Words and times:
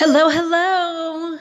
Hello, 0.00 0.28
hello. 0.28 1.40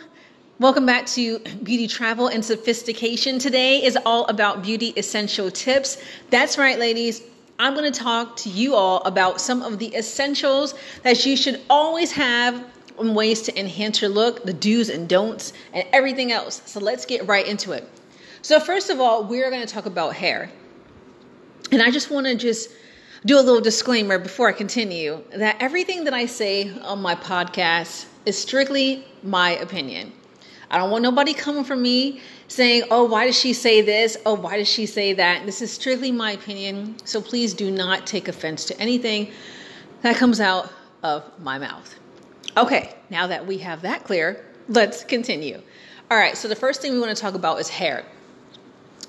Welcome 0.57 0.87
back 0.87 1.05
to 1.09 1.37
Beauty 1.61 1.87
Travel 1.87 2.27
and 2.27 2.43
Sophistication. 2.43 3.37
Today 3.37 3.85
is 3.85 3.95
all 4.03 4.25
about 4.25 4.63
beauty 4.63 4.93
essential 4.97 5.51
tips. 5.51 6.01
That's 6.31 6.57
right, 6.57 6.79
ladies. 6.79 7.21
I'm 7.59 7.75
going 7.75 7.85
to 7.93 7.99
talk 7.99 8.35
to 8.37 8.49
you 8.49 8.73
all 8.73 9.03
about 9.03 9.39
some 9.39 9.61
of 9.61 9.77
the 9.77 9.93
essentials 9.95 10.73
that 11.03 11.23
you 11.23 11.37
should 11.37 11.61
always 11.69 12.11
have 12.13 12.65
in 12.99 13.13
ways 13.13 13.43
to 13.43 13.59
enhance 13.59 14.01
your 14.01 14.09
look, 14.09 14.43
the 14.43 14.53
do's 14.53 14.89
and 14.89 15.07
don'ts, 15.07 15.53
and 15.71 15.87
everything 15.93 16.31
else. 16.31 16.63
So 16.65 16.79
let's 16.79 17.05
get 17.05 17.27
right 17.27 17.45
into 17.45 17.73
it. 17.73 17.87
So, 18.41 18.59
first 18.59 18.89
of 18.89 18.99
all, 18.99 19.23
we're 19.23 19.51
going 19.51 19.67
to 19.67 19.71
talk 19.71 19.85
about 19.85 20.15
hair. 20.15 20.49
And 21.71 21.83
I 21.83 21.91
just 21.91 22.09
want 22.09 22.25
to 22.25 22.33
just 22.33 22.71
do 23.27 23.37
a 23.37 23.41
little 23.41 23.59
disclaimer 23.59 24.17
before 24.17 24.47
I 24.47 24.53
continue 24.53 25.21
that 25.31 25.57
everything 25.59 26.05
that 26.05 26.13
I 26.13 26.27
say 26.27 26.71
on 26.79 27.01
my 27.01 27.13
podcast 27.13 28.05
is 28.25 28.37
strictly 28.37 29.03
my 29.21 29.51
opinion. 29.57 30.13
I 30.71 30.77
don't 30.77 30.91
want 30.91 31.03
nobody 31.03 31.33
coming 31.33 31.65
from 31.65 31.81
me 31.81 32.21
saying, 32.47 32.83
oh, 32.89 33.03
why 33.03 33.25
does 33.25 33.37
she 33.37 33.51
say 33.51 33.81
this? 33.81 34.15
Oh, 34.25 34.33
why 34.33 34.55
does 34.55 34.69
she 34.69 34.85
say 34.85 35.11
that? 35.11 35.45
This 35.45 35.61
is 35.61 35.73
strictly 35.73 36.09
my 36.09 36.31
opinion. 36.31 36.95
So 37.03 37.19
please 37.21 37.53
do 37.53 37.69
not 37.69 38.07
take 38.07 38.29
offense 38.29 38.63
to 38.63 38.79
anything 38.79 39.29
that 40.03 40.15
comes 40.15 40.39
out 40.39 40.71
of 41.03 41.29
my 41.41 41.59
mouth. 41.59 41.95
Okay, 42.55 42.95
now 43.09 43.27
that 43.27 43.45
we 43.45 43.57
have 43.57 43.81
that 43.81 44.05
clear, 44.05 44.45
let's 44.69 45.03
continue. 45.03 45.61
All 46.09 46.17
right, 46.17 46.37
so 46.37 46.47
the 46.47 46.55
first 46.55 46.81
thing 46.81 46.93
we 46.93 46.99
want 47.01 47.13
to 47.13 47.21
talk 47.21 47.33
about 47.33 47.59
is 47.59 47.67
hair. 47.67 48.05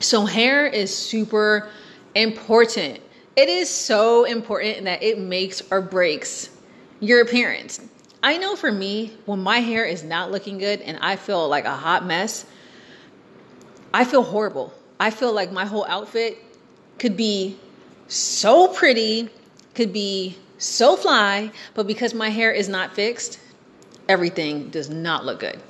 So, 0.00 0.26
hair 0.26 0.66
is 0.66 0.92
super 0.92 1.70
important. 2.16 2.98
It 3.38 3.48
is 3.48 3.70
so 3.70 4.24
important 4.24 4.86
that 4.86 5.00
it 5.00 5.16
makes 5.16 5.62
or 5.70 5.80
breaks 5.80 6.50
your 6.98 7.20
appearance. 7.20 7.80
I 8.20 8.36
know 8.36 8.56
for 8.56 8.72
me, 8.72 9.16
when 9.26 9.38
my 9.38 9.60
hair 9.60 9.84
is 9.84 10.02
not 10.02 10.32
looking 10.32 10.58
good 10.58 10.80
and 10.80 10.98
I 11.00 11.14
feel 11.14 11.48
like 11.48 11.64
a 11.64 11.76
hot 11.76 12.04
mess, 12.04 12.44
I 13.94 14.02
feel 14.02 14.24
horrible. 14.24 14.74
I 14.98 15.10
feel 15.10 15.32
like 15.32 15.52
my 15.52 15.66
whole 15.66 15.86
outfit 15.86 16.36
could 16.98 17.16
be 17.16 17.56
so 18.08 18.66
pretty, 18.66 19.28
could 19.76 19.92
be 19.92 20.36
so 20.58 20.96
fly, 20.96 21.52
but 21.74 21.86
because 21.86 22.14
my 22.14 22.30
hair 22.30 22.50
is 22.50 22.68
not 22.68 22.92
fixed, 22.92 23.38
everything 24.08 24.68
does 24.70 24.90
not 24.90 25.24
look 25.24 25.38
good. 25.38 25.60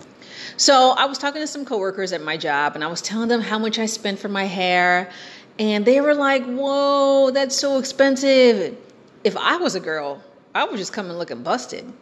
So 0.57 0.95
I 0.97 1.05
was 1.05 1.19
talking 1.19 1.43
to 1.43 1.47
some 1.47 1.67
coworkers 1.67 2.13
at 2.15 2.23
my 2.23 2.39
job 2.39 2.77
and 2.77 2.83
I 2.83 2.87
was 2.87 3.03
telling 3.03 3.29
them 3.29 3.43
how 3.43 3.59
much 3.59 3.79
I 3.79 3.85
spend 3.85 4.19
for 4.19 4.29
my 4.29 4.45
hair. 4.45 5.11
And 5.59 5.85
they 5.85 6.01
were 6.01 6.15
like, 6.15 6.45
whoa, 6.45 7.31
that's 7.31 7.57
so 7.57 7.79
expensive. 7.79 8.77
If 9.25 9.37
I 9.37 9.57
was 9.57 9.75
a 9.75 9.81
girl, 9.81 10.23
I 10.55 10.65
would 10.65 10.77
just 10.77 10.93
come 10.93 11.11
and 11.11 11.19
looking 11.19 11.43
busted. 11.43 11.93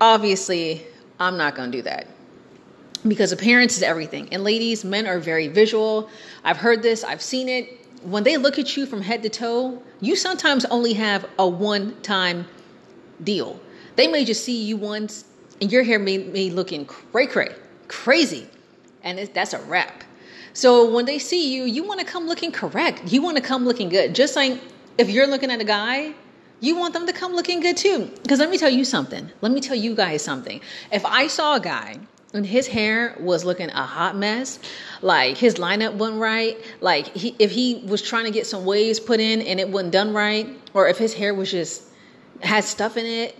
Obviously, 0.00 0.86
I'm 1.18 1.36
not 1.36 1.54
going 1.54 1.70
to 1.70 1.78
do 1.78 1.82
that 1.82 2.08
because 3.06 3.32
appearance 3.32 3.76
is 3.76 3.82
everything. 3.82 4.28
And 4.32 4.44
ladies, 4.44 4.84
men 4.84 5.06
are 5.06 5.18
very 5.18 5.48
visual. 5.48 6.08
I've 6.44 6.56
heard 6.56 6.82
this, 6.82 7.04
I've 7.04 7.22
seen 7.22 7.48
it. 7.48 7.78
When 8.02 8.24
they 8.24 8.36
look 8.36 8.58
at 8.58 8.76
you 8.76 8.84
from 8.84 9.00
head 9.00 9.22
to 9.22 9.28
toe, 9.28 9.82
you 10.00 10.16
sometimes 10.16 10.64
only 10.66 10.92
have 10.94 11.24
a 11.38 11.48
one 11.48 12.00
time 12.02 12.46
deal. 13.22 13.60
They 13.96 14.08
may 14.08 14.24
just 14.24 14.44
see 14.44 14.62
you 14.62 14.76
once 14.76 15.24
and 15.60 15.70
your 15.70 15.84
hair 15.84 15.98
may 15.98 16.18
be 16.18 16.50
looking 16.50 16.84
cray 16.84 17.26
cray, 17.26 17.54
crazy. 17.88 18.48
And 19.04 19.18
that's 19.32 19.52
a 19.52 19.60
wrap. 19.60 20.04
So 20.54 20.90
when 20.90 21.06
they 21.06 21.18
see 21.18 21.54
you, 21.54 21.64
you 21.64 21.84
want 21.84 22.00
to 22.00 22.06
come 22.06 22.26
looking 22.26 22.52
correct. 22.52 23.12
You 23.12 23.22
want 23.22 23.36
to 23.36 23.42
come 23.42 23.64
looking 23.64 23.88
good. 23.88 24.14
Just 24.14 24.36
like 24.36 24.60
if 24.98 25.08
you're 25.08 25.26
looking 25.26 25.50
at 25.50 25.60
a 25.60 25.64
guy 25.64 26.14
you 26.62 26.76
want 26.76 26.94
them 26.94 27.06
to 27.08 27.12
come 27.12 27.34
looking 27.34 27.58
good 27.58 27.76
too. 27.76 28.08
Because 28.22 28.38
let 28.38 28.48
me 28.48 28.56
tell 28.56 28.70
you 28.70 28.84
something. 28.84 29.28
Let 29.40 29.50
me 29.50 29.60
tell 29.60 29.76
you 29.76 29.96
guys 29.96 30.22
something. 30.22 30.60
If 30.92 31.04
I 31.04 31.26
saw 31.26 31.56
a 31.56 31.60
guy 31.60 31.98
and 32.32 32.46
his 32.46 32.68
hair 32.68 33.16
was 33.18 33.44
looking 33.44 33.68
a 33.70 33.82
hot 33.82 34.16
mess, 34.16 34.60
like 35.02 35.36
his 35.36 35.56
lineup 35.56 35.94
wasn't 35.94 36.20
right, 36.20 36.56
like 36.80 37.08
he, 37.08 37.34
if 37.40 37.50
he 37.50 37.82
was 37.86 38.00
trying 38.00 38.26
to 38.26 38.30
get 38.30 38.46
some 38.46 38.64
waves 38.64 39.00
put 39.00 39.18
in 39.18 39.42
and 39.42 39.58
it 39.58 39.68
wasn't 39.68 39.92
done 39.92 40.14
right, 40.14 40.48
or 40.72 40.86
if 40.86 40.98
his 40.98 41.12
hair 41.12 41.34
was 41.34 41.50
just 41.50 41.82
had 42.42 42.62
stuff 42.62 42.96
in 42.96 43.06
it, 43.06 43.36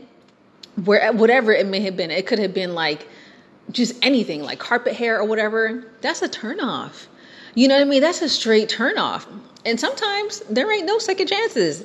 where 0.84 1.12
whatever 1.12 1.52
it 1.52 1.66
may 1.66 1.78
have 1.78 1.96
been, 1.96 2.10
it 2.10 2.26
could 2.26 2.40
have 2.40 2.52
been 2.52 2.74
like 2.74 3.06
just 3.70 3.94
anything, 4.02 4.42
like 4.42 4.58
carpet 4.58 4.94
hair 4.94 5.18
or 5.18 5.24
whatever. 5.24 5.84
That's 6.00 6.22
a 6.22 6.28
turnoff. 6.28 7.06
You 7.54 7.68
know 7.68 7.76
what 7.76 7.82
I 7.82 7.84
mean? 7.84 8.02
That's 8.02 8.22
a 8.22 8.28
straight 8.28 8.68
turnoff. 8.68 9.26
And 9.64 9.78
sometimes 9.78 10.40
there 10.50 10.70
ain't 10.72 10.86
no 10.86 10.98
second 10.98 11.28
chances. 11.28 11.84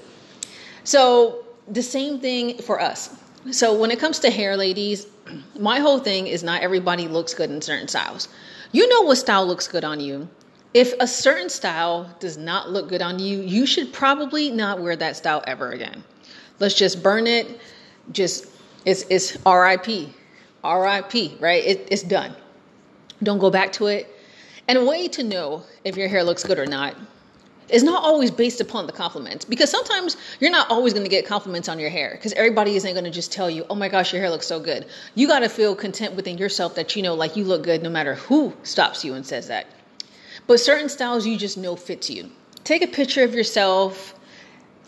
So 0.83 1.45
the 1.67 1.83
same 1.83 2.19
thing 2.19 2.57
for 2.59 2.79
us. 2.81 3.15
So 3.51 3.77
when 3.77 3.91
it 3.91 3.99
comes 3.99 4.19
to 4.19 4.31
hair, 4.31 4.57
ladies, 4.57 5.07
my 5.59 5.79
whole 5.79 5.99
thing 5.99 6.27
is 6.27 6.43
not 6.43 6.61
everybody 6.61 7.07
looks 7.07 7.33
good 7.33 7.49
in 7.49 7.61
certain 7.61 7.87
styles. 7.87 8.29
You 8.71 8.87
know 8.87 9.01
what 9.01 9.17
style 9.17 9.45
looks 9.45 9.67
good 9.67 9.83
on 9.83 9.99
you. 9.99 10.27
If 10.73 10.93
a 10.99 11.07
certain 11.07 11.49
style 11.49 12.13
does 12.19 12.37
not 12.37 12.69
look 12.69 12.89
good 12.89 13.01
on 13.01 13.19
you, 13.19 13.41
you 13.41 13.65
should 13.65 13.93
probably 13.93 14.51
not 14.51 14.81
wear 14.81 14.95
that 14.95 15.15
style 15.15 15.43
ever 15.47 15.71
again. 15.71 16.03
Let's 16.59 16.75
just 16.75 17.01
burn 17.01 17.27
it. 17.27 17.59
Just 18.11 18.47
it's 18.85 19.03
it's 19.09 19.37
RIP, 19.45 20.09
RIP, 20.63 21.39
right? 21.39 21.63
It, 21.65 21.87
it's 21.91 22.03
done. 22.03 22.35
Don't 23.21 23.39
go 23.39 23.49
back 23.49 23.73
to 23.73 23.87
it. 23.87 24.13
And 24.67 24.77
a 24.77 24.85
way 24.85 25.07
to 25.09 25.23
know 25.23 25.63
if 25.83 25.95
your 25.95 26.07
hair 26.07 26.23
looks 26.23 26.43
good 26.43 26.59
or 26.59 26.65
not 26.65 26.95
is 27.69 27.83
not 27.83 28.03
always 28.03 28.31
based 28.31 28.61
upon 28.61 28.87
the 28.87 28.93
compliments 28.93 29.43
because 29.45 29.69
sometimes 29.69 30.15
you're 30.39 30.51
not 30.51 30.69
always 30.69 30.93
going 30.93 31.03
to 31.03 31.09
get 31.09 31.25
compliments 31.25 31.67
on 31.67 31.79
your 31.79 31.89
hair 31.89 32.11
because 32.11 32.33
everybody 32.33 32.75
isn't 32.75 32.93
going 32.93 33.03
to 33.03 33.11
just 33.11 33.31
tell 33.31 33.49
you, 33.49 33.65
oh 33.69 33.75
my 33.75 33.89
gosh, 33.89 34.13
your 34.13 34.21
hair 34.21 34.29
looks 34.29 34.47
so 34.47 34.59
good. 34.59 34.85
You 35.15 35.27
got 35.27 35.39
to 35.39 35.49
feel 35.49 35.75
content 35.75 36.15
within 36.15 36.37
yourself 36.37 36.75
that 36.75 36.95
you 36.95 37.01
know, 37.01 37.13
like 37.13 37.35
you 37.35 37.43
look 37.43 37.63
good 37.63 37.83
no 37.83 37.89
matter 37.89 38.15
who 38.15 38.53
stops 38.63 39.03
you 39.03 39.13
and 39.15 39.25
says 39.25 39.47
that. 39.47 39.67
But 40.47 40.59
certain 40.59 40.89
styles 40.89 41.25
you 41.25 41.37
just 41.37 41.57
know 41.57 41.75
fits 41.75 42.09
you. 42.09 42.31
Take 42.63 42.81
a 42.81 42.87
picture 42.87 43.23
of 43.23 43.33
yourself, 43.33 44.13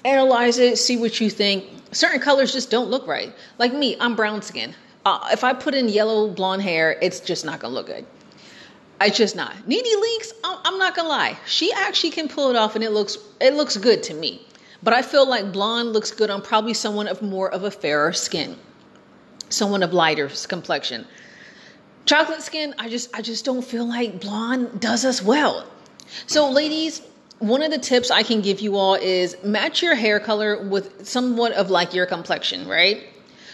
analyze 0.06 0.58
it, 0.58 0.78
see 0.78 0.98
what 0.98 1.20
you 1.20 1.30
think. 1.30 1.66
Certain 1.92 2.20
colors 2.20 2.54
just 2.54 2.70
don't 2.70 2.90
look 2.90 3.08
right. 3.08 3.34
Like 3.58 3.74
me, 3.74 3.98
I'm 4.00 4.16
brown 4.16 4.42
skin. 4.42 4.74
Uh, 5.10 5.28
if 5.32 5.44
I 5.44 5.54
put 5.54 5.74
in 5.74 5.90
yellow 5.90 6.30
blonde 6.30 6.62
hair, 6.62 6.96
it's 7.02 7.20
just 7.20 7.44
not 7.44 7.62
to 7.62 7.68
look 7.68 7.88
good. 7.88 8.06
I 9.02 9.10
just 9.10 9.36
not. 9.36 9.68
Nene 9.68 9.84
Leakes, 9.84 10.34
I'm 10.44 10.78
not 10.78 10.96
gonna 10.96 11.10
lie, 11.10 11.36
she 11.48 11.74
actually 11.74 12.12
can 12.12 12.28
pull 12.28 12.52
it 12.52 12.56
off, 12.56 12.76
and 12.76 12.84
it 12.84 12.92
looks 12.92 13.18
it 13.42 13.56
looks 13.56 13.76
good 13.76 14.04
to 14.04 14.14
me. 14.14 14.46
But 14.84 14.94
I 14.94 15.02
feel 15.02 15.28
like 15.28 15.52
blonde 15.52 15.94
looks 15.94 16.12
good 16.12 16.30
on 16.30 16.44
probably 16.44 16.76
someone 16.76 17.08
of 17.08 17.24
more 17.24 17.52
of 17.52 17.64
a 17.64 17.72
fairer 17.72 18.14
skin, 18.14 18.56
someone 19.50 19.82
of 19.82 19.94
lighter 19.94 20.30
complexion. 20.48 21.08
Chocolate 22.06 22.44
skin, 22.44 22.76
I 22.78 22.88
just 22.88 23.10
I 23.18 23.24
just 23.24 23.46
don't 23.46 23.66
feel 23.66 23.86
like 23.86 24.22
blonde 24.22 24.80
does 24.80 25.06
us 25.06 25.24
well. 25.24 25.66
So, 26.28 26.52
ladies, 26.52 27.02
one 27.40 27.64
of 27.64 27.72
the 27.72 27.80
tips 27.80 28.12
I 28.12 28.22
can 28.22 28.42
give 28.42 28.60
you 28.60 28.76
all 28.76 28.94
is 28.94 29.36
match 29.44 29.82
your 29.82 29.96
hair 29.96 30.20
color 30.20 30.62
with 30.70 31.08
somewhat 31.08 31.54
of 31.54 31.72
like 31.72 31.96
your 31.96 32.06
complexion, 32.06 32.68
right? 32.68 33.09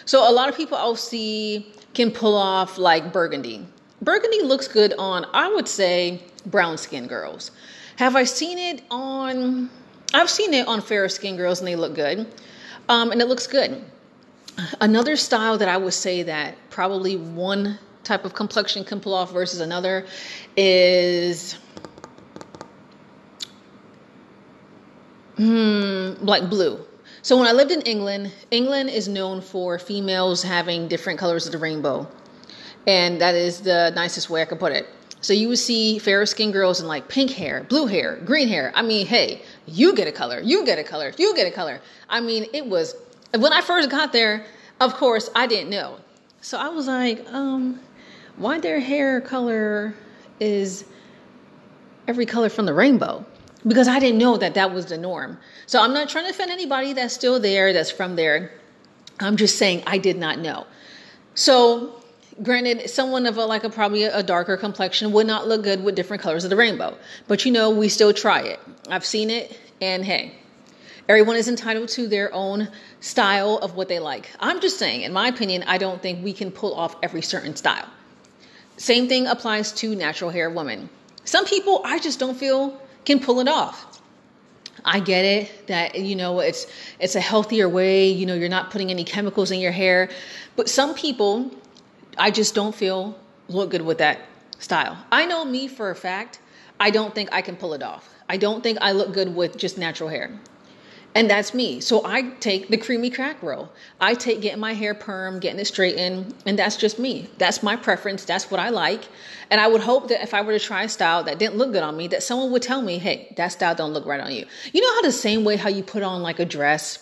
So, 0.05 0.29
a 0.29 0.31
lot 0.31 0.49
of 0.49 0.55
people 0.55 0.77
I'll 0.77 0.95
see 0.95 1.71
can 1.93 2.11
pull 2.11 2.35
off 2.35 2.77
like 2.77 3.11
burgundy 3.11 3.65
burgundy 4.05 4.41
looks 4.43 4.67
good 4.67 4.93
on, 4.97 5.25
I 5.33 5.49
would 5.49 5.67
say, 5.67 6.21
brown 6.45 6.77
skin 6.77 7.07
girls. 7.07 7.51
Have 7.97 8.15
I 8.15 8.23
seen 8.23 8.57
it 8.57 8.83
on? 8.89 9.69
I've 10.13 10.29
seen 10.29 10.53
it 10.53 10.67
on 10.67 10.81
fair 10.81 11.09
skin 11.09 11.35
girls 11.35 11.59
and 11.59 11.67
they 11.67 11.75
look 11.75 11.95
good. 11.95 12.27
Um, 12.87 13.11
and 13.11 13.21
it 13.21 13.27
looks 13.27 13.47
good. 13.47 13.83
Another 14.79 15.15
style 15.15 15.57
that 15.57 15.67
I 15.67 15.75
would 15.75 15.93
say 15.93 16.23
that 16.23 16.55
probably 16.69 17.17
one 17.17 17.77
type 18.03 18.23
of 18.23 18.33
complexion 18.33 18.85
can 18.85 19.01
pull 19.01 19.13
off 19.13 19.33
versus 19.33 19.59
another 19.59 20.05
is 20.55 21.57
hmm, 25.35 26.13
like 26.21 26.49
blue. 26.49 26.84
So 27.25 27.35
when 27.39 27.47
I 27.47 27.53
lived 27.53 27.71
in 27.71 27.81
England, 27.81 28.31
England 28.51 28.91
is 28.91 29.07
known 29.07 29.41
for 29.41 29.79
females 29.79 30.43
having 30.43 30.87
different 30.87 31.17
colors 31.17 31.47
of 31.47 31.53
the 31.53 31.57
rainbow. 31.57 32.07
And 32.85 33.19
that 33.19 33.33
is 33.33 33.61
the 33.61 33.91
nicest 33.95 34.29
way 34.29 34.43
I 34.43 34.45
could 34.45 34.59
put 34.59 34.73
it. 34.73 34.85
So 35.21 35.33
you 35.33 35.47
would 35.47 35.57
see 35.57 35.97
fair 35.97 36.23
skinned 36.27 36.53
girls 36.53 36.81
in 36.81 36.87
like 36.87 37.07
pink 37.07 37.31
hair, 37.31 37.63
blue 37.63 37.87
hair, 37.87 38.17
green 38.25 38.47
hair. 38.47 38.71
I 38.75 38.83
mean, 38.83 39.07
hey, 39.07 39.41
you 39.65 39.95
get 39.95 40.07
a 40.07 40.11
color, 40.11 40.39
you 40.39 40.67
get 40.67 40.77
a 40.77 40.83
color, 40.83 41.11
you 41.17 41.35
get 41.35 41.47
a 41.47 41.51
color. 41.51 41.81
I 42.07 42.21
mean, 42.21 42.45
it 42.53 42.67
was 42.67 42.95
when 43.35 43.53
I 43.53 43.61
first 43.61 43.89
got 43.89 44.13
there, 44.13 44.45
of 44.79 44.93
course, 44.93 45.27
I 45.33 45.47
didn't 45.47 45.71
know. 45.71 45.97
So 46.41 46.59
I 46.59 46.67
was 46.67 46.85
like, 46.85 47.25
um, 47.33 47.79
why 48.37 48.59
their 48.59 48.79
hair 48.79 49.19
color 49.19 49.95
is 50.39 50.85
every 52.07 52.27
color 52.27 52.49
from 52.49 52.67
the 52.67 52.73
rainbow? 52.75 53.25
Because 53.67 53.87
I 53.87 53.99
didn't 53.99 54.19
know 54.19 54.37
that 54.37 54.53
that 54.53 54.73
was 54.73 54.87
the 54.87 54.97
norm. 54.97 55.39
So 55.65 55.81
I'm 55.81 55.93
not 55.93 56.09
trying 56.09 56.25
to 56.25 56.31
offend 56.31 56.51
anybody 56.51 56.93
that's 56.93 57.13
still 57.13 57.39
there, 57.39 57.73
that's 57.73 57.91
from 57.91 58.15
there. 58.15 58.51
I'm 59.19 59.37
just 59.37 59.57
saying 59.57 59.83
I 59.87 59.97
did 59.97 60.17
not 60.17 60.39
know. 60.39 60.65
So 61.33 62.01
granted 62.43 62.89
someone 62.89 63.25
of 63.25 63.37
a 63.37 63.45
like 63.45 63.63
a 63.63 63.69
probably 63.69 64.03
a 64.03 64.21
darker 64.21 64.57
complexion 64.57 65.11
would 65.13 65.25
not 65.25 65.47
look 65.47 65.63
good 65.63 65.83
with 65.83 65.95
different 65.95 66.21
colors 66.21 66.43
of 66.43 66.49
the 66.49 66.55
rainbow 66.55 66.93
but 67.29 67.45
you 67.45 67.51
know 67.51 67.69
we 67.69 67.87
still 67.87 68.11
try 68.11 68.41
it 68.41 68.59
i've 68.89 69.05
seen 69.05 69.29
it 69.29 69.57
and 69.79 70.03
hey 70.03 70.33
Everyone 71.07 71.35
is 71.35 71.47
entitled 71.47 71.89
to 71.89 72.07
their 72.07 72.33
own 72.33 72.67
style 72.99 73.59
of 73.59 73.75
what 73.75 73.89
they 73.89 73.99
like. 73.99 74.31
I'm 74.39 74.59
just 74.59 74.79
saying, 74.79 75.03
in 75.03 75.13
my 75.13 75.27
opinion, 75.27 75.63
I 75.67 75.77
don't 75.77 76.01
think 76.01 76.23
we 76.23 76.33
can 76.33 76.49
pull 76.49 76.73
off 76.73 76.95
every 77.03 77.21
certain 77.21 77.55
style. 77.55 77.85
Same 78.77 79.07
thing 79.07 79.27
applies 79.27 79.71
to 79.73 79.95
natural 79.95 80.31
hair 80.31 80.49
women. 80.49 80.89
Some 81.23 81.45
people 81.45 81.81
I 81.85 81.99
just 81.99 82.19
don't 82.19 82.35
feel 82.35 82.81
can 83.05 83.19
pull 83.19 83.39
it 83.39 83.47
off. 83.47 84.01
I 84.83 84.99
get 84.99 85.25
it 85.25 85.67
that 85.67 85.99
you 85.99 86.15
know 86.15 86.39
it's 86.39 86.67
it's 86.99 87.15
a 87.15 87.21
healthier 87.21 87.67
way, 87.67 88.09
you 88.09 88.25
know, 88.25 88.35
you're 88.35 88.49
not 88.49 88.71
putting 88.71 88.91
any 88.91 89.03
chemicals 89.03 89.51
in 89.51 89.59
your 89.59 89.71
hair, 89.71 90.09
but 90.55 90.69
some 90.69 90.93
people 90.93 91.51
I 92.17 92.31
just 92.31 92.53
don't 92.55 92.75
feel 92.75 93.17
look 93.47 93.71
good 93.71 93.81
with 93.81 93.99
that 93.99 94.19
style. 94.59 94.97
I 95.11 95.25
know 95.25 95.45
me 95.45 95.67
for 95.67 95.89
a 95.89 95.95
fact, 95.95 96.39
I 96.79 96.91
don't 96.91 97.13
think 97.15 97.29
I 97.31 97.41
can 97.41 97.55
pull 97.55 97.73
it 97.73 97.83
off. 97.83 98.09
I 98.27 98.37
don't 98.37 98.61
think 98.61 98.79
I 98.81 98.91
look 98.91 99.13
good 99.13 99.35
with 99.35 99.57
just 99.57 99.77
natural 99.77 100.09
hair. 100.09 100.39
And 101.15 101.29
that's 101.29 101.53
me. 101.53 101.79
So 101.79 102.05
I 102.05 102.23
take 102.41 102.67
the 102.67 102.77
creamy 102.77 103.09
crack 103.09 103.41
roll. 103.41 103.71
I 104.01 104.13
take 104.15 104.41
getting 104.41 104.59
my 104.59 104.73
hair 104.73 104.93
perm, 104.93 105.39
getting 105.39 105.59
it 105.59 105.65
straightened, 105.65 106.35
and 106.45 106.59
that's 106.59 106.75
just 106.75 106.99
me. 106.99 107.29
That's 107.37 107.63
my 107.63 107.77
preference. 107.77 108.25
That's 108.25 108.51
what 108.51 108.59
I 108.59 108.69
like. 108.69 109.07
And 109.49 109.61
I 109.61 109.67
would 109.67 109.81
hope 109.81 110.09
that 110.09 110.21
if 110.21 110.33
I 110.33 110.41
were 110.41 110.51
to 110.51 110.59
try 110.59 110.83
a 110.83 110.89
style 110.89 111.23
that 111.23 111.39
didn't 111.39 111.55
look 111.55 111.71
good 111.71 111.83
on 111.83 111.95
me, 111.95 112.09
that 112.09 112.21
someone 112.21 112.51
would 112.51 112.61
tell 112.61 112.81
me, 112.81 112.97
hey, 112.97 113.33
that 113.37 113.53
style 113.53 113.73
don't 113.73 113.93
look 113.93 114.05
right 114.05 114.19
on 114.19 114.33
you. 114.33 114.45
You 114.73 114.81
know 114.81 114.93
how 114.95 115.01
the 115.03 115.13
same 115.13 115.45
way 115.45 115.55
how 115.55 115.69
you 115.69 115.83
put 115.83 116.03
on 116.03 116.21
like 116.21 116.39
a 116.39 116.45
dress 116.45 116.99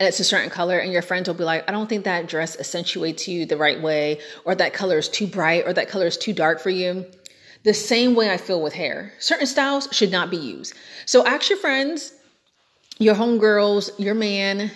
and 0.00 0.06
it's 0.06 0.20
a 0.20 0.24
certain 0.24 0.50
color 0.50 0.78
and 0.78 0.92
your 0.92 1.02
friends 1.02 1.28
will 1.28 1.34
be 1.34 1.44
like, 1.44 1.68
I 1.68 1.72
don't 1.72 1.88
think 1.88 2.04
that 2.04 2.28
dress 2.28 2.58
accentuates 2.58 3.26
you 3.26 3.46
the 3.46 3.56
right 3.56 3.80
way, 3.80 4.20
or 4.44 4.54
that 4.54 4.72
color 4.72 4.98
is 4.98 5.08
too 5.08 5.26
bright, 5.26 5.64
or 5.66 5.72
that 5.72 5.88
color 5.88 6.06
is 6.06 6.16
too 6.16 6.32
dark 6.32 6.60
for 6.60 6.70
you. 6.70 7.04
The 7.64 7.74
same 7.74 8.14
way 8.14 8.30
I 8.30 8.36
feel 8.36 8.62
with 8.62 8.74
hair. 8.74 9.12
Certain 9.18 9.46
styles 9.46 9.88
should 9.90 10.12
not 10.12 10.30
be 10.30 10.36
used. 10.36 10.74
So 11.06 11.26
ask 11.26 11.50
your 11.50 11.58
friends, 11.58 12.12
your 12.98 13.14
homegirls, 13.14 13.90
your 13.98 14.14
man. 14.14 14.70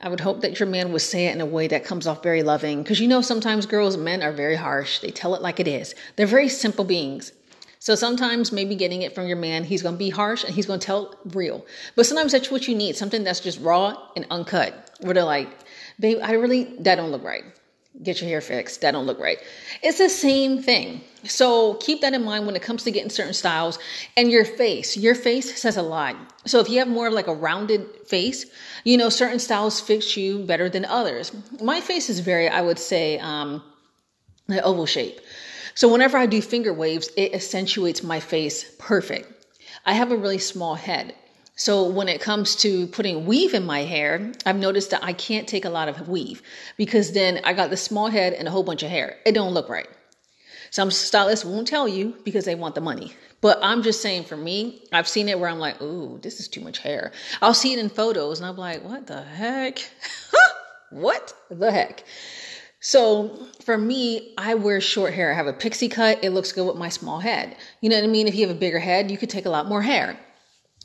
I 0.00 0.08
would 0.08 0.20
hope 0.20 0.42
that 0.42 0.58
your 0.60 0.68
man 0.68 0.92
would 0.92 1.02
say 1.02 1.26
it 1.26 1.34
in 1.34 1.40
a 1.40 1.46
way 1.46 1.66
that 1.68 1.84
comes 1.84 2.06
off 2.06 2.22
very 2.22 2.42
loving. 2.42 2.82
Because 2.82 3.00
you 3.00 3.08
know, 3.08 3.22
sometimes 3.22 3.66
girls, 3.66 3.96
men 3.96 4.22
are 4.22 4.32
very 4.32 4.56
harsh. 4.56 5.00
They 5.00 5.10
tell 5.10 5.34
it 5.34 5.42
like 5.42 5.60
it 5.60 5.68
is. 5.68 5.94
They're 6.16 6.26
very 6.26 6.48
simple 6.48 6.84
beings. 6.84 7.32
So 7.78 7.94
sometimes 7.94 8.50
maybe 8.50 8.76
getting 8.76 9.02
it 9.02 9.14
from 9.14 9.26
your 9.26 9.36
man, 9.36 9.64
he's 9.64 9.82
going 9.82 9.94
to 9.94 9.98
be 9.98 10.10
harsh 10.10 10.44
and 10.44 10.54
he's 10.54 10.66
going 10.66 10.80
to 10.80 10.86
tell 10.86 11.18
real. 11.32 11.66
But 11.96 12.06
sometimes 12.06 12.32
that's 12.32 12.50
what 12.50 12.66
you 12.66 12.74
need, 12.74 12.96
something 12.96 13.24
that's 13.24 13.40
just 13.40 13.60
raw 13.60 13.96
and 14.16 14.26
uncut. 14.30 14.90
Where 15.00 15.14
they're 15.14 15.24
like, 15.24 15.50
babe, 16.00 16.18
I 16.22 16.32
really, 16.32 16.64
that 16.80 16.94
don't 16.96 17.10
look 17.10 17.24
right 17.24 17.44
get 18.02 18.20
your 18.20 18.28
hair 18.28 18.40
fixed. 18.40 18.80
That 18.80 18.92
don't 18.92 19.06
look 19.06 19.18
right. 19.18 19.38
It's 19.82 19.98
the 19.98 20.08
same 20.08 20.62
thing. 20.62 21.00
So 21.24 21.74
keep 21.74 22.00
that 22.00 22.12
in 22.12 22.24
mind 22.24 22.46
when 22.46 22.56
it 22.56 22.62
comes 22.62 22.82
to 22.84 22.90
getting 22.90 23.10
certain 23.10 23.34
styles 23.34 23.78
and 24.16 24.30
your 24.30 24.44
face. 24.44 24.96
Your 24.96 25.14
face 25.14 25.60
says 25.60 25.76
a 25.76 25.82
lot. 25.82 26.16
So 26.44 26.60
if 26.60 26.68
you 26.68 26.80
have 26.80 26.88
more 26.88 27.06
of 27.06 27.12
like 27.14 27.28
a 27.28 27.34
rounded 27.34 27.86
face, 28.06 28.46
you 28.84 28.96
know, 28.96 29.08
certain 29.08 29.38
styles 29.38 29.80
fit 29.80 30.16
you 30.16 30.44
better 30.44 30.68
than 30.68 30.84
others. 30.84 31.32
My 31.62 31.80
face 31.80 32.10
is 32.10 32.20
very, 32.20 32.48
I 32.48 32.60
would 32.60 32.78
say, 32.78 33.18
um, 33.18 33.62
an 34.48 34.60
oval 34.64 34.86
shape. 34.86 35.20
So 35.74 35.90
whenever 35.90 36.18
I 36.18 36.26
do 36.26 36.42
finger 36.42 36.72
waves, 36.72 37.08
it 37.16 37.34
accentuates 37.34 38.02
my 38.02 38.20
face 38.20 38.64
perfect. 38.78 39.30
I 39.86 39.94
have 39.94 40.12
a 40.12 40.16
really 40.16 40.38
small 40.38 40.74
head. 40.74 41.14
So 41.56 41.88
when 41.88 42.08
it 42.08 42.20
comes 42.20 42.56
to 42.56 42.88
putting 42.88 43.26
weave 43.26 43.54
in 43.54 43.64
my 43.64 43.84
hair, 43.84 44.32
I've 44.44 44.56
noticed 44.56 44.90
that 44.90 45.04
I 45.04 45.12
can't 45.12 45.46
take 45.46 45.64
a 45.64 45.70
lot 45.70 45.88
of 45.88 46.08
weave 46.08 46.42
because 46.76 47.12
then 47.12 47.40
I 47.44 47.52
got 47.52 47.70
this 47.70 47.82
small 47.82 48.08
head 48.08 48.32
and 48.32 48.48
a 48.48 48.50
whole 48.50 48.64
bunch 48.64 48.82
of 48.82 48.90
hair. 48.90 49.16
It 49.24 49.32
don't 49.32 49.54
look 49.54 49.68
right. 49.68 49.88
Some 50.70 50.90
stylists 50.90 51.44
won't 51.44 51.68
tell 51.68 51.86
you 51.86 52.16
because 52.24 52.44
they 52.44 52.56
want 52.56 52.74
the 52.74 52.80
money. 52.80 53.14
But 53.40 53.60
I'm 53.62 53.84
just 53.84 54.02
saying 54.02 54.24
for 54.24 54.36
me, 54.36 54.82
I've 54.90 55.06
seen 55.06 55.28
it 55.28 55.38
where 55.38 55.48
I'm 55.48 55.60
like, 55.60 55.80
ooh, 55.80 56.18
this 56.20 56.40
is 56.40 56.48
too 56.48 56.60
much 56.60 56.78
hair. 56.78 57.12
I'll 57.40 57.54
see 57.54 57.72
it 57.72 57.78
in 57.78 57.88
photos 57.88 58.40
and 58.40 58.48
I'm 58.48 58.56
like, 58.56 58.82
what 58.82 59.06
the 59.06 59.22
heck? 59.22 59.78
what 60.90 61.32
the 61.50 61.70
heck? 61.70 62.02
So 62.80 63.46
for 63.64 63.78
me, 63.78 64.34
I 64.36 64.56
wear 64.56 64.80
short 64.80 65.14
hair. 65.14 65.30
I 65.30 65.36
have 65.36 65.46
a 65.46 65.52
pixie 65.52 65.88
cut. 65.88 66.24
It 66.24 66.30
looks 66.30 66.50
good 66.50 66.66
with 66.66 66.76
my 66.76 66.88
small 66.88 67.20
head. 67.20 67.56
You 67.80 67.90
know 67.90 67.96
what 67.96 68.04
I 68.04 68.08
mean? 68.08 68.26
If 68.26 68.34
you 68.34 68.46
have 68.46 68.56
a 68.56 68.58
bigger 68.58 68.80
head, 68.80 69.10
you 69.10 69.16
could 69.16 69.30
take 69.30 69.46
a 69.46 69.50
lot 69.50 69.68
more 69.68 69.82
hair. 69.82 70.18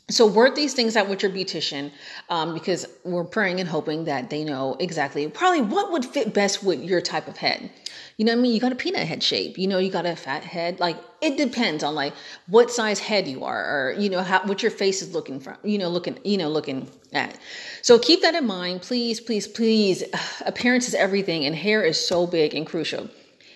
So 0.10 0.26
work 0.26 0.56
these 0.56 0.74
things 0.74 0.96
out 0.96 1.08
with 1.08 1.22
your 1.22 1.32
beautician 1.32 1.92
um, 2.30 2.56
because 2.56 2.88
we're 3.04 3.24
praying 3.24 3.60
and 3.60 3.70
hoping 3.70 4.06
that 4.06 4.32
they 4.32 4.44
know 4.44 4.76
exactly 4.80 5.28
probably 5.28 5.62
what 5.62 5.92
would 5.92 6.04
fit 6.04 6.34
best 6.34 6.64
with 6.64 6.82
your 6.82 7.00
type 7.00 7.28
of 7.28 7.38
head. 7.38 7.70
You 8.18 8.26
know 8.26 8.34
what 8.34 8.40
I 8.40 8.42
mean? 8.42 8.54
You 8.54 8.60
got 8.60 8.72
a 8.72 8.76
peanut 8.76 9.08
head 9.08 9.22
shape. 9.22 9.58
You 9.58 9.68
know, 9.68 9.78
you 9.78 9.92
got 9.92 10.06
a 10.06 10.16
fat 10.16 10.44
head. 10.44 10.80
Like 10.80 10.98
it 11.22 11.38
depends 11.38 11.84
on 11.84 11.96
like 11.96 12.14
what 12.48 12.72
size 12.72 13.00
head 13.00 13.28
you 13.28 13.44
are, 13.44 13.64
or 13.64 13.92
you 13.94 14.10
know 14.10 14.22
how 14.22 14.44
what 14.46 14.62
your 14.64 14.72
face 14.72 15.02
is 15.02 15.14
looking 15.14 15.40
from. 15.40 15.58
You 15.64 15.78
know, 15.78 15.90
looking 15.90 16.18
you 16.26 16.38
know 16.38 16.50
looking 16.50 16.90
at. 17.14 17.38
So 17.82 18.00
keep 18.00 18.22
that 18.24 18.36
in 18.36 18.48
mind, 18.48 18.82
please, 18.82 19.22
please, 19.22 19.48
please. 19.48 20.04
Appearance 20.46 20.88
is 20.88 20.96
everything, 20.96 21.46
and 21.46 21.56
hair 21.56 21.84
is 21.84 22.04
so 22.04 22.26
big 22.28 22.56
and 22.56 22.66
crucial. 22.66 23.10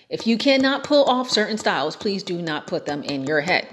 If 0.09 0.27
you 0.27 0.38
cannot 0.38 0.83
pull 0.83 1.06
off 1.06 1.29
certain 1.29 1.57
styles, 1.57 1.95
please 1.95 2.21
do 2.21 2.41
not 2.41 2.67
put 2.67 2.85
them 2.85 3.01
in 3.03 3.25
your 3.25 3.41
head. 3.41 3.67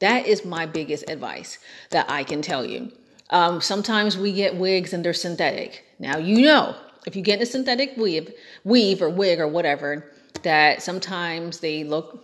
That 0.00 0.26
is 0.26 0.44
my 0.44 0.66
biggest 0.66 1.08
advice 1.08 1.58
that 1.90 2.10
I 2.10 2.24
can 2.24 2.42
tell 2.42 2.64
you. 2.64 2.92
Um, 3.30 3.60
sometimes 3.60 4.16
we 4.16 4.32
get 4.32 4.56
wigs 4.56 4.92
and 4.92 5.04
they're 5.04 5.14
synthetic. 5.14 5.84
Now, 5.98 6.18
you 6.18 6.42
know, 6.42 6.76
if 7.06 7.16
you 7.16 7.22
get 7.22 7.40
a 7.40 7.46
synthetic 7.46 7.96
weave, 7.96 8.32
weave 8.64 9.00
or 9.00 9.08
wig 9.08 9.40
or 9.40 9.48
whatever, 9.48 10.12
that 10.42 10.82
sometimes 10.82 11.60
they 11.60 11.82
look 11.84 12.22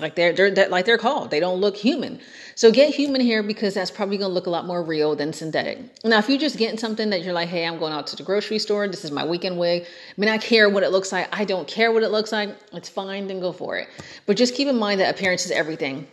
like 0.00 0.14
they're, 0.14 0.32
they're, 0.32 0.68
like 0.68 0.86
they're 0.86 0.98
called. 0.98 1.30
They 1.30 1.40
don't 1.40 1.60
look 1.60 1.76
human. 1.76 2.20
So 2.54 2.70
get 2.70 2.94
human 2.94 3.20
hair 3.20 3.42
because 3.42 3.74
that's 3.74 3.90
probably 3.90 4.18
going 4.18 4.30
to 4.30 4.34
look 4.34 4.46
a 4.46 4.50
lot 4.50 4.66
more 4.66 4.82
real 4.82 5.16
than 5.16 5.32
synthetic. 5.32 5.78
Now, 6.04 6.18
if 6.18 6.28
you're 6.28 6.38
just 6.38 6.58
getting 6.58 6.78
something 6.78 7.10
that 7.10 7.22
you're 7.22 7.32
like, 7.32 7.48
hey, 7.48 7.66
I'm 7.66 7.78
going 7.78 7.92
out 7.92 8.06
to 8.08 8.16
the 8.16 8.22
grocery 8.22 8.58
store. 8.58 8.86
This 8.88 9.04
is 9.04 9.10
my 9.10 9.26
weekend 9.26 9.58
wig. 9.58 9.82
I 9.84 10.20
mean, 10.20 10.30
I 10.30 10.38
care 10.38 10.68
what 10.70 10.82
it 10.82 10.90
looks 10.90 11.12
like. 11.12 11.28
I 11.36 11.44
don't 11.44 11.66
care 11.66 11.92
what 11.92 12.02
it 12.02 12.10
looks 12.10 12.32
like. 12.32 12.50
It's 12.72 12.88
fine. 12.88 13.26
Then 13.26 13.40
go 13.40 13.52
for 13.52 13.78
it. 13.78 13.88
But 14.26 14.36
just 14.36 14.54
keep 14.54 14.68
in 14.68 14.78
mind 14.78 15.00
that 15.00 15.14
appearance 15.14 15.44
is 15.44 15.50
everything. 15.50 16.06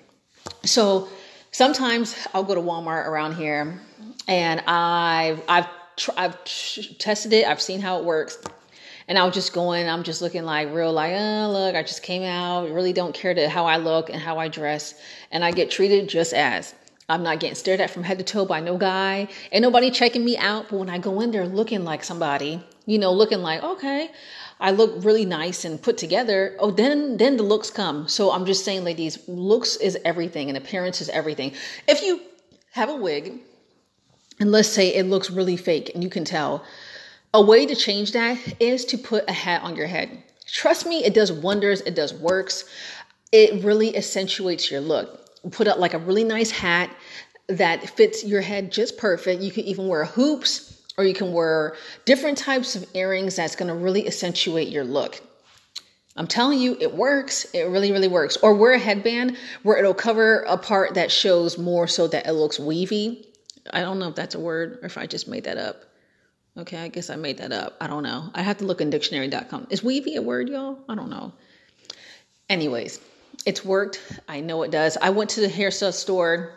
So 0.63 1.09
sometimes 1.51 2.15
I'll 2.33 2.43
go 2.43 2.55
to 2.55 2.61
Walmart 2.61 3.05
around 3.05 3.35
here 3.35 3.79
and 4.27 4.59
I've, 4.61 5.41
I've, 5.47 5.67
tr- 5.95 6.11
I've 6.17 6.43
tested 6.43 7.33
it. 7.33 7.47
I've 7.47 7.61
seen 7.61 7.79
how 7.79 7.99
it 7.99 8.05
works. 8.05 8.37
And 9.09 9.17
I'll 9.17 9.31
just 9.31 9.53
go 9.53 9.71
in, 9.71 9.87
I'm 9.87 10.03
just 10.03 10.21
looking 10.21 10.43
like 10.43 10.73
real, 10.73 10.91
like, 10.91 11.13
oh, 11.15 11.49
look, 11.49 11.75
I 11.75 11.81
just 11.81 12.03
came 12.03 12.23
out, 12.23 12.69
really 12.71 12.91
don't 12.91 13.13
care 13.13 13.33
to 13.33 13.47
how 13.47 13.65
I 13.65 13.77
look 13.77 14.09
and 14.09 14.21
how 14.21 14.37
I 14.37 14.49
dress. 14.49 14.99
And 15.31 15.45
I 15.45 15.51
get 15.51 15.71
treated 15.71 16.09
just 16.09 16.33
as. 16.33 16.75
I'm 17.07 17.23
not 17.23 17.39
getting 17.39 17.55
stared 17.55 17.79
at 17.79 17.89
from 17.89 18.03
head 18.03 18.17
to 18.17 18.25
toe 18.25 18.45
by 18.45 18.59
no 18.59 18.77
guy. 18.77 19.29
and 19.53 19.61
nobody 19.61 19.91
checking 19.91 20.25
me 20.25 20.37
out. 20.37 20.67
But 20.69 20.79
when 20.79 20.89
I 20.89 20.97
go 20.97 21.21
in 21.21 21.31
there 21.31 21.47
looking 21.47 21.85
like 21.85 22.03
somebody, 22.03 22.61
you 22.85 22.99
know, 22.99 23.13
looking 23.13 23.41
like, 23.41 23.63
okay, 23.63 24.11
I 24.59 24.71
look 24.71 25.03
really 25.03 25.25
nice 25.25 25.65
and 25.65 25.81
put 25.81 25.97
together, 25.97 26.55
oh, 26.59 26.71
then 26.71 27.17
then 27.17 27.37
the 27.37 27.43
looks 27.43 27.69
come. 27.69 28.07
So 28.07 28.31
I'm 28.31 28.45
just 28.45 28.65
saying, 28.65 28.83
ladies, 28.83 29.19
looks 29.27 29.75
is 29.77 29.97
everything, 30.03 30.49
and 30.49 30.57
appearance 30.57 30.99
is 31.01 31.09
everything. 31.09 31.53
If 31.87 32.01
you 32.01 32.21
have 32.71 32.89
a 32.89 32.95
wig, 32.95 33.39
and 34.39 34.51
let's 34.51 34.69
say 34.69 34.93
it 34.93 35.05
looks 35.05 35.29
really 35.29 35.57
fake, 35.57 35.91
and 35.93 36.03
you 36.03 36.09
can 36.09 36.25
tell, 36.25 36.63
a 37.33 37.41
way 37.41 37.65
to 37.65 37.75
change 37.75 38.13
that 38.13 38.39
is 38.59 38.85
to 38.85 38.97
put 38.97 39.29
a 39.29 39.33
hat 39.33 39.61
on 39.61 39.75
your 39.75 39.87
head. 39.87 40.23
Trust 40.47 40.87
me, 40.87 41.03
it 41.03 41.13
does 41.13 41.31
wonders. 41.31 41.81
It 41.81 41.93
does 41.93 42.13
works. 42.13 42.65
It 43.31 43.63
really 43.63 43.95
accentuates 43.95 44.71
your 44.71 44.81
look. 44.81 45.29
Put 45.51 45.67
up 45.67 45.77
like 45.77 45.93
a 45.93 45.99
really 45.99 46.23
nice 46.23 46.49
hat 46.49 46.89
that 47.47 47.89
fits 47.89 48.23
your 48.23 48.41
head 48.41 48.71
just 48.71 48.97
perfect. 48.97 49.41
You 49.41 49.51
can 49.51 49.65
even 49.65 49.87
wear 49.87 50.05
hoops 50.05 50.66
or 50.97 51.05
you 51.05 51.13
can 51.13 51.31
wear 51.31 51.75
different 52.05 52.37
types 52.37 52.75
of 52.75 52.85
earrings 52.95 53.35
that's 53.35 53.55
going 53.55 53.69
to 53.69 53.75
really 53.75 54.07
accentuate 54.07 54.69
your 54.69 54.83
look. 54.83 55.21
I'm 56.15 56.25
telling 56.25 56.59
you, 56.59 56.75
it 56.79 56.95
works. 56.95 57.45
It 57.53 57.69
really, 57.69 57.91
really 57.91 58.07
works. 58.07 58.37
Or 58.37 58.55
wear 58.55 58.73
a 58.73 58.79
headband 58.79 59.37
where 59.61 59.77
it'll 59.77 59.93
cover 59.93 60.39
a 60.41 60.57
part 60.57 60.95
that 60.95 61.11
shows 61.11 61.59
more 61.59 61.87
so 61.87 62.07
that 62.07 62.25
it 62.25 62.31
looks 62.31 62.59
weavy. 62.59 63.27
I 63.71 63.81
don't 63.81 63.99
know 63.99 64.09
if 64.09 64.15
that's 64.15 64.33
a 64.33 64.39
word 64.39 64.79
or 64.81 64.87
if 64.87 64.97
I 64.97 65.05
just 65.05 65.27
made 65.27 65.43
that 65.43 65.57
up. 65.57 65.83
Okay, 66.57 66.77
I 66.77 66.87
guess 66.87 67.11
I 67.11 67.15
made 67.15 67.37
that 67.37 67.51
up. 67.51 67.77
I 67.79 67.85
don't 67.85 68.01
know. 68.01 68.31
I 68.33 68.41
have 68.41 68.57
to 68.57 68.65
look 68.65 68.81
in 68.81 68.89
dictionary.com. 68.89 69.67
Is 69.69 69.83
weavy 69.83 70.15
a 70.15 70.23
word, 70.23 70.49
y'all? 70.49 70.79
I 70.89 70.95
don't 70.95 71.11
know. 71.11 71.33
Anyways, 72.49 72.99
it's 73.45 73.63
worked. 73.63 74.01
I 74.27 74.39
know 74.39 74.63
it 74.63 74.71
does. 74.71 74.97
I 74.99 75.11
went 75.11 75.29
to 75.31 75.41
the 75.41 75.49
hair 75.49 75.69
store 75.69 76.53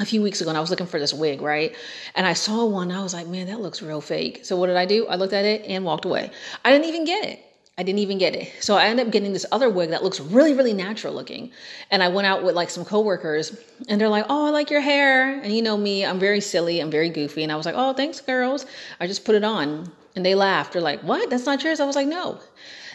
a 0.00 0.04
few 0.04 0.22
weeks 0.22 0.40
ago 0.40 0.50
and 0.50 0.56
I 0.56 0.60
was 0.60 0.70
looking 0.70 0.86
for 0.86 1.00
this 1.00 1.12
wig, 1.12 1.40
right? 1.40 1.74
And 2.14 2.26
I 2.26 2.32
saw 2.32 2.64
one. 2.66 2.92
I 2.92 3.02
was 3.02 3.14
like, 3.14 3.26
man, 3.26 3.48
that 3.48 3.60
looks 3.60 3.82
real 3.82 4.00
fake. 4.00 4.44
So 4.44 4.56
what 4.56 4.68
did 4.68 4.76
I 4.76 4.86
do? 4.86 5.06
I 5.08 5.16
looked 5.16 5.32
at 5.32 5.44
it 5.44 5.64
and 5.66 5.84
walked 5.84 6.04
away. 6.04 6.30
I 6.64 6.70
didn't 6.70 6.86
even 6.86 7.04
get 7.04 7.24
it. 7.24 7.44
I 7.76 7.84
didn't 7.84 8.00
even 8.00 8.18
get 8.18 8.34
it. 8.34 8.52
So 8.60 8.74
I 8.74 8.86
ended 8.86 9.06
up 9.06 9.12
getting 9.12 9.32
this 9.32 9.46
other 9.52 9.70
wig 9.70 9.90
that 9.90 10.02
looks 10.02 10.18
really, 10.18 10.52
really 10.52 10.72
natural 10.72 11.14
looking. 11.14 11.52
And 11.92 12.02
I 12.02 12.08
went 12.08 12.26
out 12.26 12.42
with 12.42 12.56
like 12.56 12.70
some 12.70 12.84
coworkers 12.84 13.56
and 13.88 14.00
they're 14.00 14.08
like, 14.08 14.26
oh, 14.28 14.46
I 14.46 14.50
like 14.50 14.70
your 14.70 14.80
hair. 14.80 15.40
And 15.40 15.52
you 15.54 15.62
know 15.62 15.76
me, 15.76 16.04
I'm 16.04 16.18
very 16.18 16.40
silly. 16.40 16.80
I'm 16.80 16.90
very 16.90 17.08
goofy. 17.08 17.44
And 17.44 17.52
I 17.52 17.56
was 17.56 17.66
like, 17.66 17.76
oh, 17.76 17.92
thanks, 17.92 18.20
girls. 18.20 18.66
I 18.98 19.06
just 19.06 19.24
put 19.24 19.36
it 19.36 19.44
on. 19.44 19.92
And 20.16 20.26
they 20.26 20.34
laughed. 20.34 20.72
They're 20.72 20.82
like, 20.82 21.02
what? 21.02 21.30
That's 21.30 21.46
not 21.46 21.62
yours? 21.62 21.78
I 21.78 21.86
was 21.86 21.94
like, 21.94 22.08
no. 22.08 22.40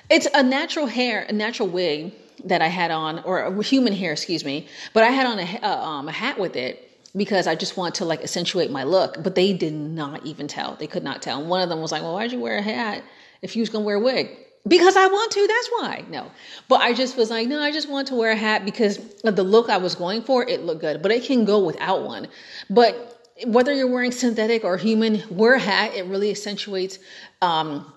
It's 0.09 0.27
a 0.33 0.43
natural 0.43 0.85
hair, 0.85 1.25
a 1.29 1.31
natural 1.31 1.69
wig 1.69 2.13
that 2.43 2.61
I 2.61 2.67
had 2.67 2.91
on, 2.91 3.19
or 3.19 3.61
human 3.63 3.93
hair, 3.93 4.11
excuse 4.11 4.43
me. 4.43 4.67
But 4.91 5.03
I 5.03 5.11
had 5.11 5.25
on 5.25 5.39
a, 5.39 5.59
uh, 5.63 5.81
um, 5.81 6.09
a 6.09 6.11
hat 6.11 6.37
with 6.37 6.57
it 6.57 6.92
because 7.15 7.47
I 7.47 7.55
just 7.55 7.77
want 7.77 7.95
to 7.95 8.05
like 8.05 8.21
accentuate 8.21 8.71
my 8.71 8.83
look. 8.83 9.21
But 9.23 9.35
they 9.35 9.53
did 9.53 9.73
not 9.73 10.25
even 10.25 10.47
tell. 10.47 10.75
They 10.75 10.87
could 10.87 11.03
not 11.03 11.21
tell. 11.21 11.39
And 11.39 11.49
one 11.49 11.61
of 11.61 11.69
them 11.69 11.81
was 11.81 11.91
like, 11.91 12.01
Well, 12.01 12.13
why'd 12.13 12.31
you 12.31 12.39
wear 12.39 12.57
a 12.57 12.61
hat 12.61 13.03
if 13.41 13.55
you 13.55 13.61
was 13.61 13.69
gonna 13.69 13.85
wear 13.85 13.97
a 13.97 13.99
wig? 13.99 14.29
Because 14.65 14.95
I 14.95 15.07
want 15.07 15.29
to, 15.33 15.45
that's 15.45 15.69
why. 15.71 16.05
No. 16.09 16.31
But 16.69 16.79
I 16.79 16.93
just 16.93 17.17
was 17.17 17.29
like, 17.29 17.49
no, 17.49 17.61
I 17.61 17.73
just 17.73 17.89
want 17.89 18.07
to 18.07 18.15
wear 18.15 18.31
a 18.31 18.35
hat 18.35 18.63
because 18.63 18.97
the 19.21 19.43
look 19.43 19.67
I 19.69 19.75
was 19.75 19.93
going 19.93 20.21
for, 20.21 20.47
it 20.47 20.63
looked 20.63 20.79
good. 20.79 21.01
But 21.01 21.11
it 21.11 21.25
can 21.25 21.43
go 21.43 21.59
without 21.65 22.03
one. 22.03 22.29
But 22.69 23.13
whether 23.45 23.73
you're 23.73 23.91
wearing 23.91 24.11
synthetic 24.11 24.63
or 24.63 24.77
human, 24.77 25.23
wear 25.29 25.55
a 25.55 25.59
hat. 25.59 25.95
It 25.95 26.05
really 26.05 26.29
accentuates 26.29 26.99
um, 27.41 27.91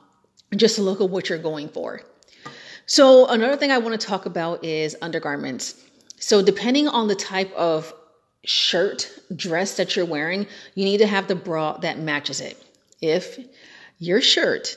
just 0.57 0.77
the 0.77 0.83
look 0.83 1.01
of 1.01 1.11
what 1.11 1.29
you're 1.29 1.39
going 1.39 1.69
for. 1.69 2.01
So, 2.87 3.27
another 3.27 3.57
thing 3.57 3.73
I 3.73 3.79
want 3.79 4.01
to 4.01 4.07
talk 4.07 4.27
about 4.27 4.65
is 4.65 4.97
undergarments. 5.03 5.83
So, 6.19 6.43
depending 6.43 6.87
on 6.89 7.09
the 7.09 7.17
type 7.17 7.53
of 7.55 7.93
shirt, 8.47 9.11
dress 9.35 9.77
that 9.77 9.97
you're 9.97 10.07
wearing, 10.07 10.47
you 10.75 10.85
need 10.85 10.99
to 10.99 11.07
have 11.07 11.29
the 11.29 11.35
bra 11.35 11.77
that 11.79 11.99
matches 11.99 12.41
it. 12.41 12.63
If 13.03 13.39
your 13.99 14.21
shirt 14.21 14.77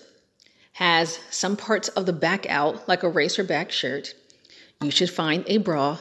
has 0.73 1.19
some 1.29 1.55
parts 1.55 1.87
of 1.89 2.05
the 2.05 2.13
back 2.13 2.49
out, 2.49 2.87
like 2.87 3.03
a 3.03 3.09
racer 3.09 3.43
back 3.43 3.71
shirt, 3.71 4.13
you 4.81 4.91
should 4.91 5.09
find 5.09 5.43
a 5.47 5.57
bra 5.57 5.97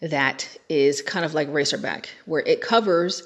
that 0.00 0.48
is 0.68 1.02
kind 1.02 1.24
of 1.24 1.34
like 1.34 1.52
racer 1.52 1.76
back, 1.76 2.08
where 2.24 2.42
it 2.46 2.60
covers 2.60 3.22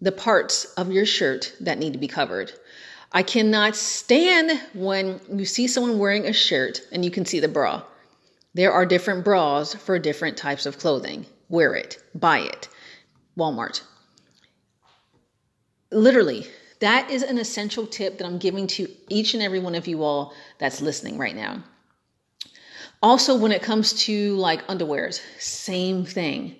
the 0.00 0.12
parts 0.12 0.64
of 0.76 0.90
your 0.90 1.06
shirt 1.06 1.54
that 1.60 1.78
need 1.78 1.92
to 1.92 1.98
be 1.98 2.08
covered. 2.08 2.52
I 3.12 3.22
cannot 3.22 3.76
stand 3.76 4.60
when 4.74 5.20
you 5.30 5.44
see 5.44 5.68
someone 5.68 5.98
wearing 5.98 6.26
a 6.26 6.32
shirt 6.32 6.80
and 6.90 7.04
you 7.04 7.10
can 7.10 7.24
see 7.24 7.40
the 7.40 7.48
bra. 7.48 7.82
There 8.54 8.72
are 8.72 8.84
different 8.84 9.24
bras 9.24 9.74
for 9.74 9.98
different 9.98 10.36
types 10.36 10.66
of 10.66 10.78
clothing. 10.78 11.26
Wear 11.48 11.74
it, 11.74 12.02
buy 12.14 12.38
it. 12.38 12.68
Walmart. 13.36 13.82
Literally, 15.90 16.46
that 16.80 17.10
is 17.10 17.22
an 17.22 17.38
essential 17.38 17.86
tip 17.86 18.18
that 18.18 18.26
I'm 18.26 18.38
giving 18.38 18.66
to 18.68 18.88
each 19.08 19.34
and 19.34 19.42
every 19.42 19.60
one 19.60 19.74
of 19.74 19.86
you 19.86 20.02
all 20.02 20.34
that's 20.58 20.80
listening 20.80 21.18
right 21.18 21.36
now. 21.36 21.62
Also, 23.02 23.36
when 23.36 23.52
it 23.52 23.62
comes 23.62 23.92
to 24.04 24.36
like 24.36 24.66
underwears, 24.66 25.20
same 25.38 26.04
thing. 26.04 26.56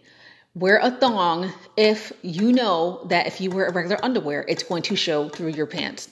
Wear 0.54 0.78
a 0.82 0.90
thong 0.90 1.50
if 1.76 2.12
you 2.22 2.52
know 2.52 3.06
that 3.08 3.26
if 3.26 3.40
you 3.40 3.50
wear 3.50 3.66
a 3.66 3.72
regular 3.72 3.98
underwear, 4.04 4.44
it's 4.48 4.62
going 4.62 4.82
to 4.82 4.96
show 4.96 5.28
through 5.28 5.48
your 5.50 5.66
pants. 5.66 6.10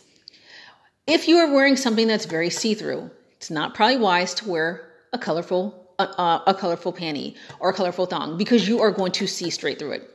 If 1.06 1.28
you 1.28 1.36
are 1.38 1.52
wearing 1.52 1.76
something 1.76 2.06
that's 2.06 2.24
very 2.24 2.48
see-through, 2.50 3.10
it's 3.36 3.50
not 3.50 3.74
probably 3.74 3.98
wise 3.98 4.34
to 4.34 4.48
wear 4.48 4.92
a 5.12 5.18
colorful 5.18 5.80
uh, 5.98 6.40
a 6.46 6.54
colorful 6.54 6.92
panty 6.92 7.36
or 7.58 7.70
a 7.70 7.74
colorful 7.74 8.06
thong 8.06 8.38
because 8.38 8.66
you 8.66 8.80
are 8.80 8.90
going 8.90 9.12
to 9.12 9.26
see 9.26 9.50
straight 9.50 9.78
through 9.78 9.92
it. 9.92 10.09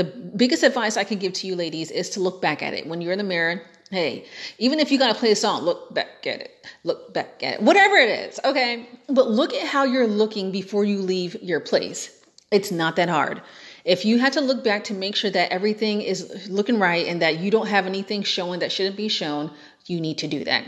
The 0.00 0.04
biggest 0.04 0.62
advice 0.62 0.96
I 0.96 1.04
can 1.04 1.18
give 1.18 1.34
to 1.34 1.46
you 1.46 1.54
ladies 1.54 1.90
is 1.90 2.08
to 2.10 2.20
look 2.20 2.40
back 2.40 2.62
at 2.62 2.72
it 2.72 2.86
when 2.86 3.02
you're 3.02 3.12
in 3.12 3.18
the 3.18 3.24
mirror. 3.24 3.60
Hey, 3.90 4.24
even 4.56 4.80
if 4.80 4.90
you 4.90 4.98
got 4.98 5.12
to 5.12 5.18
play 5.18 5.30
a 5.30 5.36
song, 5.36 5.60
look 5.60 5.92
back 5.92 6.26
at 6.26 6.40
it. 6.40 6.66
Look 6.84 7.12
back 7.12 7.42
at 7.42 7.56
it. 7.56 7.62
Whatever 7.62 7.96
it 7.96 8.08
is, 8.08 8.40
okay? 8.42 8.88
But 9.10 9.28
look 9.28 9.52
at 9.52 9.66
how 9.66 9.84
you're 9.84 10.06
looking 10.06 10.52
before 10.52 10.84
you 10.86 11.02
leave 11.02 11.34
your 11.42 11.60
place. 11.60 12.18
It's 12.50 12.70
not 12.70 12.96
that 12.96 13.10
hard. 13.10 13.42
If 13.84 14.06
you 14.06 14.18
had 14.18 14.32
to 14.32 14.40
look 14.40 14.64
back 14.64 14.84
to 14.84 14.94
make 14.94 15.16
sure 15.16 15.30
that 15.32 15.52
everything 15.52 16.00
is 16.00 16.48
looking 16.48 16.78
right 16.78 17.06
and 17.06 17.20
that 17.20 17.40
you 17.40 17.50
don't 17.50 17.68
have 17.68 17.84
anything 17.84 18.22
showing 18.22 18.60
that 18.60 18.72
shouldn't 18.72 18.96
be 18.96 19.10
shown, 19.10 19.50
you 19.84 20.00
need 20.00 20.16
to 20.16 20.28
do 20.28 20.44
that. 20.44 20.64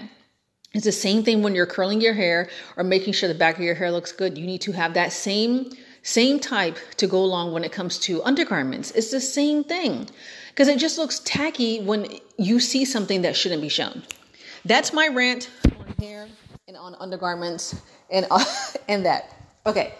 It's 0.74 0.84
the 0.84 0.92
same 0.92 1.24
thing 1.24 1.42
when 1.42 1.54
you're 1.54 1.64
curling 1.64 2.02
your 2.02 2.12
hair 2.12 2.50
or 2.76 2.84
making 2.84 3.14
sure 3.14 3.30
the 3.30 3.34
back 3.34 3.56
of 3.56 3.62
your 3.62 3.76
hair 3.76 3.90
looks 3.90 4.12
good. 4.12 4.36
You 4.36 4.44
need 4.44 4.60
to 4.60 4.72
have 4.72 4.92
that 4.92 5.10
same 5.10 5.70
same 6.02 6.40
type 6.40 6.78
to 6.96 7.06
go 7.06 7.18
along 7.18 7.52
when 7.52 7.64
it 7.64 7.72
comes 7.72 7.98
to 8.00 8.22
undergarments. 8.24 8.90
It's 8.92 9.10
the 9.10 9.20
same 9.20 9.62
thing 9.64 10.08
because 10.50 10.68
it 10.68 10.78
just 10.78 10.98
looks 10.98 11.20
tacky 11.20 11.80
when 11.80 12.06
you 12.38 12.60
see 12.60 12.84
something 12.84 13.22
that 13.22 13.36
shouldn't 13.36 13.62
be 13.62 13.68
shown. 13.68 14.02
That's 14.64 14.92
my 14.92 15.08
rant 15.08 15.50
on 15.78 15.94
hair 15.98 16.28
and 16.68 16.76
on 16.76 16.96
undergarments 16.96 17.80
and 18.10 18.26
uh, 18.30 18.44
and 18.88 19.06
that. 19.06 19.36
Okay. 19.66 19.94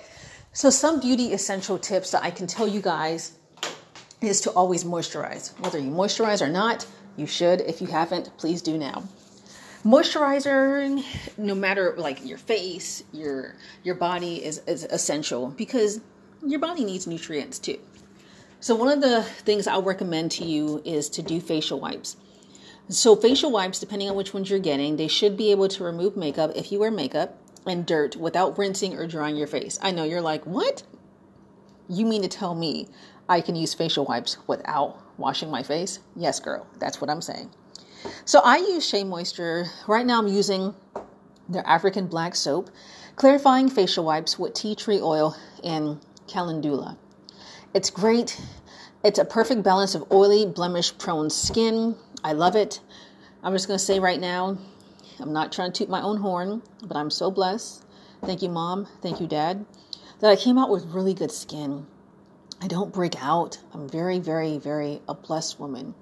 So 0.52 0.68
some 0.70 1.00
beauty 1.00 1.32
essential 1.32 1.78
tips 1.78 2.10
that 2.10 2.22
I 2.22 2.30
can 2.30 2.46
tell 2.46 2.68
you 2.68 2.82
guys 2.82 3.38
is 4.20 4.40
to 4.42 4.50
always 4.50 4.84
moisturize. 4.84 5.58
Whether 5.60 5.78
you 5.78 5.90
moisturize 5.90 6.42
or 6.42 6.48
not, 6.48 6.86
you 7.16 7.26
should. 7.26 7.62
If 7.62 7.80
you 7.80 7.86
haven't, 7.86 8.36
please 8.36 8.60
do 8.60 8.76
now 8.76 9.04
moisturizer 9.84 11.04
no 11.36 11.54
matter 11.56 11.94
like 11.98 12.24
your 12.24 12.38
face 12.38 13.02
your 13.12 13.56
your 13.82 13.96
body 13.96 14.44
is, 14.44 14.62
is 14.68 14.84
essential 14.84 15.48
because 15.48 16.00
your 16.44 16.60
body 16.60 16.84
needs 16.84 17.06
nutrients 17.06 17.58
too. 17.58 17.78
So 18.60 18.76
one 18.76 18.88
of 18.88 19.00
the 19.00 19.22
things 19.22 19.66
i'll 19.66 19.82
recommend 19.82 20.30
to 20.32 20.44
you 20.44 20.80
is 20.84 21.08
to 21.10 21.22
do 21.22 21.40
facial 21.40 21.80
wipes. 21.80 22.16
So 22.88 23.16
facial 23.16 23.50
wipes 23.50 23.80
depending 23.80 24.08
on 24.08 24.14
which 24.14 24.32
ones 24.32 24.50
you're 24.50 24.60
getting 24.60 24.96
they 24.96 25.08
should 25.08 25.36
be 25.36 25.50
able 25.50 25.68
to 25.68 25.82
remove 25.82 26.16
makeup 26.16 26.52
if 26.54 26.70
you 26.70 26.78
wear 26.78 26.92
makeup 26.92 27.36
and 27.66 27.84
dirt 27.84 28.14
without 28.16 28.56
rinsing 28.58 28.96
or 28.96 29.08
drying 29.08 29.36
your 29.36 29.48
face. 29.48 29.80
I 29.82 29.90
know 29.90 30.04
you're 30.04 30.20
like 30.20 30.44
what? 30.44 30.84
You 31.88 32.06
mean 32.06 32.22
to 32.22 32.28
tell 32.28 32.54
me 32.54 32.88
i 33.28 33.40
can 33.40 33.56
use 33.56 33.74
facial 33.74 34.04
wipes 34.04 34.36
without 34.46 35.02
washing 35.18 35.50
my 35.50 35.64
face? 35.64 35.98
Yes 36.14 36.38
girl. 36.38 36.68
That's 36.78 37.00
what 37.00 37.10
i'm 37.10 37.22
saying 37.22 37.50
so 38.24 38.40
I 38.40 38.58
use 38.58 38.86
Shea 38.86 39.04
Moisture. 39.04 39.66
Right 39.86 40.06
now 40.06 40.18
I'm 40.18 40.28
using 40.28 40.74
their 41.48 41.66
African 41.66 42.06
black 42.06 42.34
soap, 42.34 42.70
clarifying 43.16 43.68
facial 43.68 44.04
wipes 44.04 44.38
with 44.38 44.54
tea 44.54 44.74
tree 44.74 45.00
oil 45.00 45.36
and 45.64 46.00
calendula. 46.28 46.98
It's 47.74 47.90
great. 47.90 48.40
It's 49.04 49.18
a 49.18 49.24
perfect 49.24 49.62
balance 49.62 49.94
of 49.94 50.10
oily, 50.12 50.46
blemish 50.46 50.96
prone 50.98 51.30
skin. 51.30 51.96
I 52.22 52.32
love 52.32 52.54
it. 52.54 52.80
I'm 53.42 53.52
just 53.52 53.66
going 53.66 53.78
to 53.78 53.84
say 53.84 53.98
right 53.98 54.20
now, 54.20 54.56
I'm 55.18 55.32
not 55.32 55.52
trying 55.52 55.72
to 55.72 55.78
toot 55.78 55.88
my 55.88 56.00
own 56.00 56.18
horn, 56.18 56.62
but 56.84 56.96
I'm 56.96 57.10
so 57.10 57.30
blessed. 57.30 57.84
Thank 58.24 58.42
you, 58.42 58.48
mom. 58.48 58.86
Thank 59.00 59.20
you, 59.20 59.26
dad, 59.26 59.64
that 60.20 60.30
I 60.30 60.36
came 60.36 60.58
out 60.58 60.70
with 60.70 60.84
really 60.86 61.14
good 61.14 61.32
skin. 61.32 61.86
I 62.60 62.68
don't 62.68 62.92
break 62.92 63.20
out. 63.20 63.58
I'm 63.74 63.88
very, 63.88 64.20
very, 64.20 64.58
very 64.58 65.00
a 65.08 65.14
blessed 65.14 65.58
woman 65.58 65.94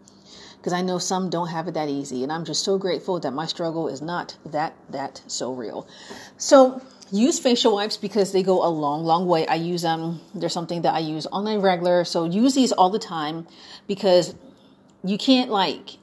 because 0.60 0.74
I 0.74 0.82
know 0.82 0.98
some 0.98 1.30
don't 1.30 1.48
have 1.48 1.68
it 1.68 1.74
that 1.74 1.88
easy. 1.88 2.22
And 2.22 2.30
I'm 2.30 2.44
just 2.44 2.62
so 2.62 2.76
grateful 2.76 3.18
that 3.20 3.32
my 3.32 3.46
struggle 3.46 3.88
is 3.88 4.02
not 4.02 4.36
that, 4.44 4.74
that 4.90 5.22
so 5.26 5.54
real. 5.54 5.88
So 6.36 6.82
use 7.10 7.38
facial 7.38 7.72
wipes 7.72 7.96
because 7.96 8.32
they 8.32 8.42
go 8.42 8.62
a 8.62 8.68
long, 8.68 9.04
long 9.04 9.26
way. 9.26 9.46
I 9.46 9.54
use 9.54 9.80
them. 9.80 10.02
Um, 10.02 10.20
there's 10.34 10.52
something 10.52 10.82
that 10.82 10.94
I 10.94 10.98
use 10.98 11.24
on 11.26 11.46
a 11.46 11.58
regular. 11.58 12.04
So 12.04 12.24
use 12.24 12.54
these 12.54 12.72
all 12.72 12.90
the 12.90 12.98
time 12.98 13.46
because 13.86 14.34
you 15.02 15.16
can't 15.16 15.50
like 15.50 15.96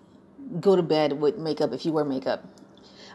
go 0.59 0.75
to 0.75 0.81
bed 0.81 1.21
with 1.21 1.37
makeup 1.37 1.71
if 1.71 1.85
you 1.85 1.91
wear 1.91 2.03
makeup. 2.03 2.43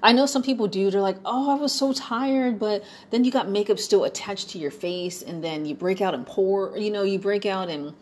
I 0.00 0.12
know 0.12 0.26
some 0.26 0.44
people 0.44 0.68
do. 0.68 0.92
They're 0.92 1.00
like, 1.00 1.18
oh, 1.24 1.50
I 1.50 1.54
was 1.54 1.72
so 1.72 1.92
tired, 1.92 2.60
but 2.60 2.84
then 3.10 3.24
you 3.24 3.32
got 3.32 3.48
makeup 3.48 3.78
still 3.78 4.04
attached 4.04 4.50
to 4.50 4.58
your 4.58 4.72
face, 4.72 5.22
and 5.22 5.44
then 5.44 5.64
you 5.64 5.76
break 5.76 6.00
out 6.00 6.12
and 6.12 6.26
pour, 6.26 6.76
you 6.76 6.90
know, 6.90 7.04
you 7.04 7.20
break 7.20 7.46
out 7.46 7.68
and 7.68 7.94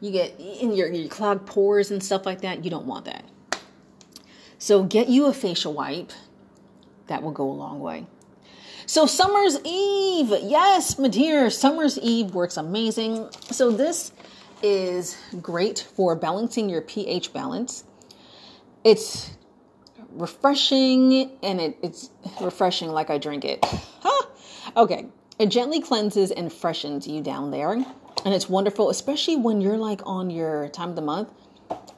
you 0.00 0.10
get 0.10 0.38
in 0.38 0.74
your, 0.74 0.88
your 0.88 1.08
clogged 1.08 1.46
pores 1.46 1.90
and 1.90 2.02
stuff 2.02 2.24
like 2.24 2.42
that. 2.42 2.64
You 2.64 2.70
don't 2.70 2.86
want 2.86 3.06
that. 3.06 3.24
So 4.58 4.84
get 4.84 5.08
you 5.08 5.26
a 5.26 5.32
facial 5.32 5.72
wipe. 5.72 6.12
That 7.06 7.22
will 7.22 7.32
go 7.32 7.48
a 7.48 7.52
long 7.52 7.80
way. 7.80 8.06
So 8.86 9.06
Summer's 9.06 9.58
Eve. 9.64 10.32
Yes, 10.42 10.98
my 10.98 11.08
dear, 11.08 11.50
Summer's 11.50 11.98
Eve 11.98 12.34
works 12.34 12.56
amazing. 12.56 13.28
So 13.50 13.70
this 13.70 14.12
is 14.62 15.16
great 15.40 15.86
for 15.94 16.16
balancing 16.16 16.68
your 16.68 16.82
pH 16.82 17.32
balance. 17.32 17.84
It's 18.84 19.30
refreshing 20.10 21.30
and 21.42 21.60
it, 21.60 21.78
it's 21.82 22.10
refreshing 22.40 22.88
like 22.88 23.10
I 23.10 23.18
drink 23.18 23.44
it. 23.44 23.64
Huh? 23.64 24.26
Okay. 24.76 25.06
It 25.38 25.50
gently 25.50 25.80
cleanses 25.80 26.30
and 26.30 26.52
freshens 26.52 27.06
you 27.06 27.20
down 27.20 27.50
there 27.50 27.84
and 28.24 28.34
it's 28.34 28.48
wonderful, 28.48 28.90
especially 28.90 29.36
when 29.36 29.60
you're 29.60 29.76
like 29.76 30.00
on 30.04 30.30
your 30.30 30.68
time 30.68 30.90
of 30.90 30.96
the 30.96 31.02
month. 31.02 31.30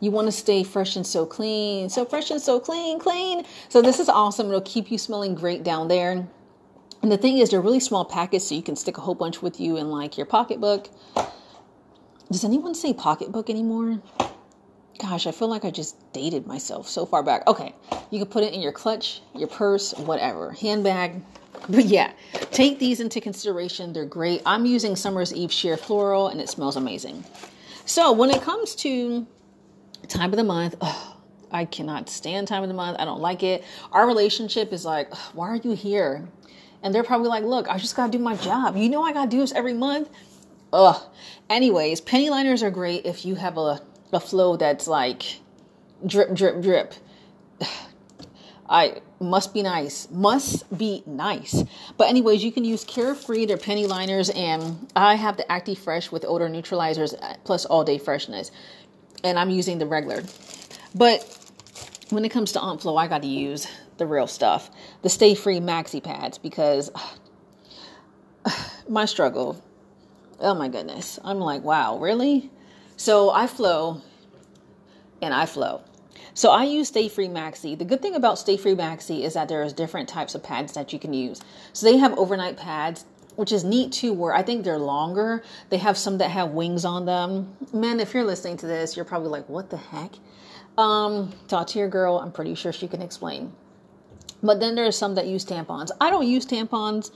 You 0.00 0.10
want 0.10 0.28
to 0.28 0.32
stay 0.32 0.62
fresh 0.62 0.96
and 0.96 1.06
so 1.06 1.26
clean, 1.26 1.88
so 1.90 2.04
fresh 2.04 2.30
and 2.30 2.40
so 2.40 2.58
clean, 2.58 2.98
clean. 2.98 3.44
So 3.68 3.82
this 3.82 4.00
is 4.00 4.08
awesome. 4.08 4.48
It'll 4.48 4.62
keep 4.62 4.90
you 4.90 4.98
smelling 4.98 5.34
great 5.34 5.62
down 5.62 5.88
there. 5.88 6.26
And 7.02 7.12
the 7.12 7.16
thing 7.16 7.38
is, 7.38 7.50
they're 7.50 7.60
really 7.60 7.80
small 7.80 8.04
packets, 8.04 8.46
so 8.46 8.54
you 8.54 8.62
can 8.62 8.76
stick 8.76 8.98
a 8.98 9.00
whole 9.00 9.14
bunch 9.14 9.42
with 9.42 9.60
you 9.60 9.76
in 9.76 9.90
like 9.90 10.16
your 10.16 10.26
pocketbook. 10.26 10.88
Does 12.30 12.44
anyone 12.44 12.74
say 12.74 12.92
pocketbook 12.92 13.50
anymore? 13.50 14.00
Gosh, 14.98 15.26
I 15.26 15.32
feel 15.32 15.48
like 15.48 15.64
I 15.64 15.70
just 15.70 15.96
dated 16.12 16.46
myself 16.46 16.88
so 16.88 17.06
far 17.06 17.22
back. 17.22 17.46
Okay, 17.46 17.74
you 18.10 18.18
can 18.18 18.28
put 18.28 18.44
it 18.44 18.52
in 18.52 18.60
your 18.60 18.72
clutch, 18.72 19.22
your 19.34 19.48
purse, 19.48 19.94
whatever, 19.94 20.52
handbag, 20.52 21.22
but 21.70 21.84
yeah, 21.84 22.12
take 22.50 22.78
these 22.78 23.00
into 23.00 23.20
consideration. 23.20 23.92
They're 23.92 24.04
great. 24.04 24.42
I'm 24.46 24.66
using 24.66 24.96
Summer's 24.96 25.32
Eve 25.32 25.52
Sheer 25.52 25.76
Floral 25.76 26.28
and 26.28 26.40
it 26.40 26.48
smells 26.48 26.76
amazing. 26.76 27.24
So 27.84 28.12
when 28.12 28.30
it 28.30 28.42
comes 28.42 28.74
to 28.76 29.26
time 30.08 30.30
of 30.30 30.36
the 30.36 30.44
month, 30.44 30.76
oh, 30.80 31.16
I 31.50 31.64
cannot 31.64 32.08
stand 32.08 32.48
time 32.48 32.62
of 32.62 32.68
the 32.68 32.74
month. 32.74 32.96
I 33.00 33.04
don't 33.04 33.20
like 33.20 33.42
it. 33.42 33.64
Our 33.92 34.06
relationship 34.06 34.72
is 34.72 34.84
like, 34.84 35.14
why 35.34 35.48
are 35.48 35.56
you 35.56 35.72
here? 35.72 36.28
And 36.82 36.94
they're 36.94 37.04
probably 37.04 37.28
like, 37.28 37.44
look, 37.44 37.68
I 37.68 37.78
just 37.78 37.96
got 37.96 38.06
to 38.06 38.18
do 38.18 38.22
my 38.22 38.36
job. 38.36 38.76
You 38.76 38.88
know, 38.88 39.02
I 39.02 39.12
got 39.12 39.24
to 39.24 39.30
do 39.30 39.38
this 39.40 39.52
every 39.52 39.74
month. 39.74 40.08
ugh. 40.72 41.00
Anyways, 41.48 42.00
penny 42.00 42.30
liners 42.30 42.62
are 42.62 42.70
great 42.70 43.04
if 43.04 43.24
you 43.24 43.34
have 43.34 43.58
a, 43.58 43.80
a 44.12 44.20
flow 44.20 44.56
that's 44.56 44.86
like 44.86 45.40
drip, 46.06 46.32
drip, 46.34 46.62
drip. 46.62 46.94
I 48.70 49.02
must 49.20 49.52
be 49.52 49.62
nice. 49.62 50.08
Must 50.10 50.78
be 50.78 51.02
nice. 51.04 51.64
But 51.98 52.08
anyways, 52.08 52.42
you 52.42 52.52
can 52.52 52.64
use 52.64 52.84
Carefree, 52.84 53.44
their 53.44 53.58
penny 53.58 53.86
liners, 53.86 54.30
and 54.30 54.88
I 54.94 55.16
have 55.16 55.36
the 55.36 55.50
Acti 55.50 55.74
Fresh 55.74 56.12
with 56.12 56.24
odor 56.24 56.48
neutralizers 56.48 57.14
uh, 57.20 57.34
plus 57.44 57.66
all 57.66 57.84
day 57.84 57.98
freshness. 57.98 58.52
And 59.24 59.38
I'm 59.38 59.50
using 59.50 59.78
the 59.78 59.86
regular. 59.86 60.22
But 60.94 61.24
when 62.10 62.24
it 62.24 62.30
comes 62.30 62.52
to 62.52 62.60
Aunt 62.60 62.80
Flow, 62.80 62.96
I 62.96 63.08
got 63.08 63.22
to 63.22 63.28
use 63.28 63.66
the 63.98 64.06
real 64.06 64.26
stuff, 64.26 64.70
the 65.02 65.10
Stay 65.10 65.34
Free 65.34 65.60
Maxi 65.60 66.02
Pads, 66.02 66.38
because 66.38 66.90
my 68.88 69.04
struggle. 69.04 69.62
Oh 70.40 70.54
my 70.54 70.68
goodness. 70.68 71.18
I'm 71.22 71.38
like, 71.38 71.62
wow, 71.62 71.98
really? 71.98 72.50
So 72.96 73.30
I 73.30 73.46
flow 73.46 74.00
and 75.20 75.34
I 75.34 75.46
flow. 75.46 75.82
So 76.34 76.50
I 76.50 76.64
use 76.64 76.88
Stay 76.88 77.08
Free 77.08 77.28
Maxi. 77.28 77.78
The 77.78 77.84
good 77.84 78.02
thing 78.02 78.14
about 78.14 78.38
Stay 78.38 78.56
Free 78.56 78.75
Maxi 78.75 79.22
is 79.22 79.34
that 79.34 79.49
there's 79.49 79.72
different 79.72 80.08
types 80.08 80.34
of 80.34 80.42
pads 80.42 80.72
that 80.75 80.92
you 80.92 80.99
can 80.99 81.12
use. 81.12 81.40
So 81.72 81.87
they 81.87 81.96
have 81.96 82.16
overnight 82.18 82.56
pads, 82.56 83.04
which 83.37 83.52
is 83.52 83.64
neat 83.64 83.92
too, 83.92 84.12
where 84.12 84.34
I 84.34 84.42
think 84.42 84.64
they're 84.64 84.78
longer. 84.78 85.42
They 85.70 85.78
have 85.78 85.99
some 85.99 86.18
that 86.18 86.30
have 86.30 86.50
wings 86.50 86.84
on 86.84 87.04
them. 87.04 87.56
Man, 87.72 88.00
if 88.00 88.14
you're 88.14 88.25
listening 88.25 88.56
to 88.58 88.66
this, 88.66 88.96
you're 88.96 89.04
probably 89.04 89.28
like, 89.28 89.49
what 89.49 89.70
the 89.70 89.76
heck? 89.76 90.12
Um, 90.78 91.32
talk 91.49 91.66
to 91.68 91.78
your 91.78 91.88
girl. 91.88 92.18
I'm 92.18 92.32
pretty 92.32 92.54
sure 92.54 92.72
she 92.72 92.87
can 92.87 93.02
explain. 93.02 93.52
But 94.42 94.60
then 94.60 94.75
there's 94.75 94.96
some 94.96 95.16
that 95.16 95.26
use 95.26 95.44
tampons. 95.44 95.90
I 96.00 96.10
don't 96.10 96.26
use 96.26 96.46
tampons, 96.46 97.10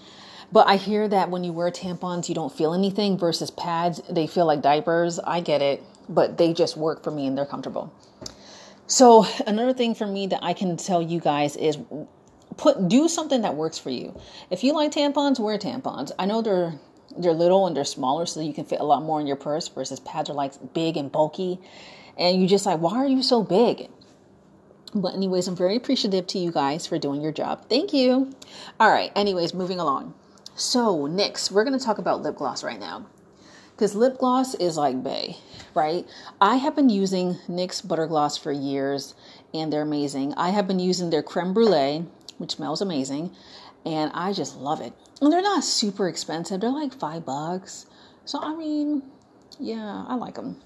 but 0.53 0.67
I 0.69 0.77
hear 0.77 1.09
that 1.09 1.31
when 1.31 1.45
you 1.45 1.53
wear 1.53 1.71
tampons, 1.71 2.29
you 2.29 2.35
don't 2.35 2.53
feel 2.53 2.75
anything 2.75 3.17
versus 3.17 3.51
pads, 3.51 4.03
they 4.11 4.27
feel 4.27 4.45
like 4.45 4.61
diapers. 4.61 5.19
I 5.21 5.41
get 5.41 5.63
it, 5.63 5.83
but 6.09 6.37
they 6.37 6.53
just 6.53 6.77
work 6.77 7.03
for 7.03 7.11
me 7.11 7.27
and 7.27 7.39
they're 7.39 7.47
comfortable. 7.47 7.93
So 8.87 9.27
another 9.47 9.73
thing 9.73 9.95
for 9.95 10.07
me 10.07 10.27
that 10.29 10.41
I 10.43 10.53
can 10.53 10.77
tell 10.77 11.01
you 11.01 11.21
guys 11.21 11.57
is 11.57 11.79
put 12.57 12.89
do 12.89 13.09
something 13.09 13.43
that 13.43 13.55
works 13.55 13.79
for 13.79 13.91
you. 13.91 14.19
If 14.51 14.63
you 14.63 14.73
like 14.75 14.93
tampons, 14.93 15.41
wear 15.41 15.59
tampons. 15.59 16.13
I 16.19 16.27
know 16.27 16.43
they're 16.43 16.75
they're 17.17 17.33
little 17.33 17.67
and 17.67 17.77
they're 17.77 17.85
smaller 17.85 18.27
so 18.27 18.41
you 18.41 18.53
can 18.53 18.65
fit 18.65 18.81
a 18.81 18.85
lot 18.85 19.03
more 19.03 19.21
in 19.21 19.27
your 19.27 19.37
purse 19.37 19.69
versus 19.69 20.01
pads 20.01 20.29
are 20.31 20.35
like 20.35 20.75
big 20.75 20.97
and 20.97 21.13
bulky 21.13 21.61
and 22.19 22.41
you 22.41 22.49
just 22.49 22.67
like 22.67 22.81
why 22.81 22.97
are 22.97 23.07
you 23.09 23.23
so 23.23 23.43
big? 23.43 23.89
But 24.95 25.15
anyways, 25.15 25.49
I'm 25.49 25.57
very 25.57 25.75
appreciative 25.75 26.27
to 26.29 26.39
you 26.39 26.53
guys 26.53 26.87
for 26.87 26.99
doing 26.99 27.21
your 27.21 27.33
job. 27.33 27.69
Thank 27.69 27.93
you. 27.93 28.33
All 28.79 28.91
right, 28.91 29.11
anyways, 29.17 29.53
moving 29.53 29.81
along. 29.81 30.15
So, 30.55 31.07
next, 31.07 31.51
we're 31.51 31.65
to 31.77 31.85
talk 31.85 31.99
about 31.99 32.23
lip 32.23 32.37
gloss 32.37 32.63
right 32.63 32.79
now 32.79 33.07
because 33.75 33.95
lip 33.95 34.19
gloss 34.19 34.55
is 34.55 34.77
like 34.77 35.03
bay, 35.03 35.37
right? 35.75 36.07
I 36.41 36.57
have 36.57 36.77
been 36.77 36.89
using 36.89 37.35
NYX 37.49 37.87
Butter 37.87 38.07
Gloss 38.07 38.39
for 38.39 38.53
years 38.53 39.15
and 39.53 39.73
they're 39.73 39.83
amazing. 39.83 40.35
I 40.35 40.51
have 40.51 40.69
been 40.69 40.79
using 40.79 41.11
their 41.11 41.23
creme 41.23 41.53
brulee, 41.53 42.07
which 42.39 42.53
smells 42.53 42.81
amazing, 42.81 43.35
and 43.85 44.11
I 44.15 44.33
just 44.33 44.57
love 44.57 44.81
it. 44.81 44.93
And 45.21 45.33
they're 45.33 45.43
not 45.43 45.65
super 45.65 46.09
expensive, 46.09 46.61
they're 46.61 46.71
like 46.71 46.95
five 46.95 47.25
bucks. 47.25 47.87
So, 48.25 48.41
I 48.41 48.55
mean, 48.55 49.03
yeah, 49.59 50.05
I 50.07 50.15
like 50.15 50.35
them. 50.35 50.61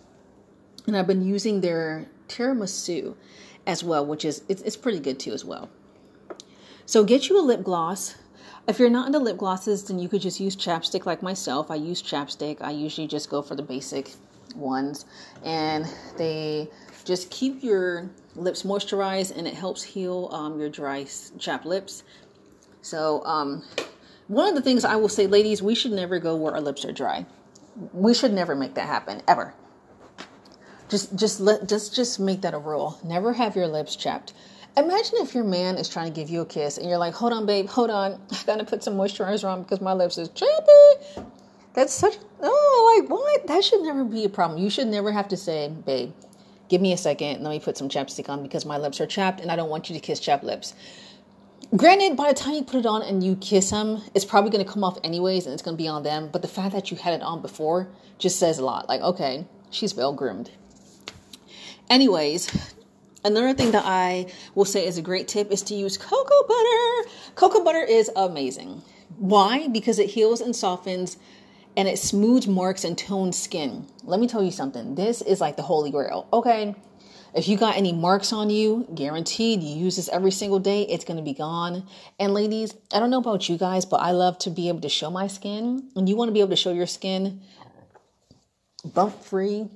And 0.87 0.97
I've 0.97 1.07
been 1.07 1.23
using 1.23 1.61
their 1.61 2.07
tiramisu 2.29 3.15
as 3.67 3.83
well, 3.83 4.05
which 4.05 4.25
is 4.25 4.43
it's, 4.49 4.62
it's 4.62 4.77
pretty 4.77 5.00
good 5.00 5.19
too 5.19 5.33
as 5.33 5.45
well. 5.45 5.71
So 6.87 7.05
get 7.05 7.29
you 7.29 7.38
a 7.38 7.43
lip 7.43 7.62
gloss 7.62 8.15
if 8.69 8.79
you're 8.79 8.91
not 8.91 9.07
into 9.07 9.19
lip 9.19 9.39
glosses, 9.39 9.85
then 9.85 9.99
you 9.99 10.09
could 10.09 10.21
just 10.21 10.39
use 10.39 10.55
chapstick 10.55 11.07
like 11.07 11.23
myself. 11.23 11.71
I 11.71 11.77
use 11.77 12.03
chapstick. 12.03 12.59
I 12.61 12.71
usually 12.71 13.07
just 13.07 13.31
go 13.31 13.41
for 13.41 13.55
the 13.55 13.63
basic 13.63 14.13
ones, 14.55 15.07
and 15.43 15.87
they 16.19 16.69
just 17.05 17.31
keep 17.31 17.63
your 17.63 18.11
lips 18.35 18.63
moisturized 18.63 19.37
and 19.37 19.47
it 19.47 19.55
helps 19.55 19.83
heal 19.83 20.29
um, 20.31 20.61
your 20.61 20.69
dry 20.69 21.07
chapped 21.39 21.65
lips. 21.65 22.03
So, 22.83 23.25
um, 23.25 23.65
one 24.29 24.47
of 24.47 24.55
the 24.55 24.61
things 24.61 24.85
I 24.85 24.97
will 24.97 25.09
say, 25.09 25.27
ladies, 25.27 25.63
we 25.63 25.75
should 25.75 25.93
never 25.93 26.19
go 26.19 26.37
where 26.37 26.53
our 26.53 26.61
lips 26.61 26.85
are 26.85 26.93
dry. 26.93 27.25
We 27.95 28.13
should 28.13 28.33
never 28.33 28.54
make 28.54 28.75
that 28.75 28.87
happen 28.87 29.23
ever. 29.26 29.54
Just, 30.91 31.17
just 31.17 31.41
let, 31.41 31.67
just, 31.67 31.95
just 31.95 32.21
make 32.21 32.43
that 32.43 32.52
a 32.52 32.59
rule. 32.59 32.99
Never 33.02 33.33
have 33.33 33.57
your 33.57 33.69
lips 33.69 33.97
chapped. 33.97 34.35
Imagine 34.76 35.15
if 35.19 35.35
your 35.35 35.45
man 35.45 35.76
is 35.76 35.89
trying 35.89 36.13
to 36.13 36.13
give 36.13 36.31
you 36.31 36.43
a 36.43 36.47
kiss 36.47 36.78
and 36.78 36.89
you're 36.89 36.99
like, 36.99 37.15
hold 37.15 37.33
on, 37.33 37.47
babe, 37.47 37.69
hold 37.69 37.91
on. 37.91 38.21
I 38.31 38.37
gotta 38.47 38.65
put 38.65 38.85
some 38.85 38.95
moisturizer 38.95 39.49
on 39.49 39.63
because 39.63 39.81
my 39.81 39.93
lips 39.93 40.19
is 40.19 40.28
chappy. 40.28 41.26
That's 41.75 41.93
such, 41.93 42.17
oh, 42.41 43.00
like 43.00 43.11
what? 43.11 43.47
That 43.47 43.65
should 43.65 43.83
never 43.83 44.04
be 44.04 44.25
a 44.25 44.28
problem. 44.28 44.61
You 44.61 44.71
should 44.71 44.89
never 44.89 45.13
have 45.13 45.28
to 45.28 45.37
say, 45.37 45.69
babe, 45.69 46.13
give 46.69 46.81
me 46.81 46.93
a 46.93 46.97
second. 46.97 47.43
Let 47.43 47.50
me 47.50 47.61
put 47.61 47.76
some 47.76 47.89
chapstick 47.89 48.28
on 48.28 48.43
because 48.43 48.65
my 48.65 48.78
lips 48.78 49.00
are 49.00 49.07
chapped 49.07 49.41
and 49.41 49.50
I 49.50 49.57
don't 49.57 49.71
want 49.71 49.89
you 49.89 49.95
to 49.95 50.00
kiss 50.00 50.21
chapped 50.21 50.45
lips. 50.45 50.75
Granted, 51.76 52.17
by 52.17 52.28
the 52.28 52.35
time 52.35 52.54
you 52.54 52.65
put 52.65 52.81
it 52.81 52.87
on 52.87 53.02
and 53.02 53.23
you 53.23 53.37
kiss 53.37 53.71
him, 53.71 54.00
it's 54.15 54.25
probably 54.25 54.57
to 54.59 54.65
come 54.65 54.83
off 54.83 54.99
anyways 55.04 55.45
and 55.45 55.52
it's 55.52 55.63
to 55.63 55.73
be 55.73 55.87
on 55.87 56.02
them. 56.02 56.31
But 56.33 56.43
the 56.43 56.49
fact 56.49 56.73
that 56.73 56.91
you 56.91 56.97
had 56.97 57.15
it 57.15 57.23
on 57.23 57.43
before 57.43 57.89
just 58.19 58.39
says 58.39 58.59
a 58.59 58.65
lot. 58.65 58.89
Like, 58.89 59.02
okay, 59.02 59.47
she's 59.71 59.95
well 59.95 60.15
groomed. 60.15 60.50
Anyways, 61.91 62.75
Another 63.25 63.52
thing 63.52 63.73
that 63.73 63.85
I 63.85 64.26
will 64.54 64.65
say 64.65 64.87
is 64.87 64.97
a 64.97 65.02
great 65.02 65.26
tip 65.28 65.50
is 65.50 65.63
to 65.63 65.75
use 65.75 65.97
cocoa 65.99 66.47
butter. 66.47 67.11
Cocoa 67.35 67.65
butter 67.65 67.83
is 67.83 68.11
amazing. 68.15 68.83
Why? 69.17 69.69
Because 69.69 69.99
it 69.99 70.11
heals 70.11 70.41
and 70.41 70.54
softens 70.54 71.17
and 71.76 71.89
it 71.89 71.99
smooths 71.99 72.47
marks 72.47 72.85
and 72.85 72.97
tones 72.97 73.37
skin. 73.37 73.87
Let 74.04 74.21
me 74.21 74.28
tell 74.28 74.43
you 74.43 74.50
something. 74.50 74.95
This 74.95 75.23
is 75.23 75.41
like 75.41 75.57
the 75.57 75.63
holy 75.63 75.91
grail. 75.91 76.28
Okay. 76.33 76.75
If 77.35 77.47
you 77.47 77.59
got 77.59 77.76
any 77.76 77.93
marks 77.93 78.33
on 78.33 78.50
you, 78.50 78.89
guaranteed 78.95 79.63
you 79.63 79.76
use 79.76 79.97
this 79.97 80.09
every 80.09 80.31
single 80.31 80.59
day, 80.59 80.83
it's 80.83 81.04
to 81.04 81.23
be 81.23 81.35
gone. 81.35 81.87
And 82.19 82.33
ladies, 82.33 82.75
I 82.93 83.00
don't 83.00 83.11
know 83.11 83.19
about 83.19 83.49
you 83.49 83.59
guys, 83.59 83.85
but 83.85 83.99
I 83.99 84.13
love 84.13 84.39
to 84.39 84.50
be 84.50 84.69
able 84.69 84.81
to 84.81 84.89
show 84.89 85.11
my 85.11 85.26
skin. 85.26 85.91
And 85.95 86.09
you 86.09 86.17
want 86.17 86.28
to 86.28 86.33
be 86.33 86.41
able 86.41 86.50
to 86.50 86.57
show 86.57 86.73
your 86.73 86.87
skin 86.87 87.43
bump 88.85 89.23
free 89.23 89.69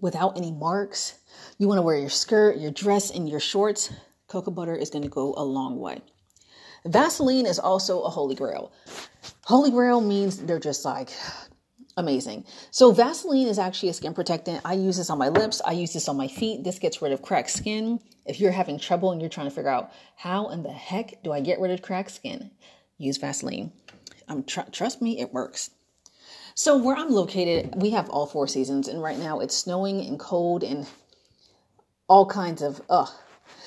without 0.00 0.36
any 0.36 0.52
marks 0.52 1.14
you 1.58 1.68
want 1.68 1.78
to 1.78 1.82
wear 1.82 1.98
your 1.98 2.10
skirt, 2.10 2.58
your 2.58 2.70
dress, 2.70 3.10
and 3.10 3.28
your 3.28 3.40
shorts, 3.40 3.92
cocoa 4.28 4.50
butter 4.50 4.74
is 4.74 4.90
going 4.90 5.02
to 5.02 5.08
go 5.08 5.34
a 5.36 5.44
long 5.44 5.78
way. 5.78 6.00
Vaseline 6.84 7.46
is 7.46 7.58
also 7.58 8.02
a 8.02 8.10
holy 8.10 8.34
grail. 8.34 8.72
Holy 9.44 9.70
grail 9.70 10.00
means 10.00 10.38
they're 10.38 10.60
just 10.60 10.84
like 10.84 11.10
amazing. 11.96 12.44
So 12.70 12.92
Vaseline 12.92 13.48
is 13.48 13.58
actually 13.58 13.88
a 13.88 13.94
skin 13.94 14.14
protectant. 14.14 14.60
I 14.64 14.74
use 14.74 14.96
this 14.96 15.10
on 15.10 15.18
my 15.18 15.28
lips. 15.28 15.62
I 15.64 15.72
use 15.72 15.92
this 15.92 16.08
on 16.08 16.16
my 16.16 16.28
feet. 16.28 16.62
This 16.62 16.78
gets 16.78 17.00
rid 17.00 17.12
of 17.12 17.22
cracked 17.22 17.50
skin. 17.50 18.00
If 18.26 18.40
you're 18.40 18.52
having 18.52 18.78
trouble 18.78 19.12
and 19.12 19.20
you're 19.20 19.30
trying 19.30 19.48
to 19.48 19.54
figure 19.54 19.70
out 19.70 19.92
how 20.16 20.48
in 20.50 20.62
the 20.62 20.72
heck 20.72 21.22
do 21.22 21.32
I 21.32 21.40
get 21.40 21.58
rid 21.58 21.70
of 21.70 21.82
cracked 21.82 22.10
skin, 22.10 22.50
use 22.98 23.16
Vaseline. 23.16 23.72
Um, 24.28 24.44
tr- 24.44 24.70
trust 24.72 25.00
me, 25.00 25.20
it 25.20 25.32
works. 25.32 25.70
So 26.54 26.76
where 26.76 26.96
I'm 26.96 27.10
located, 27.10 27.74
we 27.76 27.90
have 27.90 28.08
all 28.10 28.26
four 28.26 28.48
seasons, 28.48 28.88
and 28.88 29.02
right 29.02 29.18
now 29.18 29.40
it's 29.40 29.54
snowing 29.54 30.00
and 30.00 30.18
cold 30.18 30.64
and 30.64 30.86
all 32.08 32.26
kinds 32.26 32.62
of 32.62 32.80
ugh. 32.88 33.10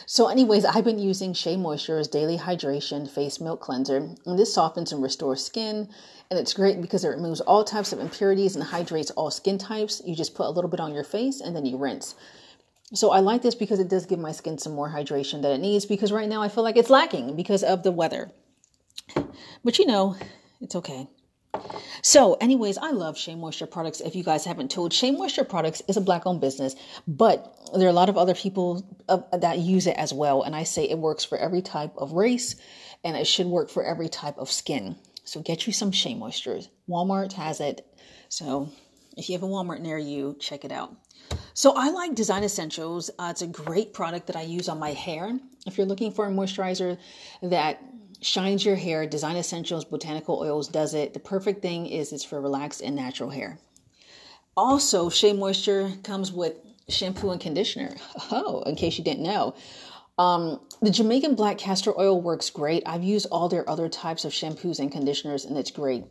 So, 0.06 0.28
anyways, 0.28 0.66
I've 0.66 0.84
been 0.84 0.98
using 0.98 1.34
Shea 1.34 1.56
Moisture's 1.56 2.08
Daily 2.08 2.38
Hydration 2.38 3.08
Face 3.08 3.40
Milk 3.40 3.62
Cleanser, 3.62 3.98
and 4.26 4.40
this 4.40 4.54
softens 4.54 4.92
and 4.92 5.04
restores 5.04 5.46
skin. 5.46 5.88
And 6.30 6.40
it's 6.40 6.54
great 6.54 6.82
because 6.82 7.04
it 7.04 7.10
removes 7.10 7.42
all 7.42 7.64
types 7.64 7.94
of 7.94 8.00
impurities 8.00 8.56
and 8.56 8.64
hydrates 8.64 9.12
all 9.12 9.32
skin 9.32 9.58
types. 9.58 10.02
You 10.06 10.16
just 10.16 10.36
put 10.36 10.48
a 10.48 10.50
little 10.50 10.70
bit 10.70 10.80
on 10.80 10.94
your 10.94 11.04
face 11.04 11.42
and 11.42 11.56
then 11.56 11.66
you 11.66 11.78
rinse. 11.78 12.16
So 12.94 13.12
I 13.12 13.20
like 13.20 13.42
this 13.42 13.56
because 13.56 13.80
it 13.80 13.88
does 13.88 14.06
give 14.06 14.20
my 14.20 14.32
skin 14.32 14.58
some 14.58 14.74
more 14.74 14.90
hydration 14.90 15.42
that 15.44 15.52
it 15.52 15.60
needs 15.60 15.86
because 15.86 16.12
right 16.12 16.30
now 16.30 16.42
I 16.42 16.50
feel 16.50 16.64
like 16.64 16.78
it's 16.78 16.90
lacking 16.90 17.36
because 17.36 17.64
of 17.64 17.84
the 17.84 17.92
weather. 17.92 18.32
But 19.64 19.78
you 19.78 19.86
know, 19.86 20.16
it's 20.62 20.76
okay. 20.76 21.08
So, 22.02 22.36
anyways, 22.36 22.78
I 22.78 22.92
love 22.92 23.18
Shea 23.18 23.36
Moisture 23.36 23.66
products. 23.66 24.02
If 24.02 24.16
you 24.16 24.24
guys 24.24 24.46
haven't 24.46 24.72
told, 24.72 24.94
Shea 24.94 25.12
Moisture 25.12 25.44
products 25.44 25.82
is 25.88 25.98
a 25.98 26.02
black 26.02 26.26
owned 26.26 26.42
business, 26.42 26.76
but 27.08 27.56
there 27.76 27.88
are 27.88 27.92
a 27.92 27.94
lot 27.94 28.10
of 28.10 28.18
other 28.18 28.36
people 28.36 28.86
uh, 29.10 29.20
that 29.38 29.60
use 29.60 29.88
it 29.88 29.98
as 29.98 30.14
well. 30.14 30.44
And 30.44 30.56
I 30.56 30.64
say 30.64 30.86
it 30.86 30.98
works 30.98 31.26
for 31.26 31.38
every 31.38 31.62
type 31.62 31.94
of 31.98 32.14
race 32.14 32.56
and 33.04 33.16
it 33.18 33.26
should 33.26 33.48
work 33.48 33.70
for 33.70 33.84
every 33.84 34.10
type 34.10 34.38
of 34.38 34.52
skin. 34.52 34.96
So, 35.24 35.42
get 35.42 35.68
you 35.68 35.74
some 35.74 35.92
Shea 35.92 36.16
Moisture. 36.16 36.60
Walmart 36.88 37.34
has 37.34 37.60
it. 37.60 37.86
So, 38.30 38.70
if 39.18 39.30
you 39.30 39.34
have 39.34 39.44
a 39.44 39.48
Walmart 39.48 39.82
near 39.82 39.98
you, 39.98 40.38
check 40.40 40.64
it 40.64 40.72
out. 40.72 40.96
So, 41.54 41.74
I 41.76 41.90
like 41.90 42.16
Design 42.16 42.44
Essentials. 42.44 43.10
Uh, 43.20 43.28
it's 43.32 43.42
a 43.42 43.48
great 43.48 43.94
product 43.94 44.28
that 44.28 44.36
I 44.36 44.44
use 44.44 44.70
on 44.70 44.80
my 44.80 44.92
hair. 44.92 45.38
If 45.68 45.78
you're 45.78 45.88
looking 45.88 46.12
for 46.12 46.26
a 46.26 46.32
moisturizer 46.32 46.98
that 47.42 47.82
shines 48.22 48.66
your 48.66 48.76
hair. 48.76 49.06
Design 49.08 49.36
Essentials 49.38 49.86
Botanical 49.86 50.40
Oils 50.40 50.68
does 50.68 50.94
it. 50.94 51.14
The 51.14 51.20
perfect 51.20 51.62
thing 51.62 51.86
is 51.88 52.12
it's 52.14 52.24
for 52.24 52.42
relaxed 52.42 52.82
and 52.82 52.96
natural 52.96 53.30
hair. 53.30 53.60
Also, 54.58 55.10
Shea 55.10 55.34
Moisture 55.34 55.92
comes 56.04 56.32
with 56.32 56.54
shampoo 56.90 57.32
and 57.32 57.40
conditioner. 57.42 57.96
Oh, 58.32 58.62
in 58.64 58.76
case 58.76 58.98
you 58.98 59.04
didn't 59.04 59.24
know. 59.24 59.56
Um, 60.18 60.60
the 60.82 60.92
Jamaican 60.92 61.36
Black 61.36 61.58
Castor 61.58 61.98
Oil 61.98 62.22
works 62.22 62.50
great. 62.50 62.84
I've 62.86 63.04
used 63.04 63.28
all 63.32 63.48
their 63.48 63.70
other 63.70 63.88
types 63.88 64.26
of 64.26 64.34
shampoos 64.34 64.80
and 64.80 64.92
conditioners, 64.92 65.46
and 65.46 65.58
it's 65.58 65.72
great. 65.72 66.04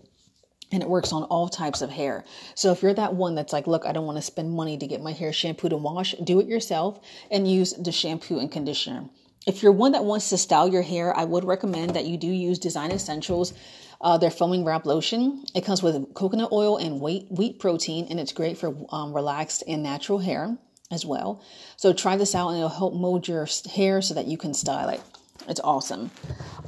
and 0.72 0.82
it 0.82 0.88
works 0.88 1.12
on 1.12 1.24
all 1.24 1.48
types 1.48 1.80
of 1.82 1.90
hair. 1.90 2.24
So 2.54 2.72
if 2.72 2.82
you're 2.82 2.94
that 2.94 3.14
one 3.14 3.34
that's 3.34 3.52
like, 3.52 3.66
look, 3.66 3.86
I 3.86 3.92
don't 3.92 4.06
want 4.06 4.16
to 4.18 4.22
spend 4.22 4.50
money 4.52 4.76
to 4.78 4.86
get 4.86 5.00
my 5.02 5.12
hair 5.12 5.32
shampooed 5.32 5.72
and 5.72 5.82
washed, 5.82 6.22
do 6.24 6.40
it 6.40 6.46
yourself 6.46 7.00
and 7.30 7.50
use 7.50 7.72
the 7.74 7.92
shampoo 7.92 8.38
and 8.38 8.50
conditioner. 8.52 9.08
If 9.48 9.62
you're 9.62 9.72
one 9.72 9.92
that 9.92 10.04
wants 10.04 10.28
to 10.28 10.36
style 10.36 10.68
your 10.68 10.82
hair, 10.82 11.16
I 11.16 11.24
would 11.24 11.42
recommend 11.42 11.94
that 11.94 12.04
you 12.04 12.18
do 12.18 12.26
use 12.26 12.58
Design 12.58 12.92
Essentials. 12.92 13.54
Uh, 14.00 14.16
their 14.16 14.30
foaming 14.30 14.64
wrap 14.64 14.86
lotion. 14.86 15.44
It 15.56 15.64
comes 15.64 15.82
with 15.82 16.14
coconut 16.14 16.52
oil 16.52 16.76
and 16.76 17.00
wheat, 17.00 17.26
wheat 17.30 17.58
protein, 17.58 18.06
and 18.10 18.20
it's 18.20 18.32
great 18.32 18.56
for 18.56 18.76
um, 18.90 19.12
relaxed 19.12 19.64
and 19.66 19.82
natural 19.82 20.20
hair 20.20 20.56
as 20.92 21.04
well. 21.04 21.42
So 21.76 21.92
try 21.92 22.16
this 22.16 22.32
out, 22.32 22.50
and 22.50 22.58
it'll 22.58 22.68
help 22.68 22.94
mold 22.94 23.26
your 23.26 23.48
hair 23.72 24.00
so 24.00 24.14
that 24.14 24.28
you 24.28 24.36
can 24.36 24.54
style 24.54 24.90
it. 24.90 25.00
It's 25.48 25.60
awesome. 25.64 26.12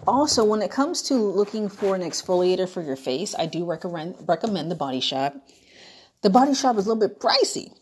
Also, 0.08 0.42
when 0.44 0.60
it 0.60 0.72
comes 0.72 1.02
to 1.02 1.14
looking 1.14 1.68
for 1.68 1.94
an 1.94 2.02
exfoliator 2.02 2.68
for 2.68 2.82
your 2.82 2.96
face, 2.96 3.34
I 3.38 3.46
do 3.46 3.64
recommend 3.64 4.16
recommend 4.26 4.70
the 4.70 4.74
Body 4.74 5.00
Shop. 5.00 5.36
The 6.22 6.30
Body 6.30 6.54
Shop 6.54 6.76
is 6.78 6.86
a 6.86 6.92
little 6.92 7.08
bit 7.08 7.20
pricey, 7.20 7.72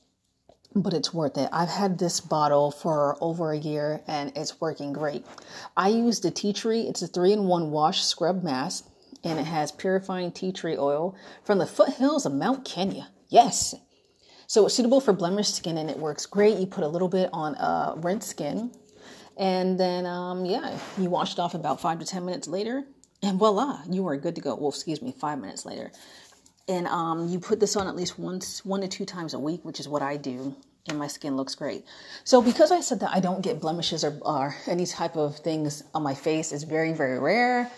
but 0.74 0.94
it's 0.94 1.12
worth 1.14 1.36
it. 1.38 1.48
I've 1.52 1.68
had 1.68 1.98
this 1.98 2.20
bottle 2.20 2.70
for 2.70 3.16
over 3.20 3.52
a 3.52 3.58
year 3.58 4.02
and 4.06 4.32
it's 4.36 4.60
working 4.60 4.92
great. 4.92 5.24
I 5.76 5.88
use 5.88 6.20
the 6.20 6.30
tea 6.30 6.52
tree. 6.52 6.82
It's 6.82 7.02
a 7.02 7.06
three-in-one 7.06 7.70
wash 7.70 8.02
scrub 8.02 8.42
mask 8.42 8.86
and 9.24 9.38
it 9.38 9.46
has 9.46 9.72
purifying 9.72 10.32
tea 10.32 10.52
tree 10.52 10.76
oil 10.76 11.16
from 11.44 11.58
the 11.58 11.66
foothills 11.66 12.26
of 12.26 12.32
Mount 12.32 12.64
Kenya. 12.64 13.08
Yes. 13.28 13.74
So 14.46 14.66
it's 14.66 14.74
suitable 14.74 15.00
for 15.00 15.12
blemished 15.12 15.54
skin 15.54 15.78
and 15.78 15.90
it 15.90 15.98
works 15.98 16.26
great. 16.26 16.58
You 16.58 16.66
put 16.66 16.84
a 16.84 16.88
little 16.88 17.08
bit 17.08 17.30
on 17.32 17.54
uh, 17.56 17.94
rinsed 17.96 18.28
skin 18.28 18.70
and 19.38 19.78
then, 19.78 20.04
um, 20.04 20.44
yeah, 20.44 20.76
you 20.98 21.08
wash 21.08 21.32
it 21.32 21.38
off 21.38 21.54
about 21.54 21.80
five 21.80 22.00
to 22.00 22.04
10 22.04 22.24
minutes 22.24 22.48
later, 22.48 22.82
and 23.22 23.38
voila, 23.38 23.80
you 23.88 24.06
are 24.08 24.16
good 24.16 24.34
to 24.34 24.40
go. 24.40 24.56
Well, 24.56 24.70
excuse 24.70 25.00
me, 25.00 25.12
five 25.12 25.38
minutes 25.38 25.64
later. 25.64 25.92
And 26.68 26.86
um, 26.86 27.28
you 27.28 27.40
put 27.40 27.60
this 27.60 27.76
on 27.76 27.86
at 27.86 27.96
least 27.96 28.18
once, 28.18 28.64
one 28.64 28.82
to 28.82 28.88
two 28.88 29.06
times 29.06 29.32
a 29.32 29.38
week, 29.38 29.64
which 29.64 29.80
is 29.80 29.88
what 29.88 30.02
I 30.02 30.18
do, 30.18 30.54
and 30.86 30.98
my 30.98 31.06
skin 31.06 31.34
looks 31.36 31.54
great. 31.54 31.84
So, 32.24 32.42
because 32.42 32.70
I 32.70 32.80
said 32.80 33.00
that 33.00 33.10
I 33.12 33.20
don't 33.20 33.42
get 33.42 33.58
blemishes 33.58 34.04
or, 34.04 34.18
or 34.20 34.54
any 34.66 34.84
type 34.84 35.16
of 35.16 35.36
things 35.38 35.82
on 35.94 36.02
my 36.02 36.14
face, 36.14 36.52
it's 36.52 36.64
very, 36.64 36.92
very 36.92 37.18
rare. 37.18 37.70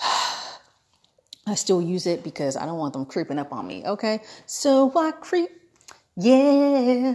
I 1.48 1.54
still 1.54 1.80
use 1.80 2.06
it 2.06 2.24
because 2.24 2.56
I 2.56 2.64
don't 2.64 2.78
want 2.78 2.94
them 2.94 3.04
creeping 3.04 3.38
up 3.38 3.52
on 3.52 3.66
me. 3.66 3.84
Okay, 3.86 4.20
so 4.46 4.90
I 4.96 5.12
creep, 5.12 5.50
yeah. 6.16 7.14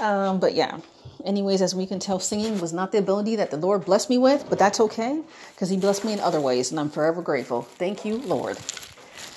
Um, 0.00 0.40
but 0.40 0.54
yeah, 0.54 0.78
anyways, 1.26 1.60
as 1.60 1.74
we 1.74 1.86
can 1.86 2.00
tell, 2.00 2.18
singing 2.18 2.58
was 2.58 2.72
not 2.72 2.90
the 2.90 2.98
ability 2.98 3.36
that 3.36 3.50
the 3.50 3.58
Lord 3.58 3.84
blessed 3.84 4.08
me 4.08 4.16
with, 4.16 4.46
but 4.48 4.58
that's 4.58 4.80
okay 4.80 5.20
because 5.54 5.68
He 5.68 5.76
blessed 5.76 6.06
me 6.06 6.14
in 6.14 6.20
other 6.20 6.40
ways, 6.40 6.70
and 6.70 6.80
I'm 6.80 6.88
forever 6.90 7.20
grateful. 7.20 7.62
Thank 7.62 8.06
you, 8.06 8.16
Lord. 8.16 8.56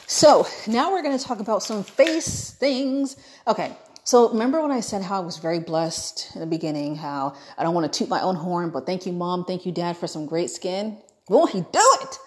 So 0.08 0.48
now 0.68 0.91
we're 0.91 1.02
going 1.02 1.18
to 1.18 1.24
talk 1.24 1.39
about 1.39 1.63
some 1.63 1.84
face 1.84 2.52
things. 2.52 3.18
Okay, 3.48 3.76
so 4.04 4.30
remember 4.30 4.62
when 4.62 4.72
I 4.72 4.82
said 4.82 5.02
how 5.02 5.18
I 5.22 5.26
was 5.26 5.38
very 5.38 5.60
blessed 5.60 6.32
in 6.36 6.41
the 6.41 6.48
beginning, 6.48 6.96
how 6.96 7.34
I 7.58 7.63
don't 7.63 7.74
want 7.74 7.91
to 7.91 8.00
toot 8.00 8.08
my 8.08 8.22
own 8.22 8.36
horn, 8.36 8.70
but 8.70 8.86
thank 8.86 9.06
you, 9.06 9.12
mom, 9.12 9.46
thank 9.46 9.65
you, 9.65 9.72
dad, 9.72 9.98
for 9.98 10.06
some 10.06 10.28
great 10.28 10.52
skin? 10.52 10.98
Won't 11.28 11.52
He 11.52 11.62
do 11.62 11.98
it? 12.02 12.20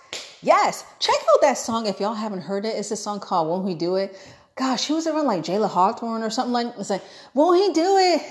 Yes, 0.43 0.85
check 0.99 1.15
out 1.17 1.41
that 1.43 1.59
song 1.59 1.87
if 1.87 2.01
y'all 2.01 2.15
haven't 2.15 2.41
heard 2.41 2.65
it. 2.65 2.77
It's 2.77 2.91
a 2.91 2.97
song 2.97 3.21
called 3.21 3.49
Won't 3.49 3.69
He 3.69 3.75
Do 3.75 3.97
It? 3.97 4.17
Gosh, 4.57 4.85
she 4.85 4.93
was 4.93 5.07
around 5.07 5.27
like 5.27 5.43
Jayla 5.43 5.69
Hawthorne 5.69 6.23
or 6.23 6.31
something 6.31 6.53
like 6.53 6.67
it's 6.79 6.91
like, 6.91 7.03
Won't 7.35 7.61
He 7.61 7.73
Do 7.73 7.97
It? 7.97 8.23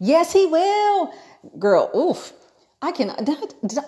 Yes, 0.00 0.32
he 0.32 0.46
will. 0.46 1.12
Girl, 1.58 1.90
oof. 1.94 2.32
I 2.82 2.92
can. 2.92 3.10
I, 3.10 3.24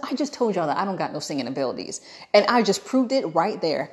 I 0.02 0.14
just 0.14 0.32
told 0.32 0.56
y'all 0.56 0.66
that 0.66 0.78
I 0.78 0.84
don't 0.84 0.96
got 0.96 1.12
no 1.12 1.18
singing 1.18 1.46
abilities, 1.46 2.00
and 2.32 2.46
I 2.46 2.62
just 2.62 2.84
proved 2.84 3.12
it 3.12 3.26
right 3.34 3.60
there. 3.60 3.92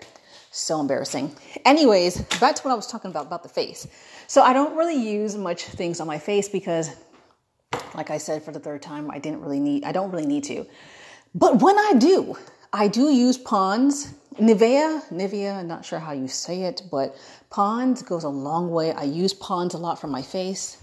So 0.57 0.79
embarrassing. 0.79 1.35
Anyways, 1.65 2.13
to 2.15 2.37
what 2.39 2.67
I 2.67 2.75
was 2.75 2.87
talking 2.87 3.11
about 3.11 3.25
about 3.25 3.43
the 3.43 3.49
face. 3.49 3.85
So 4.27 4.41
I 4.41 4.53
don't 4.53 4.77
really 4.77 4.95
use 4.95 5.35
much 5.35 5.65
things 5.65 5.99
on 5.99 6.07
my 6.07 6.17
face 6.17 6.47
because, 6.47 6.91
like 7.93 8.09
I 8.09 8.17
said 8.17 8.41
for 8.41 8.53
the 8.53 8.59
third 8.59 8.81
time, 8.81 9.11
I 9.11 9.19
didn't 9.19 9.41
really 9.41 9.59
need. 9.59 9.83
I 9.83 9.91
don't 9.91 10.09
really 10.11 10.25
need 10.25 10.45
to. 10.45 10.65
But 11.33 11.61
when 11.61 11.77
I 11.77 11.95
do, 11.97 12.37
I 12.71 12.87
do 12.87 13.11
use 13.11 13.37
Pond's 13.37 14.13
Nivea. 14.35 15.03
Nivea. 15.09 15.57
I'm 15.57 15.67
not 15.67 15.83
sure 15.83 15.99
how 15.99 16.13
you 16.13 16.29
say 16.29 16.61
it, 16.61 16.83
but 16.89 17.17
Pond's 17.49 18.01
goes 18.01 18.23
a 18.23 18.29
long 18.29 18.71
way. 18.71 18.93
I 18.93 19.03
use 19.03 19.33
Pond's 19.33 19.73
a 19.73 19.77
lot 19.77 19.99
for 19.99 20.07
my 20.07 20.21
face. 20.21 20.77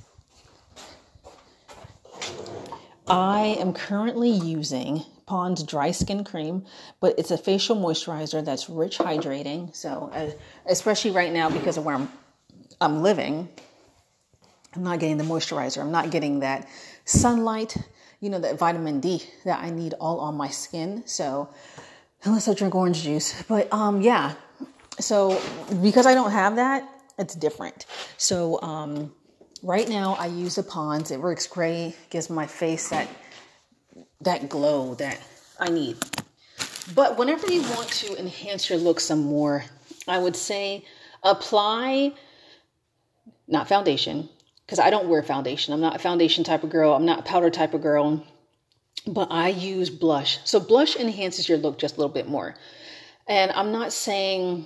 I 3.07 3.57
am 3.59 3.73
currently 3.73 4.33
using 4.33 5.03
Pond's 5.27 5.63
dry 5.63 5.91
skin 5.91 6.25
cream, 6.25 6.65
but 7.01 7.19
it's 7.19 7.31
a 7.31 7.39
facial 7.39 7.77
moisturizer 7.77 8.45
that's 8.45 8.69
rich 8.69 8.99
hydrating. 8.99 9.75
So, 9.75 10.11
uh, 10.13 10.31
especially 10.67 11.13
right 11.13 11.33
now 11.33 11.49
because 11.49 11.77
of 11.77 11.85
where 11.85 11.95
I'm, 11.95 12.09
I'm 12.81 13.03
living, 13.03 13.49
I'm 14.75 14.83
not 14.83 14.99
getting 14.99 15.19
the 15.19 15.25
moisturizer. 15.25 15.81
I'm 15.81 15.93
not 15.93 16.11
getting 16.11 16.41
that 16.41 16.69
sunlight, 17.05 17.77
you 18.21 18.31
know, 18.31 18.39
that 18.39 18.59
vitamin 18.59 19.01
D 19.01 19.23
that 19.45 19.63
I 19.63 19.71
need 19.71 19.95
all 20.01 20.21
on 20.21 20.35
my 20.37 20.49
skin. 20.49 21.03
So, 21.07 21.49
unless 22.25 22.49
I 22.49 22.55
drink 22.55 22.75
orange 22.75 23.03
juice, 23.03 23.43
but 23.49 23.73
um, 23.73 24.01
yeah. 24.01 24.35
So 24.99 25.41
because 25.83 26.07
I 26.07 26.15
don't 26.15 26.31
have 26.31 26.57
that, 26.57 26.89
it's 27.19 27.35
different. 27.35 27.87
So 28.17 28.61
um, 28.63 29.13
right 29.63 29.89
now 29.89 30.15
I 30.19 30.27
use 30.27 30.57
the 30.57 30.63
Pond's. 30.63 31.11
It 31.11 31.21
works 31.21 31.47
great. 31.47 31.97
Gives 32.11 32.31
my 32.31 32.47
face 32.47 32.89
that 32.91 33.09
that 34.25 34.49
glow 34.49 34.95
that 34.95 35.21
I 35.59 35.71
need. 35.71 35.97
But 36.95 37.17
whenever 37.19 37.51
you 37.51 37.63
want 37.63 37.89
to 37.89 38.19
enhance 38.19 38.69
your 38.69 38.79
look 38.79 39.01
some 39.01 39.23
more, 39.23 39.65
I 40.09 40.19
would 40.19 40.37
say 40.37 40.85
apply 41.23 42.13
not 43.47 43.69
foundation 43.69 44.29
because 44.67 44.79
I 44.79 44.91
don't 44.91 45.09
wear 45.09 45.23
foundation. 45.23 45.75
I'm 45.75 45.81
not 45.81 45.97
a 45.97 45.99
foundation 45.99 46.45
type 46.45 46.65
of 46.65 46.71
girl. 46.71 46.95
I'm 46.95 47.05
not 47.05 47.21
a 47.21 47.23
powder 47.23 47.51
type 47.51 47.75
of 47.75 47.83
girl. 47.83 48.25
But 49.07 49.29
I 49.31 49.49
use 49.49 49.91
blush. 49.91 50.39
So 50.45 50.61
blush 50.61 50.97
enhances 50.97 51.49
your 51.49 51.59
look 51.59 51.79
just 51.79 51.97
a 51.97 51.99
little 51.99 52.13
bit 52.13 52.29
more. 52.29 52.55
And 53.27 53.51
I'm 53.53 53.73
not 53.73 53.93
saying, 53.93 54.65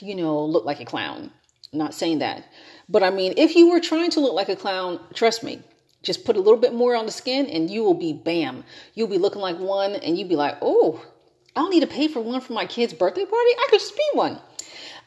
you 0.00 0.14
know, 0.14 0.44
look 0.44 0.64
like 0.64 0.80
a 0.80 0.84
clown. 0.84 1.30
I'm 1.72 1.78
not 1.78 1.94
saying 1.94 2.18
that. 2.18 2.44
But 2.88 3.02
I 3.02 3.10
mean, 3.10 3.34
if 3.36 3.54
you 3.54 3.70
were 3.70 3.80
trying 3.80 4.10
to 4.10 4.20
look 4.20 4.34
like 4.34 4.48
a 4.48 4.56
clown, 4.56 5.00
trust 5.14 5.42
me, 5.42 5.62
just 6.02 6.24
put 6.24 6.36
a 6.36 6.40
little 6.40 6.58
bit 6.58 6.74
more 6.74 6.96
on 6.96 7.06
the 7.06 7.12
skin 7.12 7.46
and 7.46 7.70
you 7.70 7.82
will 7.82 7.94
be 7.94 8.12
bam. 8.12 8.64
You'll 8.94 9.08
be 9.08 9.18
looking 9.18 9.42
like 9.42 9.58
one 9.58 9.94
and 9.94 10.18
you'll 10.18 10.28
be 10.28 10.36
like, 10.36 10.58
oh, 10.62 11.04
I 11.54 11.60
don't 11.60 11.70
need 11.70 11.80
to 11.80 11.86
pay 11.86 12.08
for 12.08 12.20
one 12.20 12.40
for 12.40 12.52
my 12.52 12.66
kid's 12.66 12.94
birthday 12.94 13.24
party. 13.24 13.50
I 13.50 13.66
could 13.70 13.80
just 13.80 13.96
be 13.96 14.08
one. 14.12 14.38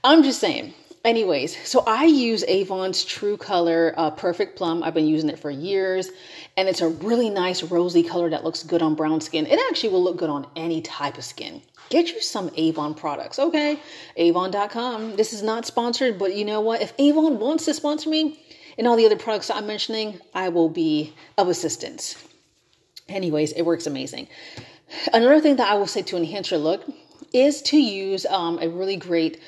I'm 0.03 0.23
just 0.23 0.39
saying. 0.39 0.73
Anyways, 1.05 1.57
so 1.67 1.83
I 1.85 2.05
use 2.05 2.45
Avon's 2.47 3.03
True 3.03 3.35
Color 3.35 3.93
uh, 3.97 4.11
Perfect 4.11 4.55
Plum. 4.55 4.83
I've 4.83 4.93
been 4.93 5.07
using 5.07 5.29
it 5.29 5.37
for 5.37 5.51
years, 5.51 6.09
and 6.55 6.69
it's 6.69 6.79
a 6.79 6.87
really 6.87 7.29
nice 7.29 7.61
rosy 7.61 8.03
color 8.03 8.29
that 8.29 8.45
looks 8.45 8.63
good 8.63 8.81
on 8.81 8.95
brown 8.95 9.19
skin. 9.19 9.45
It 9.45 9.59
actually 9.69 9.89
will 9.89 10.03
look 10.03 10.15
good 10.15 10.29
on 10.29 10.47
any 10.55 10.81
type 10.81 11.17
of 11.17 11.25
skin. 11.25 11.61
Get 11.89 12.07
you 12.07 12.21
some 12.21 12.49
Avon 12.55 12.93
products, 12.93 13.37
okay? 13.37 13.79
Avon.com. 14.15 15.17
This 15.17 15.33
is 15.33 15.43
not 15.43 15.65
sponsored, 15.65 16.17
but 16.17 16.35
you 16.35 16.45
know 16.45 16.61
what? 16.61 16.81
If 16.81 16.93
Avon 16.97 17.37
wants 17.37 17.65
to 17.65 17.73
sponsor 17.73 18.09
me 18.09 18.39
and 18.77 18.87
all 18.87 18.95
the 18.95 19.05
other 19.05 19.17
products 19.17 19.49
I'm 19.49 19.67
mentioning, 19.67 20.19
I 20.33 20.49
will 20.49 20.69
be 20.69 21.13
of 21.37 21.47
assistance. 21.47 22.15
Anyways, 23.09 23.51
it 23.53 23.63
works 23.63 23.85
amazing. 23.85 24.27
Another 25.13 25.39
thing 25.39 25.57
that 25.57 25.71
I 25.71 25.75
will 25.75 25.87
say 25.87 26.01
to 26.03 26.17
enhance 26.17 26.51
your 26.51 26.59
look 26.59 26.83
is 27.33 27.61
to 27.63 27.77
use 27.77 28.25
um, 28.25 28.59
a 28.61 28.69
really 28.69 28.95
great 28.95 29.39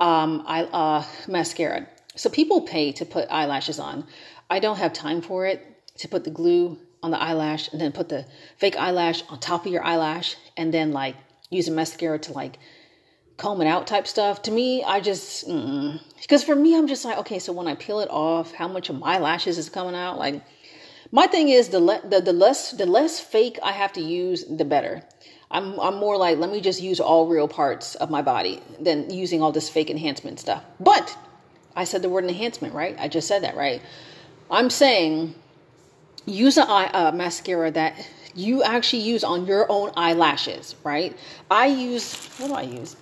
um, 0.00 0.44
eye, 0.46 0.64
uh, 0.64 1.04
mascara. 1.28 1.86
So 2.16 2.30
people 2.30 2.62
pay 2.62 2.92
to 2.92 3.04
put 3.04 3.28
eyelashes 3.30 3.78
on. 3.78 4.06
I 4.48 4.60
don't 4.60 4.76
have 4.76 4.92
time 4.92 5.20
for 5.20 5.46
it 5.46 5.66
to 5.98 6.08
put 6.08 6.24
the 6.24 6.30
glue 6.30 6.78
on 7.02 7.10
the 7.10 7.20
eyelash 7.20 7.70
and 7.72 7.80
then 7.80 7.92
put 7.92 8.08
the 8.08 8.24
fake 8.56 8.76
eyelash 8.76 9.22
on 9.28 9.38
top 9.40 9.66
of 9.66 9.72
your 9.72 9.84
eyelash 9.84 10.36
and 10.56 10.72
then 10.72 10.92
like 10.92 11.16
use 11.50 11.68
a 11.68 11.70
mascara 11.70 12.18
to 12.18 12.32
like 12.32 12.58
comb 13.36 13.60
out 13.62 13.86
type 13.86 14.06
stuff. 14.06 14.42
To 14.42 14.50
me, 14.50 14.82
I 14.84 15.00
just 15.00 15.46
because 15.46 16.44
for 16.44 16.54
me, 16.54 16.76
I'm 16.76 16.86
just 16.86 17.04
like, 17.04 17.18
okay, 17.18 17.38
so 17.38 17.52
when 17.52 17.68
I 17.68 17.74
peel 17.74 18.00
it 18.00 18.08
off, 18.10 18.52
how 18.52 18.68
much 18.68 18.88
of 18.90 18.98
my 18.98 19.18
lashes 19.18 19.58
is 19.58 19.68
coming 19.68 19.94
out? 19.94 20.18
Like, 20.18 20.42
my 21.10 21.26
thing 21.26 21.48
is 21.48 21.68
the 21.68 21.80
le- 21.80 22.08
the, 22.08 22.20
the 22.20 22.32
less 22.32 22.72
the 22.72 22.86
less 22.86 23.20
fake 23.20 23.58
I 23.62 23.72
have 23.72 23.92
to 23.94 24.00
use, 24.00 24.44
the 24.44 24.64
better. 24.64 25.02
I'm 25.50 25.78
I'm 25.78 25.96
more 25.96 26.16
like 26.16 26.38
let 26.38 26.50
me 26.50 26.60
just 26.60 26.82
use 26.82 27.00
all 27.00 27.26
real 27.28 27.48
parts 27.48 27.94
of 27.96 28.10
my 28.10 28.22
body 28.22 28.60
than 28.80 29.10
using 29.10 29.42
all 29.42 29.52
this 29.52 29.68
fake 29.68 29.90
enhancement 29.90 30.40
stuff. 30.40 30.64
But 30.80 31.16
I 31.76 31.84
said 31.84 32.02
the 32.02 32.08
word 32.08 32.24
enhancement, 32.24 32.74
right? 32.74 32.96
I 32.98 33.08
just 33.08 33.28
said 33.28 33.42
that, 33.42 33.56
right? 33.56 33.82
I'm 34.50 34.70
saying 34.70 35.34
use 36.26 36.56
a, 36.56 36.62
a 36.62 37.12
mascara 37.14 37.70
that 37.72 37.94
you 38.34 38.62
actually 38.62 39.02
use 39.02 39.24
on 39.24 39.46
your 39.46 39.70
own 39.70 39.92
eyelashes, 39.96 40.74
right? 40.84 41.16
I 41.50 41.66
use, 41.66 42.14
what 42.38 42.48
do 42.48 42.54
I 42.54 42.62
use? 42.62 42.96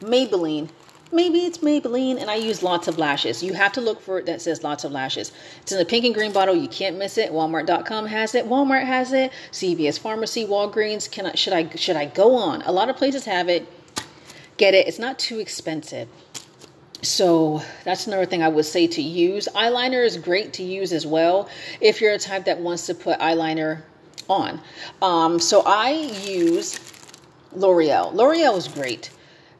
Maybelline. 0.00 0.68
Maybe 1.12 1.40
it's 1.40 1.58
Maybelline, 1.58 2.20
and 2.20 2.28
I 2.28 2.34
use 2.34 2.64
lots 2.64 2.88
of 2.88 2.98
lashes. 2.98 3.42
You 3.42 3.54
have 3.54 3.72
to 3.72 3.80
look 3.80 4.00
for 4.00 4.18
it 4.18 4.26
that 4.26 4.42
says 4.42 4.64
lots 4.64 4.82
of 4.82 4.90
lashes. 4.90 5.30
It's 5.62 5.70
in 5.70 5.78
the 5.78 5.84
pink 5.84 6.04
and 6.04 6.14
green 6.14 6.32
bottle. 6.32 6.56
You 6.56 6.68
can't 6.68 6.98
miss 6.98 7.16
it. 7.16 7.30
Walmart.com 7.30 8.06
has 8.06 8.34
it. 8.34 8.46
Walmart 8.46 8.84
has 8.84 9.12
it. 9.12 9.30
CVS 9.52 9.98
Pharmacy, 10.00 10.44
Walgreens. 10.44 11.10
Can 11.10 11.26
I, 11.26 11.34
should 11.34 11.52
I 11.52 11.68
should 11.76 11.96
I 11.96 12.06
go 12.06 12.34
on? 12.34 12.62
A 12.62 12.72
lot 12.72 12.88
of 12.88 12.96
places 12.96 13.24
have 13.24 13.48
it. 13.48 13.68
Get 14.56 14.74
it. 14.74 14.88
It's 14.88 14.98
not 14.98 15.18
too 15.18 15.38
expensive. 15.38 16.08
So 17.02 17.62
that's 17.84 18.06
another 18.06 18.26
thing 18.26 18.42
I 18.42 18.48
would 18.48 18.64
say 18.64 18.86
to 18.88 19.02
use. 19.02 19.48
Eyeliner 19.54 20.04
is 20.04 20.16
great 20.16 20.54
to 20.54 20.64
use 20.64 20.92
as 20.92 21.06
well 21.06 21.48
if 21.80 22.00
you're 22.00 22.12
a 22.12 22.18
type 22.18 22.46
that 22.46 22.58
wants 22.58 22.86
to 22.86 22.94
put 22.94 23.18
eyeliner 23.20 23.82
on. 24.28 24.60
Um, 25.02 25.38
so 25.38 25.62
I 25.64 25.90
use 26.24 26.80
L'Oreal. 27.52 28.12
L'Oreal 28.12 28.56
is 28.56 28.66
great. 28.66 29.10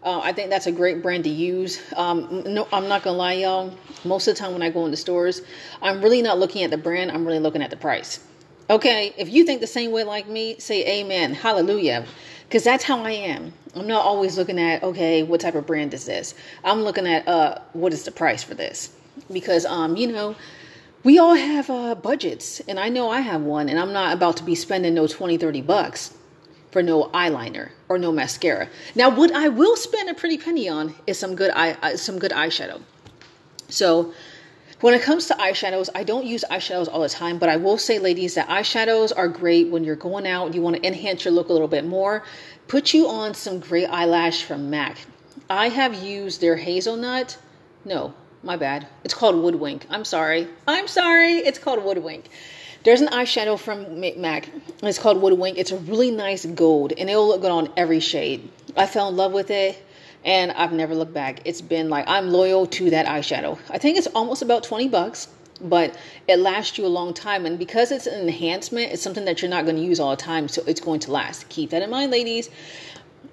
Uh, 0.06 0.20
I 0.22 0.32
think 0.32 0.50
that's 0.50 0.68
a 0.68 0.72
great 0.72 1.02
brand 1.02 1.24
to 1.24 1.30
use. 1.30 1.82
Um, 1.96 2.44
no, 2.46 2.68
I'm 2.72 2.86
not 2.86 3.02
gonna 3.02 3.16
lie, 3.16 3.32
y'all. 3.32 3.74
Most 4.04 4.28
of 4.28 4.36
the 4.36 4.38
time 4.38 4.52
when 4.52 4.62
I 4.62 4.70
go 4.70 4.84
into 4.84 4.96
stores, 4.96 5.42
I'm 5.82 6.00
really 6.00 6.22
not 6.22 6.38
looking 6.38 6.62
at 6.62 6.70
the 6.70 6.78
brand. 6.78 7.10
I'm 7.10 7.26
really 7.26 7.40
looking 7.40 7.60
at 7.60 7.70
the 7.70 7.76
price. 7.76 8.20
Okay, 8.70 9.12
if 9.18 9.28
you 9.28 9.44
think 9.44 9.60
the 9.60 9.66
same 9.66 9.90
way 9.90 10.04
like 10.04 10.28
me, 10.28 10.60
say 10.60 11.00
Amen, 11.00 11.34
Hallelujah, 11.34 12.06
because 12.44 12.62
that's 12.62 12.84
how 12.84 13.02
I 13.02 13.10
am. 13.10 13.52
I'm 13.74 13.88
not 13.88 14.04
always 14.04 14.38
looking 14.38 14.60
at 14.60 14.84
okay, 14.84 15.24
what 15.24 15.40
type 15.40 15.56
of 15.56 15.66
brand 15.66 15.92
is 15.92 16.04
this. 16.04 16.36
I'm 16.62 16.82
looking 16.82 17.08
at 17.08 17.26
uh, 17.26 17.58
what 17.72 17.92
is 17.92 18.04
the 18.04 18.12
price 18.12 18.44
for 18.44 18.54
this, 18.54 18.94
because 19.32 19.66
um, 19.66 19.96
you 19.96 20.06
know, 20.06 20.36
we 21.02 21.18
all 21.18 21.34
have 21.34 21.68
uh, 21.68 21.96
budgets, 21.96 22.60
and 22.68 22.78
I 22.78 22.90
know 22.90 23.10
I 23.10 23.22
have 23.22 23.40
one, 23.40 23.68
and 23.68 23.76
I'm 23.76 23.92
not 23.92 24.14
about 24.14 24.36
to 24.36 24.44
be 24.44 24.54
spending 24.54 24.94
no 24.94 25.08
20, 25.08 25.36
30 25.36 25.62
bucks 25.62 26.15
for 26.76 26.82
no 26.82 27.04
eyeliner 27.04 27.70
or 27.88 27.96
no 27.96 28.12
mascara. 28.12 28.68
Now, 28.94 29.08
what 29.08 29.32
I 29.32 29.48
will 29.48 29.76
spend 29.76 30.10
a 30.10 30.14
pretty 30.14 30.36
penny 30.36 30.68
on 30.68 30.94
is 31.06 31.18
some 31.18 31.34
good 31.34 31.50
eye, 31.54 31.74
uh, 31.80 31.96
some 31.96 32.18
good 32.18 32.32
eyeshadow. 32.32 32.82
So, 33.70 34.12
when 34.82 34.92
it 34.92 35.00
comes 35.00 35.28
to 35.28 35.34
eyeshadows, 35.36 35.88
I 35.94 36.04
don't 36.04 36.26
use 36.26 36.44
eyeshadows 36.50 36.92
all 36.92 37.00
the 37.00 37.08
time, 37.08 37.38
but 37.38 37.48
I 37.48 37.56
will 37.56 37.78
say, 37.78 37.98
ladies, 37.98 38.34
that 38.34 38.50
eyeshadows 38.50 39.10
are 39.16 39.26
great 39.26 39.68
when 39.68 39.84
you're 39.84 39.96
going 39.96 40.26
out. 40.26 40.52
You 40.52 40.60
want 40.60 40.76
to 40.76 40.86
enhance 40.86 41.24
your 41.24 41.32
look 41.32 41.48
a 41.48 41.52
little 41.54 41.66
bit 41.66 41.86
more. 41.86 42.24
Put 42.68 42.92
you 42.92 43.08
on 43.08 43.32
some 43.32 43.58
great 43.58 43.86
eyelash 43.86 44.42
from 44.42 44.68
MAC. 44.68 44.98
I 45.48 45.70
have 45.70 45.94
used 45.94 46.42
their 46.42 46.56
hazelnut. 46.56 47.38
No, 47.86 48.12
my 48.42 48.58
bad. 48.58 48.86
It's 49.02 49.14
called 49.14 49.42
Woodwink. 49.42 49.86
I'm 49.88 50.04
sorry. 50.04 50.46
I'm 50.68 50.88
sorry. 50.88 51.36
It's 51.36 51.58
called 51.58 51.82
Woodwink. 51.82 52.28
There's 52.84 53.00
an 53.00 53.08
eyeshadow 53.08 53.58
from 53.58 54.00
MAC. 54.00 54.48
It's 54.82 54.98
called 54.98 55.20
Woodwink. 55.20 55.58
It's 55.58 55.72
a 55.72 55.78
really 55.78 56.10
nice 56.10 56.46
gold, 56.46 56.92
and 56.96 57.10
it'll 57.10 57.28
look 57.28 57.40
good 57.40 57.50
on 57.50 57.72
every 57.76 58.00
shade. 58.00 58.48
I 58.76 58.86
fell 58.86 59.08
in 59.08 59.16
love 59.16 59.32
with 59.32 59.50
it, 59.50 59.82
and 60.24 60.52
I've 60.52 60.72
never 60.72 60.94
looked 60.94 61.14
back. 61.14 61.40
It's 61.44 61.60
been 61.60 61.88
like 61.88 62.06
I'm 62.08 62.28
loyal 62.28 62.66
to 62.66 62.90
that 62.90 63.06
eyeshadow. 63.06 63.58
I 63.70 63.78
think 63.78 63.98
it's 63.98 64.06
almost 64.08 64.42
about 64.42 64.64
20 64.64 64.88
bucks, 64.88 65.28
but 65.60 65.96
it 66.28 66.38
lasts 66.38 66.78
you 66.78 66.86
a 66.86 66.88
long 66.88 67.14
time. 67.14 67.46
And 67.46 67.58
because 67.58 67.90
it's 67.90 68.06
an 68.06 68.20
enhancement, 68.20 68.92
it's 68.92 69.02
something 69.02 69.24
that 69.24 69.42
you're 69.42 69.50
not 69.50 69.64
going 69.64 69.76
to 69.76 69.82
use 69.82 70.00
all 70.00 70.10
the 70.10 70.16
time, 70.16 70.48
so 70.48 70.62
it's 70.66 70.80
going 70.80 71.00
to 71.00 71.12
last. 71.12 71.48
Keep 71.48 71.70
that 71.70 71.82
in 71.82 71.90
mind, 71.90 72.10
ladies. 72.10 72.50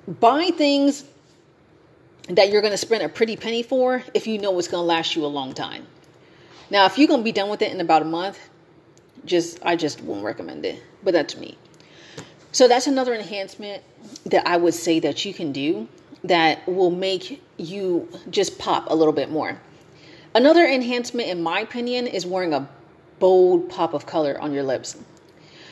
Buy 0.08 0.52
things 0.56 1.04
that 2.30 2.50
you're 2.50 2.62
going 2.62 2.72
to 2.72 2.78
spend 2.78 3.04
a 3.04 3.10
pretty 3.10 3.36
penny 3.36 3.64
for 3.64 4.04
if 4.14 4.28
you 4.28 4.38
know 4.38 4.58
it's 4.58 4.68
going 4.68 4.82
to 4.82 4.86
last 4.86 5.16
you 5.16 5.26
a 5.26 5.28
long 5.28 5.54
time. 5.54 5.86
Now, 6.70 6.86
if 6.86 6.98
you're 6.98 7.08
going 7.08 7.20
to 7.20 7.26
be 7.26 7.32
done 7.32 7.50
with 7.50 7.62
it 7.62 7.72
in 7.72 7.82
about 7.82 8.02
a 8.02 8.06
month, 8.06 8.40
just 9.26 9.60
I 9.64 9.76
just 9.76 10.02
won't 10.02 10.24
recommend 10.24 10.66
it. 10.66 10.82
But 11.04 11.14
that's 11.14 11.38
me. 11.38 11.58
So 12.52 12.68
that's 12.68 12.88
another 12.88 13.14
enhancement 13.14 13.84
that 14.26 14.48
I 14.48 14.58
would 14.58 14.74
say 14.74 15.00
that 15.00 15.26
you 15.26 15.34
can 15.34 15.52
do 15.52 15.88
that 16.24 16.66
will 16.68 16.92
make 16.92 17.42
you 17.58 18.08
just 18.30 18.60
pop 18.60 18.90
a 18.90 18.96
little 18.96 19.14
bit 19.14 19.30
more. 19.30 19.60
Another 20.36 20.66
enhancement 20.66 21.30
in 21.30 21.42
my 21.44 21.60
opinion 21.60 22.08
is 22.08 22.26
wearing 22.26 22.54
a 22.54 22.68
bold 23.20 23.70
pop 23.70 23.94
of 23.94 24.06
color 24.06 24.40
on 24.40 24.54
your 24.54 24.64
lips. 24.64 24.98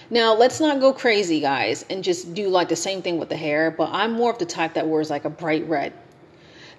Now, 0.09 0.35
let's 0.35 0.59
not 0.59 0.81
go 0.81 0.91
crazy, 0.91 1.39
guys, 1.39 1.85
and 1.89 2.03
just 2.03 2.33
do 2.33 2.49
like 2.49 2.67
the 2.67 2.75
same 2.75 3.01
thing 3.01 3.17
with 3.17 3.29
the 3.29 3.37
hair, 3.37 3.71
but 3.71 3.89
I'm 3.93 4.11
more 4.11 4.31
of 4.31 4.39
the 4.39 4.45
type 4.45 4.73
that 4.73 4.87
wears 4.87 5.09
like 5.09 5.23
a 5.23 5.29
bright 5.29 5.67
red. 5.69 5.93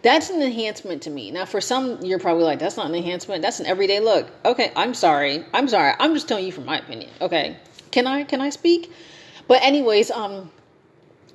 That's 0.03 0.31
an 0.31 0.43
enhancement 0.43 1.03
to 1.03 1.11
me. 1.11 1.31
Now, 1.31 1.45
for 1.45 1.61
some, 1.61 2.03
you're 2.03 2.19
probably 2.19 2.43
like, 2.43 2.59
that's 2.59 2.77
not 2.77 2.87
an 2.87 2.95
enhancement. 2.95 3.41
That's 3.41 3.61
an 3.61 3.67
everyday 3.67 4.01
look. 4.01 4.29
Okay, 4.45 4.73
I'm 4.75 4.95
sorry. 4.95 5.45
I'm 5.55 5.69
sorry. 5.69 5.95
I'm 5.99 6.13
just 6.15 6.27
telling 6.27 6.45
you 6.45 6.53
from 6.53 6.67
my 6.67 6.79
opinion. 6.79 7.11
Okay, 7.21 7.57
can 7.93 8.07
I 8.07 8.25
can 8.25 8.41
I 8.41 8.51
speak? 8.51 8.93
But 9.47 9.63
anyways, 9.63 10.11
um, 10.11 10.51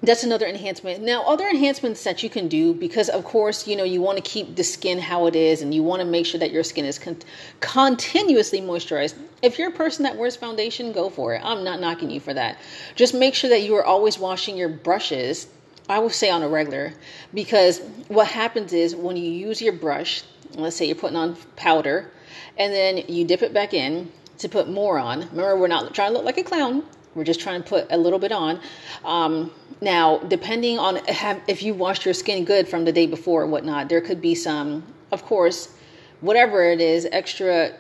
that's 0.04 0.24
another 0.24 0.46
enhancement. 0.46 1.02
Now, 1.02 1.24
other 1.24 1.48
enhancements 1.48 2.04
that 2.04 2.24
you 2.24 2.30
can 2.30 2.50
do 2.50 2.74
because, 2.74 3.08
of 3.08 3.24
course, 3.24 3.68
you 3.68 3.78
know 3.78 3.86
you 3.86 4.02
want 4.02 4.18
to 4.18 4.22
keep 4.22 4.58
the 4.58 4.64
skin 4.64 5.00
how 5.00 5.28
it 5.28 5.36
is, 5.36 5.62
and 5.62 5.74
you 5.74 5.82
want 5.82 6.02
to 6.02 6.06
make 6.06 6.26
sure 6.26 6.40
that 6.40 6.52
your 6.52 6.64
skin 6.64 6.84
is 6.84 7.00
con- 7.00 7.18
continuously 7.62 8.60
moisturized. 8.60 9.16
If 9.42 9.58
you're 9.58 9.70
a 9.70 9.74
person 9.74 10.04
that 10.04 10.18
wears 10.18 10.36
foundation, 10.36 10.92
go 10.92 11.10
for 11.10 11.34
it. 11.36 11.42
I'm 11.42 11.64
not 11.64 11.80
knocking 11.80 12.10
you 12.12 12.20
for 12.20 12.34
that. 12.34 12.58
Just 12.96 13.14
make 13.14 13.34
sure 13.34 13.50
that 13.50 13.62
you 13.62 13.76
are 13.76 13.86
always 13.86 14.20
washing 14.20 14.58
your 14.58 14.70
brushes 14.70 15.48
I 15.90 16.00
would 16.00 16.12
say 16.12 16.30
on 16.30 16.44
a 16.44 16.50
regular 16.50 16.94
because 17.34 17.80
what 18.08 18.28
happens 18.28 18.74
is 18.74 18.96
when 18.96 19.16
you 19.16 19.30
use 19.30 19.62
your 19.62 19.74
brush, 19.74 20.24
let's 20.56 20.76
say 20.76 20.86
you're 20.86 20.96
putting 20.96 21.18
on 21.18 21.36
powder, 21.56 22.12
and 22.58 22.74
then 22.74 22.98
you 23.08 23.26
dip 23.26 23.42
it 23.42 23.54
back 23.54 23.74
in 23.74 24.12
to 24.40 24.50
put 24.50 24.70
more 24.70 25.00
on. 25.00 25.22
Remember, 25.30 25.58
we're 25.58 25.68
not 25.68 25.94
trying 25.94 26.12
to 26.12 26.18
look 26.18 26.26
like 26.26 26.38
a 26.38 26.44
clown. 26.44 26.84
We're 27.16 27.24
just 27.24 27.40
trying 27.40 27.64
to 27.64 27.68
put 27.68 27.88
a 27.90 27.98
little 27.98 28.20
bit 28.20 28.32
on. 28.32 28.60
Um, 29.04 29.52
now, 29.82 30.20
depending 30.20 30.78
on 30.78 31.00
if 31.48 31.64
you 31.64 31.74
washed 31.74 32.06
your 32.06 32.14
skin 32.14 32.46
good 32.46 32.68
from 32.68 32.86
the 32.86 32.92
day 32.92 33.08
before 33.08 33.44
or 33.44 33.48
whatnot, 33.48 33.90
there 33.90 34.02
could 34.02 34.22
be 34.22 34.36
some, 34.36 34.84
of 35.12 35.24
course, 35.24 35.74
whatever 36.22 36.64
it 36.64 36.82
is, 36.82 37.08
extra 37.12 37.74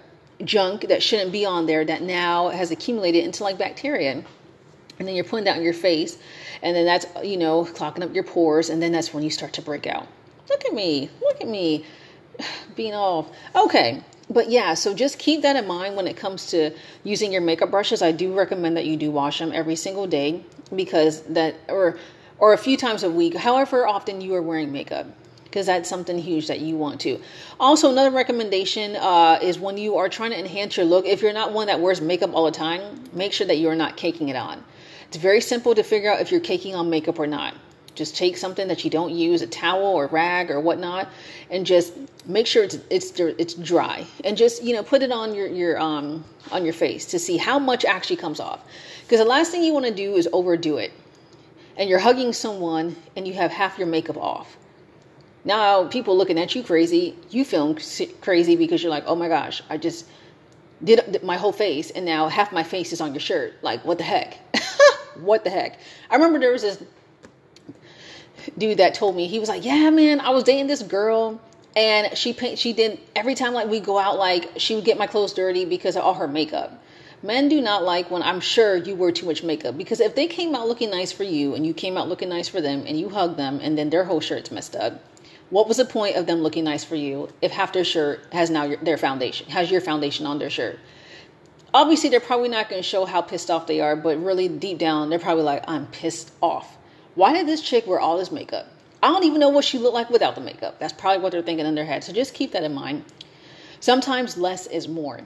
junk 0.43 0.87
that 0.87 1.01
shouldn't 1.01 1.31
be 1.31 1.45
on 1.45 1.65
there 1.65 1.83
that 1.83 2.01
now 2.03 2.49
has 2.49 2.69
accumulated 2.71 3.23
into 3.23 3.43
like 3.43 3.57
bacteria 3.57 4.23
and 4.99 5.07
then 5.07 5.15
you're 5.15 5.23
putting 5.23 5.45
that 5.45 5.57
on 5.57 5.63
your 5.63 5.73
face 5.73 6.17
and 6.61 6.75
then 6.75 6.85
that's 6.85 7.05
you 7.23 7.37
know 7.37 7.65
clogging 7.65 8.03
up 8.03 8.13
your 8.13 8.23
pores 8.23 8.69
and 8.69 8.81
then 8.81 8.91
that's 8.91 9.13
when 9.13 9.23
you 9.23 9.29
start 9.29 9.53
to 9.53 9.61
break 9.61 9.87
out. 9.87 10.07
Look 10.49 10.65
at 10.65 10.73
me. 10.73 11.09
Look 11.21 11.41
at 11.41 11.47
me. 11.47 11.85
Being 12.75 12.93
all 12.93 13.31
okay. 13.55 14.01
But 14.29 14.49
yeah 14.49 14.73
so 14.73 14.93
just 14.93 15.19
keep 15.19 15.41
that 15.41 15.55
in 15.55 15.67
mind 15.67 15.95
when 15.95 16.07
it 16.07 16.17
comes 16.17 16.47
to 16.47 16.71
using 17.03 17.31
your 17.31 17.41
makeup 17.41 17.71
brushes. 17.71 18.01
I 18.01 18.11
do 18.11 18.33
recommend 18.33 18.77
that 18.77 18.85
you 18.85 18.97
do 18.97 19.11
wash 19.11 19.39
them 19.39 19.51
every 19.53 19.75
single 19.75 20.07
day 20.07 20.43
because 20.75 21.21
that 21.23 21.55
or 21.67 21.97
or 22.39 22.53
a 22.53 22.57
few 22.57 22.77
times 22.77 23.03
a 23.03 23.09
week 23.09 23.35
however 23.35 23.87
often 23.87 24.21
you 24.21 24.33
are 24.35 24.41
wearing 24.41 24.71
makeup 24.71 25.07
because 25.47 25.65
that's 25.65 25.89
something 25.89 26.19
huge 26.19 26.47
that 26.47 26.59
you 26.59 26.75
want 26.75 26.99
to. 27.01 27.19
Also, 27.59 27.89
another 27.89 28.11
recommendation 28.11 28.95
uh, 28.97 29.39
is 29.41 29.57
when 29.57 29.77
you 29.77 29.97
are 29.97 30.09
trying 30.09 30.31
to 30.31 30.37
enhance 30.37 30.77
your 30.77 30.85
look, 30.85 31.05
if 31.05 31.21
you're 31.21 31.33
not 31.33 31.53
one 31.53 31.67
that 31.67 31.79
wears 31.79 32.01
makeup 32.01 32.31
all 32.35 32.45
the 32.45 32.51
time, 32.51 32.81
make 33.13 33.33
sure 33.33 33.47
that 33.47 33.57
you 33.57 33.69
are 33.69 33.75
not 33.75 33.97
caking 33.97 34.29
it 34.29 34.35
on. 34.35 34.63
It's 35.07 35.17
very 35.17 35.39
simple 35.39 35.73
to 35.73 35.83
figure 35.83 36.11
out 36.11 36.19
if 36.19 36.31
you're 36.31 36.41
caking 36.41 36.75
on 36.75 36.89
makeup 36.89 37.17
or 37.17 37.27
not. 37.27 37.53
Just 37.95 38.15
take 38.15 38.37
something 38.37 38.67
that 38.67 38.83
you 38.83 38.91
don't 38.91 39.11
use, 39.11 39.41
a 39.41 39.47
towel 39.47 39.85
or 39.85 40.05
rag 40.07 40.51
or 40.51 40.59
whatnot, 40.59 41.09
and 41.49 41.65
just 41.65 41.93
make 42.27 42.45
sure 42.45 42.63
it's 42.63 42.77
it's 42.91 43.17
it's 43.19 43.53
dry, 43.55 44.05
and 44.23 44.37
just 44.37 44.61
you 44.63 44.75
know 44.75 44.83
put 44.83 45.01
it 45.01 45.11
on 45.11 45.33
your 45.33 45.47
your 45.47 45.79
um 45.79 46.23
on 46.51 46.63
your 46.63 46.73
face 46.73 47.05
to 47.07 47.17
see 47.17 47.37
how 47.37 47.57
much 47.57 47.85
actually 47.85 48.17
comes 48.17 48.39
off. 48.39 48.59
Because 49.01 49.17
the 49.19 49.25
last 49.25 49.49
thing 49.49 49.63
you 49.63 49.73
want 49.73 49.87
to 49.87 49.93
do 49.93 50.15
is 50.15 50.29
overdo 50.31 50.77
it, 50.77 50.91
and 51.77 51.89
you're 51.89 51.97
hugging 51.97 52.33
someone 52.33 52.95
and 53.15 53.27
you 53.27 53.33
have 53.33 53.49
half 53.49 53.79
your 53.79 53.87
makeup 53.87 54.17
off. 54.17 54.57
Now 55.43 55.87
people 55.87 56.15
looking 56.17 56.37
at 56.37 56.53
you 56.53 56.61
crazy, 56.61 57.15
you 57.31 57.45
feel 57.45 57.75
crazy 58.21 58.55
because 58.57 58.83
you're 58.83 58.91
like, 58.91 59.05
oh 59.07 59.15
my 59.15 59.29
gosh, 59.29 59.63
I 59.69 59.77
just 59.77 60.05
did 60.83 61.23
my 61.23 61.37
whole 61.37 61.53
face, 61.53 61.89
and 61.91 62.05
now 62.05 62.27
half 62.27 62.51
my 62.51 62.63
face 62.63 62.93
is 62.93 63.01
on 63.01 63.13
your 63.13 63.21
shirt. 63.21 63.55
Like 63.63 63.83
what 63.85 63.97
the 63.97 64.03
heck? 64.03 64.37
what 65.21 65.43
the 65.43 65.49
heck? 65.49 65.79
I 66.09 66.15
remember 66.15 66.39
there 66.39 66.51
was 66.51 66.61
this 66.61 66.83
dude 68.57 68.77
that 68.77 68.93
told 68.93 69.15
me 69.15 69.27
he 69.27 69.39
was 69.39 69.49
like, 69.49 69.65
"Yeah, 69.65 69.89
man, 69.89 70.19
I 70.19 70.29
was 70.29 70.43
dating 70.43 70.67
this 70.67 70.83
girl." 70.83 71.39
And 71.75 72.17
she 72.17 72.33
she 72.55 72.73
did 72.73 72.99
every 73.15 73.35
time 73.35 73.53
like 73.53 73.67
we 73.67 73.79
go 73.79 73.99
out 73.99 74.17
like 74.17 74.51
she 74.57 74.75
would 74.75 74.85
get 74.85 74.97
my 74.97 75.07
clothes 75.07 75.33
dirty 75.33 75.65
because 75.65 75.95
of 75.95 76.03
all 76.03 76.15
her 76.15 76.27
makeup. 76.27 76.83
Men 77.23 77.49
do 77.49 77.61
not 77.61 77.83
like 77.83 78.11
when 78.11 78.21
I'm 78.21 78.39
sure 78.39 78.75
you 78.75 78.95
wear 78.95 79.11
too 79.11 79.25
much 79.25 79.43
makeup 79.43 79.77
because 79.77 79.99
if 79.99 80.15
they 80.15 80.27
came 80.27 80.55
out 80.55 80.67
looking 80.67 80.91
nice 80.91 81.11
for 81.11 81.23
you 81.23 81.55
and 81.55 81.65
you 81.65 81.73
came 81.73 81.97
out 81.97 82.07
looking 82.07 82.29
nice 82.29 82.47
for 82.47 82.61
them 82.61 82.83
and 82.87 82.99
you 82.99 83.09
hug 83.09 83.37
them 83.37 83.59
and 83.61 83.77
then 83.77 83.89
their 83.89 84.03
whole 84.05 84.19
shirt's 84.19 84.51
messed 84.51 84.75
up, 84.75 85.03
what 85.49 85.67
was 85.67 85.77
the 85.77 85.85
point 85.85 86.15
of 86.15 86.27
them 86.27 86.41
looking 86.41 86.63
nice 86.63 86.83
for 86.83 86.95
you 86.95 87.29
if 87.41 87.51
half 87.51 87.73
their 87.73 87.83
shirt 87.83 88.21
has 88.31 88.49
now 88.49 88.63
your, 88.63 88.77
their 88.77 88.97
foundation 88.97 89.47
has 89.49 89.71
your 89.71 89.81
foundation 89.81 90.25
on 90.25 90.37
their 90.37 90.49
shirt? 90.49 90.79
Obviously 91.77 92.09
they're 92.09 92.19
probably 92.19 92.49
not 92.49 92.69
going 92.69 92.81
to 92.81 92.87
show 92.87 93.05
how 93.05 93.21
pissed 93.21 93.51
off 93.51 93.67
they 93.67 93.79
are, 93.81 93.95
but 93.95 94.17
really 94.17 94.47
deep 94.47 94.79
down, 94.79 95.11
they're 95.11 95.19
probably 95.19 95.43
like, 95.43 95.63
I'm 95.67 95.85
pissed 95.85 96.31
off. 96.41 96.75
Why 97.13 97.33
did 97.33 97.47
this 97.47 97.61
chick 97.61 97.85
wear 97.85 97.99
all 97.99 98.17
this 98.17 98.31
makeup? 98.31 98.67
I 99.03 99.09
don't 99.09 99.25
even 99.25 99.39
know 99.39 99.49
what 99.49 99.63
she 99.63 99.77
looked 99.77 99.93
like 99.93 100.09
without 100.09 100.33
the 100.33 100.41
makeup. 100.41 100.79
That's 100.79 100.93
probably 100.93 101.21
what 101.21 101.31
they're 101.31 101.43
thinking 101.43 101.67
in 101.67 101.75
their 101.75 101.85
head. 101.85 102.03
So 102.03 102.13
just 102.13 102.33
keep 102.33 102.51
that 102.53 102.63
in 102.63 102.73
mind. 102.73 103.05
Sometimes 103.79 104.37
less 104.37 104.65
is 104.65 104.87
more. 104.87 105.21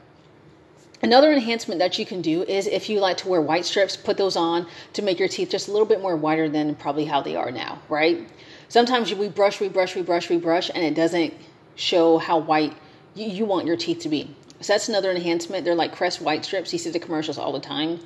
Another 1.02 1.32
enhancement 1.32 1.80
that 1.80 1.98
you 1.98 2.06
can 2.06 2.22
do 2.22 2.44
is 2.44 2.68
if 2.68 2.90
you 2.90 3.00
like 3.00 3.16
to 3.18 3.30
wear 3.30 3.42
white 3.42 3.64
strips, 3.64 3.96
put 3.96 4.18
those 4.18 4.36
on 4.36 4.68
to 4.92 5.02
make 5.02 5.20
your 5.20 5.30
teeth 5.30 5.50
just 5.50 5.70
a 5.70 5.72
little 5.72 5.88
bit 5.88 6.02
more 6.02 6.18
whiter 6.18 6.50
than 6.50 6.76
probably 6.76 7.06
how 7.06 7.22
they 7.22 7.38
are 7.38 7.50
now, 7.50 7.80
right? 7.88 8.30
Sometimes 8.68 9.14
we 9.14 9.30
brush, 9.30 9.62
we 9.62 9.70
brush, 9.70 9.96
we 9.96 10.02
brush, 10.02 10.30
we 10.30 10.38
brush, 10.38 10.70
and 10.76 10.84
it 10.84 10.96
doesn't 10.96 11.34
show 11.76 12.18
how 12.18 12.40
white 12.40 12.74
you 13.16 13.46
want 13.46 13.68
your 13.68 13.78
teeth 13.78 14.00
to 14.00 14.10
be. 14.10 14.36
So 14.62 14.74
that's 14.74 14.90
another 14.90 15.12
enhancement. 15.12 15.66
They're 15.66 15.76
like 15.76 15.94
Crest 15.94 16.22
white 16.22 16.46
strips. 16.46 16.72
You 16.74 16.80
see 16.80 16.90
the 16.90 17.00
commercials 17.00 17.38
all 17.38 17.52
the 17.52 17.60
time. 17.60 18.00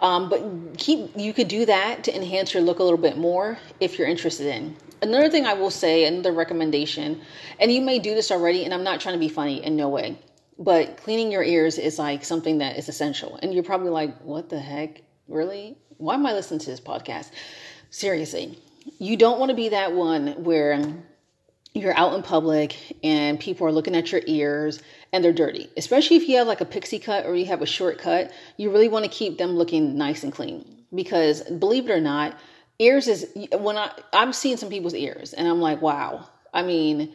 Um, 0.00 0.28
but 0.28 0.42
keep 0.78 1.10
you 1.16 1.32
could 1.32 1.48
do 1.48 1.64
that 1.66 2.04
to 2.04 2.14
enhance 2.14 2.52
your 2.52 2.62
look 2.62 2.80
a 2.80 2.82
little 2.82 2.98
bit 2.98 3.16
more 3.16 3.58
if 3.78 3.98
you're 3.98 4.08
interested 4.08 4.48
in. 4.48 4.76
Another 5.00 5.28
thing 5.30 5.46
I 5.46 5.54
will 5.54 5.70
say, 5.70 6.04
another 6.04 6.32
recommendation, 6.32 7.20
and 7.60 7.72
you 7.72 7.80
may 7.80 7.98
do 7.98 8.14
this 8.14 8.30
already, 8.30 8.64
and 8.64 8.74
I'm 8.74 8.84
not 8.84 9.00
trying 9.00 9.14
to 9.14 9.20
be 9.20 9.28
funny 9.28 9.64
in 9.64 9.76
no 9.76 9.88
way, 9.88 10.18
but 10.58 10.96
cleaning 10.96 11.30
your 11.30 11.42
ears 11.42 11.78
is 11.78 11.98
like 11.98 12.24
something 12.24 12.58
that 12.58 12.76
is 12.76 12.88
essential. 12.88 13.38
And 13.42 13.54
you're 13.54 13.62
probably 13.62 13.90
like, 13.90 14.20
what 14.22 14.48
the 14.48 14.58
heck? 14.58 15.02
Really? 15.28 15.76
Why 15.98 16.14
am 16.14 16.26
I 16.26 16.32
listening 16.32 16.60
to 16.60 16.70
this 16.70 16.80
podcast? 16.80 17.30
Seriously, 17.90 18.58
you 18.98 19.16
don't 19.16 19.38
want 19.38 19.50
to 19.50 19.56
be 19.56 19.68
that 19.68 19.92
one 19.92 20.42
where 20.42 20.80
you're 21.74 21.96
out 21.96 22.14
in 22.14 22.22
public 22.22 22.76
and 23.02 23.38
people 23.40 23.66
are 23.66 23.72
looking 23.72 23.94
at 23.94 24.12
your 24.12 24.22
ears 24.26 24.80
and 25.12 25.22
they're 25.22 25.32
dirty. 25.32 25.68
Especially 25.76 26.16
if 26.16 26.28
you 26.28 26.38
have 26.38 26.46
like 26.46 26.60
a 26.60 26.66
pixie 26.66 26.98
cut 26.98 27.26
or 27.26 27.34
you 27.34 27.46
have 27.46 27.62
a 27.62 27.66
short 27.66 27.98
cut, 27.98 28.32
you 28.56 28.70
really 28.70 28.88
want 28.88 29.04
to 29.04 29.10
keep 29.10 29.38
them 29.38 29.56
looking 29.56 29.96
nice 29.96 30.22
and 30.22 30.32
clean 30.32 30.64
because 30.94 31.42
believe 31.42 31.88
it 31.88 31.92
or 31.92 32.00
not, 32.00 32.36
ears 32.78 33.08
is 33.08 33.26
when 33.58 33.76
I 33.76 33.90
I'm 34.12 34.32
seeing 34.32 34.56
some 34.56 34.70
people's 34.70 34.94
ears 34.94 35.32
and 35.32 35.46
I'm 35.46 35.60
like, 35.60 35.82
wow. 35.82 36.28
I 36.54 36.62
mean, 36.62 37.12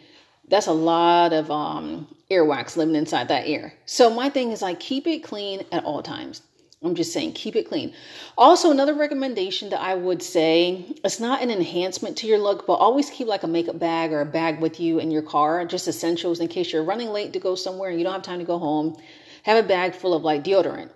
that's 0.48 0.68
a 0.68 0.74
lot 0.74 1.34
of 1.34 1.52
um 1.52 2.08
earwax 2.32 2.78
living 2.78 2.96
inside 2.96 3.28
that 3.30 3.48
ear. 3.48 3.74
So 3.86 4.10
my 4.10 4.30
thing 4.30 4.52
is 4.52 4.62
like 4.62 4.80
keep 4.80 5.08
it 5.08 5.24
clean 5.24 5.66
at 5.72 5.84
all 5.84 6.04
times. 6.04 6.42
I'm 6.84 6.94
just 6.94 7.12
saying, 7.12 7.34
keep 7.34 7.56
it 7.56 7.68
clean. 7.68 7.94
Also, 8.38 8.70
another 8.70 8.94
recommendation 8.94 9.70
that 9.72 9.82
I 9.82 9.96
would 9.96 10.22
say 10.22 10.86
it's 11.04 11.20
not 11.20 11.42
an 11.42 11.50
enhancement 11.50 12.18
to 12.18 12.28
your 12.28 12.38
look, 12.38 12.68
but 12.68 12.74
always 12.74 13.10
keep 13.10 13.28
like 13.28 13.42
a 13.42 13.48
makeup 13.48 13.80
bag 13.80 14.14
or 14.14 14.22
a 14.22 14.26
bag 14.26 14.62
with 14.62 14.80
you 14.80 15.00
in 15.00 15.10
your 15.10 15.24
car, 15.24 15.66
just 15.66 15.88
essentials 15.88 16.40
in 16.40 16.48
case 16.48 16.72
you're 16.72 16.84
running 16.84 17.10
late 17.10 17.34
to 17.34 17.40
go 17.40 17.56
somewhere 17.56 17.90
and 17.90 17.98
you 17.98 18.04
don't 18.04 18.14
have 18.14 18.22
time 18.22 18.38
to 18.38 18.46
go 18.46 18.60
home. 18.60 18.96
Have 19.44 19.64
a 19.64 19.68
bag 19.68 19.96
full 19.96 20.14
of 20.14 20.22
like 20.22 20.44
deodorant. 20.44 20.92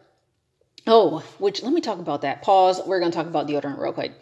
Oh, 0.86 1.24
which 1.40 1.64
let 1.64 1.74
me 1.74 1.82
talk 1.82 2.00
about 2.00 2.22
that. 2.22 2.44
Pause. 2.44 2.82
We're 2.86 3.00
going 3.00 3.12
to 3.12 3.16
talk 3.16 3.28
about 3.28 3.48
deodorant 3.48 3.80
real 3.80 3.94
quick. 3.94 4.14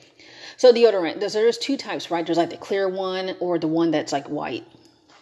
So, 0.56 0.74
deodorant, 0.74 1.20
there's, 1.20 1.34
there's 1.34 1.58
two 1.58 1.78
types, 1.78 2.10
right? 2.10 2.26
There's 2.26 2.38
like 2.38 2.50
the 2.50 2.58
clear 2.58 2.88
one 2.88 3.36
or 3.40 3.60
the 3.60 3.68
one 3.68 3.92
that's 3.92 4.12
like 4.14 4.28
white. 4.28 4.66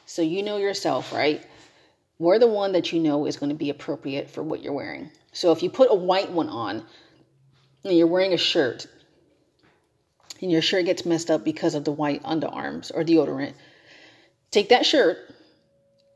So, 0.05 0.21
you 0.21 0.43
know 0.43 0.57
yourself, 0.57 1.11
right? 1.13 1.45
Wear 2.19 2.39
the 2.39 2.47
one 2.47 2.71
that 2.71 2.91
you 2.91 2.99
know 2.99 3.25
is 3.25 3.37
going 3.37 3.49
to 3.49 3.55
be 3.55 3.69
appropriate 3.69 4.29
for 4.29 4.41
what 4.41 4.63
you're 4.63 4.73
wearing. 4.73 5.11
So 5.37 5.51
if 5.51 5.61
you 5.61 5.69
put 5.69 5.91
a 5.91 5.95
white 5.95 6.31
one 6.31 6.49
on 6.49 6.83
and 7.83 7.95
you're 7.95 8.07
wearing 8.07 8.33
a 8.33 8.37
shirt 8.37 8.87
and 10.41 10.51
your 10.51 10.63
shirt 10.63 10.85
gets 10.85 11.05
messed 11.05 11.29
up 11.29 11.45
because 11.45 11.75
of 11.75 11.85
the 11.85 11.91
white 11.91 12.23
underarms 12.23 12.91
or 12.91 13.03
deodorant, 13.03 13.53
take 14.49 14.69
that 14.69 14.83
shirt 14.83 15.19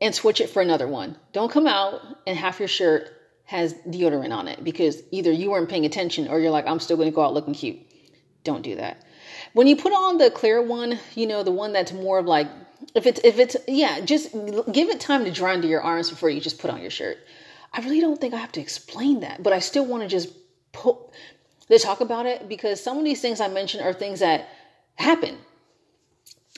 and 0.00 0.12
switch 0.12 0.40
it 0.40 0.50
for 0.50 0.60
another 0.60 0.88
one. 0.88 1.16
Don't 1.32 1.52
come 1.52 1.68
out 1.68 2.00
and 2.26 2.36
half 2.36 2.58
your 2.58 2.66
shirt 2.66 3.12
has 3.44 3.74
deodorant 3.86 4.36
on 4.36 4.48
it 4.48 4.64
because 4.64 5.00
either 5.12 5.30
you 5.30 5.52
weren't 5.52 5.68
paying 5.70 5.86
attention 5.86 6.26
or 6.26 6.40
you're 6.40 6.50
like, 6.50 6.66
I'm 6.66 6.80
still 6.80 6.96
going 6.96 7.08
to 7.08 7.14
go 7.14 7.22
out 7.22 7.32
looking 7.32 7.54
cute. 7.54 7.78
Don't 8.42 8.62
do 8.62 8.74
that. 8.74 9.04
When 9.52 9.68
you 9.68 9.76
put 9.76 9.92
on 9.92 10.18
the 10.18 10.32
clear 10.32 10.60
one, 10.60 10.98
you 11.14 11.28
know, 11.28 11.44
the 11.44 11.52
one 11.52 11.72
that's 11.72 11.92
more 11.92 12.18
of 12.18 12.26
like, 12.26 12.48
if 12.96 13.06
it's, 13.06 13.20
if 13.22 13.38
it's, 13.38 13.56
yeah, 13.68 14.00
just 14.00 14.32
give 14.32 14.88
it 14.88 14.98
time 14.98 15.24
to 15.26 15.30
dry 15.30 15.54
under 15.54 15.68
your 15.68 15.80
arms 15.80 16.10
before 16.10 16.28
you 16.28 16.40
just 16.40 16.58
put 16.58 16.72
on 16.72 16.82
your 16.82 16.90
shirt. 16.90 17.18
I 17.72 17.80
really 17.80 18.00
don't 18.00 18.20
think 18.20 18.34
I 18.34 18.38
have 18.38 18.52
to 18.52 18.60
explain 18.60 19.20
that, 19.20 19.42
but 19.42 19.52
I 19.52 19.58
still 19.60 19.86
want 19.86 20.02
to 20.02 20.08
just 20.08 20.28
put 20.72 20.96
to 21.68 21.78
talk 21.78 22.00
about 22.00 22.26
it 22.26 22.48
because 22.48 22.82
some 22.82 22.98
of 22.98 23.04
these 23.04 23.20
things 23.20 23.40
I 23.40 23.48
mentioned 23.48 23.82
are 23.82 23.92
things 23.92 24.20
that 24.20 24.48
happen. 24.96 25.38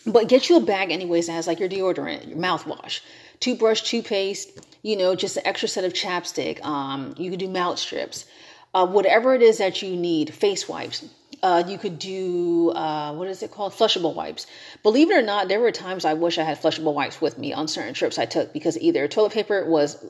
But 0.06 0.28
get 0.28 0.48
you 0.48 0.56
a 0.56 0.60
bag 0.60 0.90
anyways 0.90 1.28
that 1.28 1.32
has 1.32 1.46
like 1.46 1.60
your 1.60 1.68
deodorant, 1.68 2.28
your 2.28 2.36
mouthwash, 2.36 3.00
toothbrush, 3.40 3.82
toothpaste, 3.82 4.50
you 4.82 4.96
know, 4.96 5.14
just 5.14 5.36
an 5.36 5.46
extra 5.46 5.68
set 5.68 5.84
of 5.84 5.92
chapstick. 5.92 6.62
Um, 6.64 7.14
you 7.16 7.30
could 7.30 7.38
do 7.38 7.48
mouth 7.48 7.78
strips, 7.78 8.26
uh, 8.74 8.86
whatever 8.86 9.34
it 9.34 9.42
is 9.42 9.58
that 9.58 9.80
you 9.82 9.96
need, 9.96 10.34
face 10.34 10.68
wipes. 10.68 11.06
Uh, 11.42 11.62
you 11.66 11.78
could 11.78 11.98
do 11.98 12.70
uh, 12.70 13.12
what 13.14 13.28
is 13.28 13.42
it 13.42 13.50
called 13.50 13.70
flushable 13.74 14.14
wipes 14.14 14.46
believe 14.82 15.10
it 15.10 15.14
or 15.14 15.20
not 15.20 15.46
there 15.46 15.60
were 15.60 15.70
times 15.70 16.06
i 16.06 16.14
wish 16.14 16.38
i 16.38 16.42
had 16.42 16.58
flushable 16.58 16.94
wipes 16.94 17.20
with 17.20 17.36
me 17.36 17.52
on 17.52 17.68
certain 17.68 17.92
trips 17.92 18.18
i 18.18 18.24
took 18.24 18.50
because 18.54 18.78
either 18.78 19.06
toilet 19.06 19.32
paper 19.32 19.62
was 19.68 20.02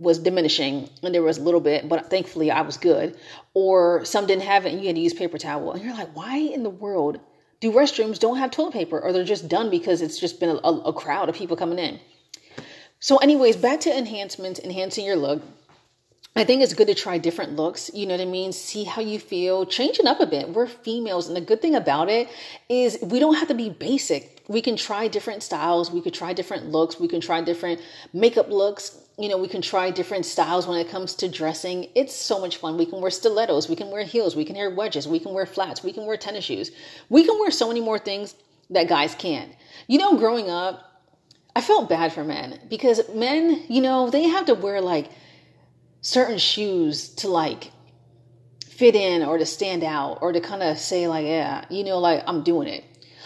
was 0.00 0.18
diminishing 0.18 0.88
and 1.02 1.14
there 1.14 1.22
was 1.22 1.38
a 1.38 1.42
little 1.42 1.60
bit, 1.60 1.88
but 1.88 2.10
thankfully 2.10 2.50
I 2.50 2.62
was 2.62 2.78
good. 2.78 3.16
Or 3.54 4.04
some 4.04 4.26
didn't 4.26 4.44
have 4.44 4.66
it 4.66 4.72
and 4.72 4.80
you 4.80 4.88
had 4.88 4.96
to 4.96 5.02
use 5.02 5.14
paper 5.14 5.38
towel. 5.38 5.72
And 5.72 5.84
you're 5.84 5.94
like, 5.94 6.16
why 6.16 6.38
in 6.38 6.62
the 6.62 6.70
world 6.70 7.20
do 7.60 7.70
restrooms 7.70 8.18
don't 8.18 8.38
have 8.38 8.50
toilet 8.50 8.72
paper 8.72 8.98
or 8.98 9.12
they're 9.12 9.24
just 9.24 9.48
done 9.48 9.70
because 9.70 10.00
it's 10.00 10.18
just 10.18 10.40
been 10.40 10.58
a, 10.64 10.68
a 10.68 10.92
crowd 10.92 11.28
of 11.28 11.36
people 11.36 11.56
coming 11.56 11.78
in? 11.78 12.00
So, 12.98 13.16
anyways, 13.18 13.56
back 13.56 13.80
to 13.80 13.96
enhancements, 13.96 14.60
enhancing 14.60 15.06
your 15.06 15.16
look. 15.16 15.42
I 16.36 16.44
think 16.44 16.62
it's 16.62 16.74
good 16.74 16.86
to 16.86 16.94
try 16.94 17.18
different 17.18 17.56
looks. 17.56 17.90
You 17.92 18.06
know 18.06 18.14
what 18.14 18.20
I 18.20 18.26
mean? 18.26 18.52
See 18.52 18.84
how 18.84 19.02
you 19.02 19.18
feel, 19.18 19.66
changing 19.66 20.06
up 20.06 20.20
a 20.20 20.26
bit. 20.26 20.50
We're 20.50 20.66
females, 20.66 21.26
and 21.26 21.36
the 21.36 21.40
good 21.40 21.60
thing 21.60 21.74
about 21.74 22.08
it 22.08 22.28
is 22.68 22.98
we 23.02 23.18
don't 23.18 23.34
have 23.34 23.48
to 23.48 23.54
be 23.54 23.68
basic. 23.68 24.44
We 24.48 24.62
can 24.62 24.76
try 24.76 25.08
different 25.08 25.42
styles, 25.42 25.90
we 25.90 26.00
could 26.00 26.14
try 26.14 26.32
different 26.32 26.66
looks, 26.66 27.00
we 27.00 27.08
can 27.08 27.20
try 27.20 27.40
different 27.40 27.80
makeup 28.12 28.48
looks, 28.48 28.96
you 29.20 29.28
know, 29.28 29.36
we 29.36 29.48
can 29.48 29.60
try 29.60 29.90
different 29.90 30.24
styles 30.24 30.66
when 30.66 30.78
it 30.78 30.88
comes 30.88 31.14
to 31.16 31.28
dressing. 31.28 31.88
It's 31.94 32.14
so 32.14 32.40
much 32.40 32.56
fun. 32.56 32.78
We 32.78 32.86
can 32.86 33.02
wear 33.02 33.10
stilettos, 33.10 33.68
we 33.68 33.76
can 33.76 33.90
wear 33.90 34.02
heels, 34.02 34.34
we 34.34 34.46
can 34.46 34.56
wear 34.56 34.70
wedges, 34.70 35.06
we 35.06 35.20
can 35.20 35.34
wear 35.34 35.44
flats, 35.44 35.84
we 35.84 35.92
can 35.92 36.06
wear 36.06 36.16
tennis 36.16 36.46
shoes. 36.46 36.70
We 37.10 37.26
can 37.26 37.38
wear 37.38 37.50
so 37.50 37.68
many 37.68 37.82
more 37.82 37.98
things 37.98 38.34
that 38.70 38.88
guys 38.88 39.14
can't. 39.14 39.52
You 39.88 39.98
know, 39.98 40.16
growing 40.16 40.48
up, 40.48 41.04
I 41.54 41.60
felt 41.60 41.90
bad 41.90 42.14
for 42.14 42.24
men 42.24 42.60
because 42.70 43.02
men, 43.14 43.62
you 43.68 43.82
know, 43.82 44.08
they 44.08 44.22
have 44.22 44.46
to 44.46 44.54
wear 44.54 44.80
like 44.80 45.10
certain 46.00 46.38
shoes 46.38 47.10
to 47.16 47.28
like 47.28 47.70
fit 48.64 48.94
in 48.94 49.22
or 49.22 49.36
to 49.36 49.44
stand 49.44 49.84
out 49.84 50.20
or 50.22 50.32
to 50.32 50.40
kind 50.40 50.62
of 50.62 50.78
say 50.78 51.08
like, 51.08 51.26
yeah, 51.26 51.66
you 51.68 51.84
know, 51.84 51.98
like 51.98 52.22
I'm 52.26 52.42
doing 52.42 52.68
it. 52.68 52.84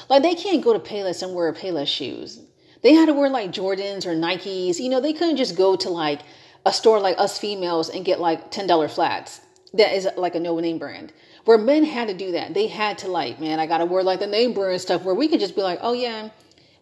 Like 0.08 0.22
they 0.22 0.34
can't 0.34 0.64
go 0.64 0.72
to 0.72 0.80
Payless 0.80 1.22
and 1.22 1.36
wear 1.36 1.52
Payless 1.52 1.86
shoes 1.86 2.40
they 2.84 2.92
had 2.92 3.06
to 3.06 3.14
wear 3.14 3.30
like 3.30 3.50
Jordans 3.50 4.04
or 4.04 4.14
Nikes. 4.14 4.78
You 4.78 4.90
know, 4.90 5.00
they 5.00 5.14
couldn't 5.14 5.38
just 5.38 5.56
go 5.56 5.74
to 5.74 5.88
like 5.88 6.20
a 6.66 6.72
store 6.72 7.00
like 7.00 7.18
us 7.18 7.38
females 7.38 7.88
and 7.88 8.04
get 8.04 8.20
like 8.20 8.52
$10 8.52 8.90
flats. 8.90 9.40
That 9.72 9.96
is 9.96 10.06
like 10.16 10.34
a 10.34 10.40
no 10.40 10.60
name 10.60 10.78
brand. 10.78 11.12
Where 11.46 11.58
men 11.58 11.84
had 11.84 12.08
to 12.08 12.14
do 12.14 12.32
that. 12.32 12.52
They 12.52 12.68
had 12.68 12.98
to 12.98 13.08
like, 13.08 13.40
man, 13.40 13.58
I 13.58 13.66
gotta 13.66 13.86
wear 13.86 14.02
like 14.02 14.20
the 14.20 14.26
name 14.26 14.52
brand 14.52 14.80
stuff 14.82 15.02
where 15.02 15.14
we 15.14 15.28
could 15.28 15.40
just 15.40 15.56
be 15.56 15.62
like, 15.62 15.78
oh 15.82 15.94
yeah, 15.94 16.28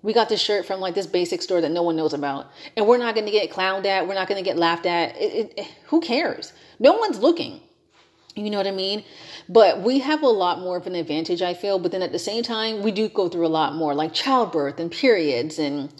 we 0.02 0.12
got 0.12 0.28
this 0.28 0.40
shirt 0.40 0.66
from 0.66 0.80
like 0.80 0.94
this 0.94 1.06
basic 1.06 1.40
store 1.40 1.60
that 1.60 1.70
no 1.70 1.84
one 1.84 1.94
knows 1.94 2.14
about. 2.14 2.50
And 2.76 2.86
we're 2.86 2.98
not 2.98 3.14
gonna 3.14 3.30
get 3.30 3.50
clowned 3.50 3.86
at. 3.86 4.06
We're 4.06 4.14
not 4.14 4.28
gonna 4.28 4.42
get 4.42 4.56
laughed 4.56 4.86
at. 4.86 5.16
It, 5.16 5.54
it, 5.56 5.66
who 5.86 6.00
cares? 6.00 6.52
No 6.80 6.94
one's 6.94 7.20
looking. 7.20 7.60
You 8.34 8.50
know 8.50 8.56
what 8.56 8.66
I 8.66 8.72
mean? 8.72 9.04
But 9.48 9.82
we 9.82 9.98
have 9.98 10.22
a 10.22 10.28
lot 10.28 10.60
more 10.60 10.76
of 10.76 10.86
an 10.86 10.94
advantage, 10.94 11.42
I 11.42 11.54
feel. 11.54 11.78
But 11.78 11.92
then 11.92 12.02
at 12.02 12.12
the 12.12 12.18
same 12.18 12.42
time, 12.42 12.82
we 12.82 12.90
do 12.90 13.08
go 13.08 13.28
through 13.28 13.46
a 13.46 13.48
lot 13.48 13.74
more, 13.74 13.94
like 13.94 14.14
childbirth 14.14 14.80
and 14.80 14.90
periods, 14.90 15.58
and 15.58 15.92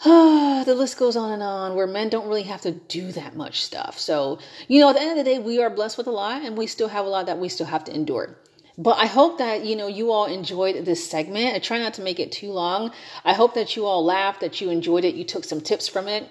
the 0.04 0.74
list 0.76 0.98
goes 0.98 1.16
on 1.16 1.32
and 1.32 1.42
on, 1.42 1.74
where 1.74 1.86
men 1.86 2.08
don't 2.08 2.28
really 2.28 2.42
have 2.42 2.60
to 2.62 2.72
do 2.72 3.12
that 3.12 3.34
much 3.34 3.62
stuff. 3.62 3.98
So, 3.98 4.38
you 4.68 4.80
know, 4.80 4.90
at 4.90 4.96
the 4.96 5.02
end 5.02 5.18
of 5.18 5.24
the 5.24 5.24
day, 5.24 5.38
we 5.38 5.62
are 5.62 5.70
blessed 5.70 5.96
with 5.96 6.06
a 6.06 6.12
lot, 6.12 6.42
and 6.42 6.56
we 6.56 6.66
still 6.66 6.88
have 6.88 7.06
a 7.06 7.08
lot 7.08 7.26
that 7.26 7.38
we 7.38 7.48
still 7.48 7.66
have 7.66 7.84
to 7.84 7.94
endure. 7.94 8.36
But 8.76 8.98
I 8.98 9.06
hope 9.06 9.38
that, 9.38 9.64
you 9.64 9.74
know, 9.74 9.88
you 9.88 10.12
all 10.12 10.26
enjoyed 10.26 10.84
this 10.84 11.08
segment. 11.08 11.56
I 11.56 11.58
try 11.58 11.80
not 11.80 11.94
to 11.94 12.02
make 12.02 12.20
it 12.20 12.30
too 12.30 12.52
long. 12.52 12.92
I 13.24 13.32
hope 13.32 13.54
that 13.54 13.74
you 13.74 13.86
all 13.86 14.04
laughed, 14.04 14.40
that 14.40 14.60
you 14.60 14.70
enjoyed 14.70 15.04
it, 15.04 15.16
you 15.16 15.24
took 15.24 15.42
some 15.42 15.60
tips 15.60 15.88
from 15.88 16.06
it. 16.06 16.30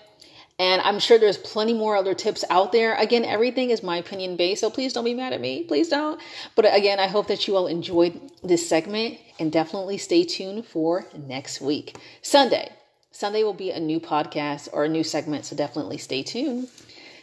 And 0.60 0.82
I'm 0.82 0.98
sure 0.98 1.20
there's 1.20 1.38
plenty 1.38 1.74
more 1.74 1.96
other 1.96 2.16
tips 2.16 2.44
out 2.50 2.72
there. 2.72 2.96
Again, 2.96 3.24
everything 3.24 3.70
is 3.70 3.84
my 3.84 3.98
opinion 3.98 4.38
based, 4.38 4.62
so 4.62 4.72
please 4.72 4.92
don't 4.92 5.06
be 5.06 5.14
mad 5.14 5.34
at 5.34 5.40
me. 5.40 5.64
Please 5.64 5.90
don't. 5.90 6.20
But 6.56 6.74
again, 6.76 7.00
I 7.00 7.06
hope 7.08 7.28
that 7.28 7.48
you 7.48 7.56
all 7.56 7.68
enjoyed 7.68 8.20
this 8.44 8.68
segment 8.68 9.20
and 9.40 9.52
definitely 9.52 10.00
stay 10.00 10.24
tuned 10.24 10.66
for 10.66 11.06
next 11.16 11.62
week. 11.62 11.98
Sunday. 12.24 12.72
Sunday 13.12 13.44
will 13.44 13.54
be 13.54 13.72
a 13.72 13.80
new 13.80 14.00
podcast 14.00 14.70
or 14.74 14.84
a 14.84 14.90
new 14.90 15.04
segment, 15.04 15.46
so 15.46 15.56
definitely 15.56 15.98
stay 15.98 16.24
tuned. 16.24 16.68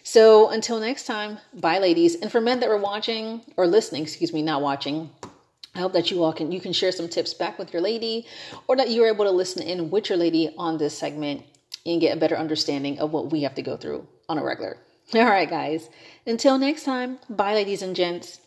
So 0.05 0.51
until 0.51 0.79
next 0.79 1.07
time, 1.07 1.39
bye 1.55 1.79
ladies. 1.79 2.15
And 2.17 2.31
for 2.31 2.41
men 2.41 2.61
that 2.61 2.69
were 2.69 2.79
watching 2.79 3.41
or 3.57 3.67
listening, 3.67 4.03
excuse 4.03 4.33
me, 4.33 4.43
not 4.43 4.61
watching, 4.63 5.11
I 5.75 5.81
hope 5.81 5.93
that 5.95 6.11
you 6.11 6.23
all 6.23 6.33
can 6.33 6.53
you 6.53 6.61
can 6.61 6.73
share 6.73 6.93
some 6.93 7.09
tips 7.09 7.35
back 7.35 7.59
with 7.59 7.73
your 7.73 7.83
lady 7.83 8.27
or 8.69 8.77
that 8.77 8.91
you're 8.91 9.09
able 9.09 9.25
to 9.25 9.31
listen 9.31 9.63
in 9.63 9.91
with 9.91 10.09
your 10.09 10.19
lady 10.19 10.55
on 10.57 10.79
this 10.79 10.97
segment 10.97 11.43
and 11.87 12.01
get 12.01 12.17
a 12.17 12.21
better 12.21 12.37
understanding 12.37 12.99
of 12.99 13.13
what 13.13 13.31
we 13.31 13.43
have 13.43 13.55
to 13.55 13.63
go 13.63 13.77
through 13.77 14.07
on 14.29 14.39
a 14.39 14.45
regular. 14.45 14.79
All 15.15 15.25
right, 15.25 15.49
guys. 15.49 15.89
Until 16.27 16.59
next 16.59 16.85
time, 16.85 17.19
bye, 17.29 17.55
ladies 17.55 17.83
and 17.83 17.95
gents. 17.95 18.41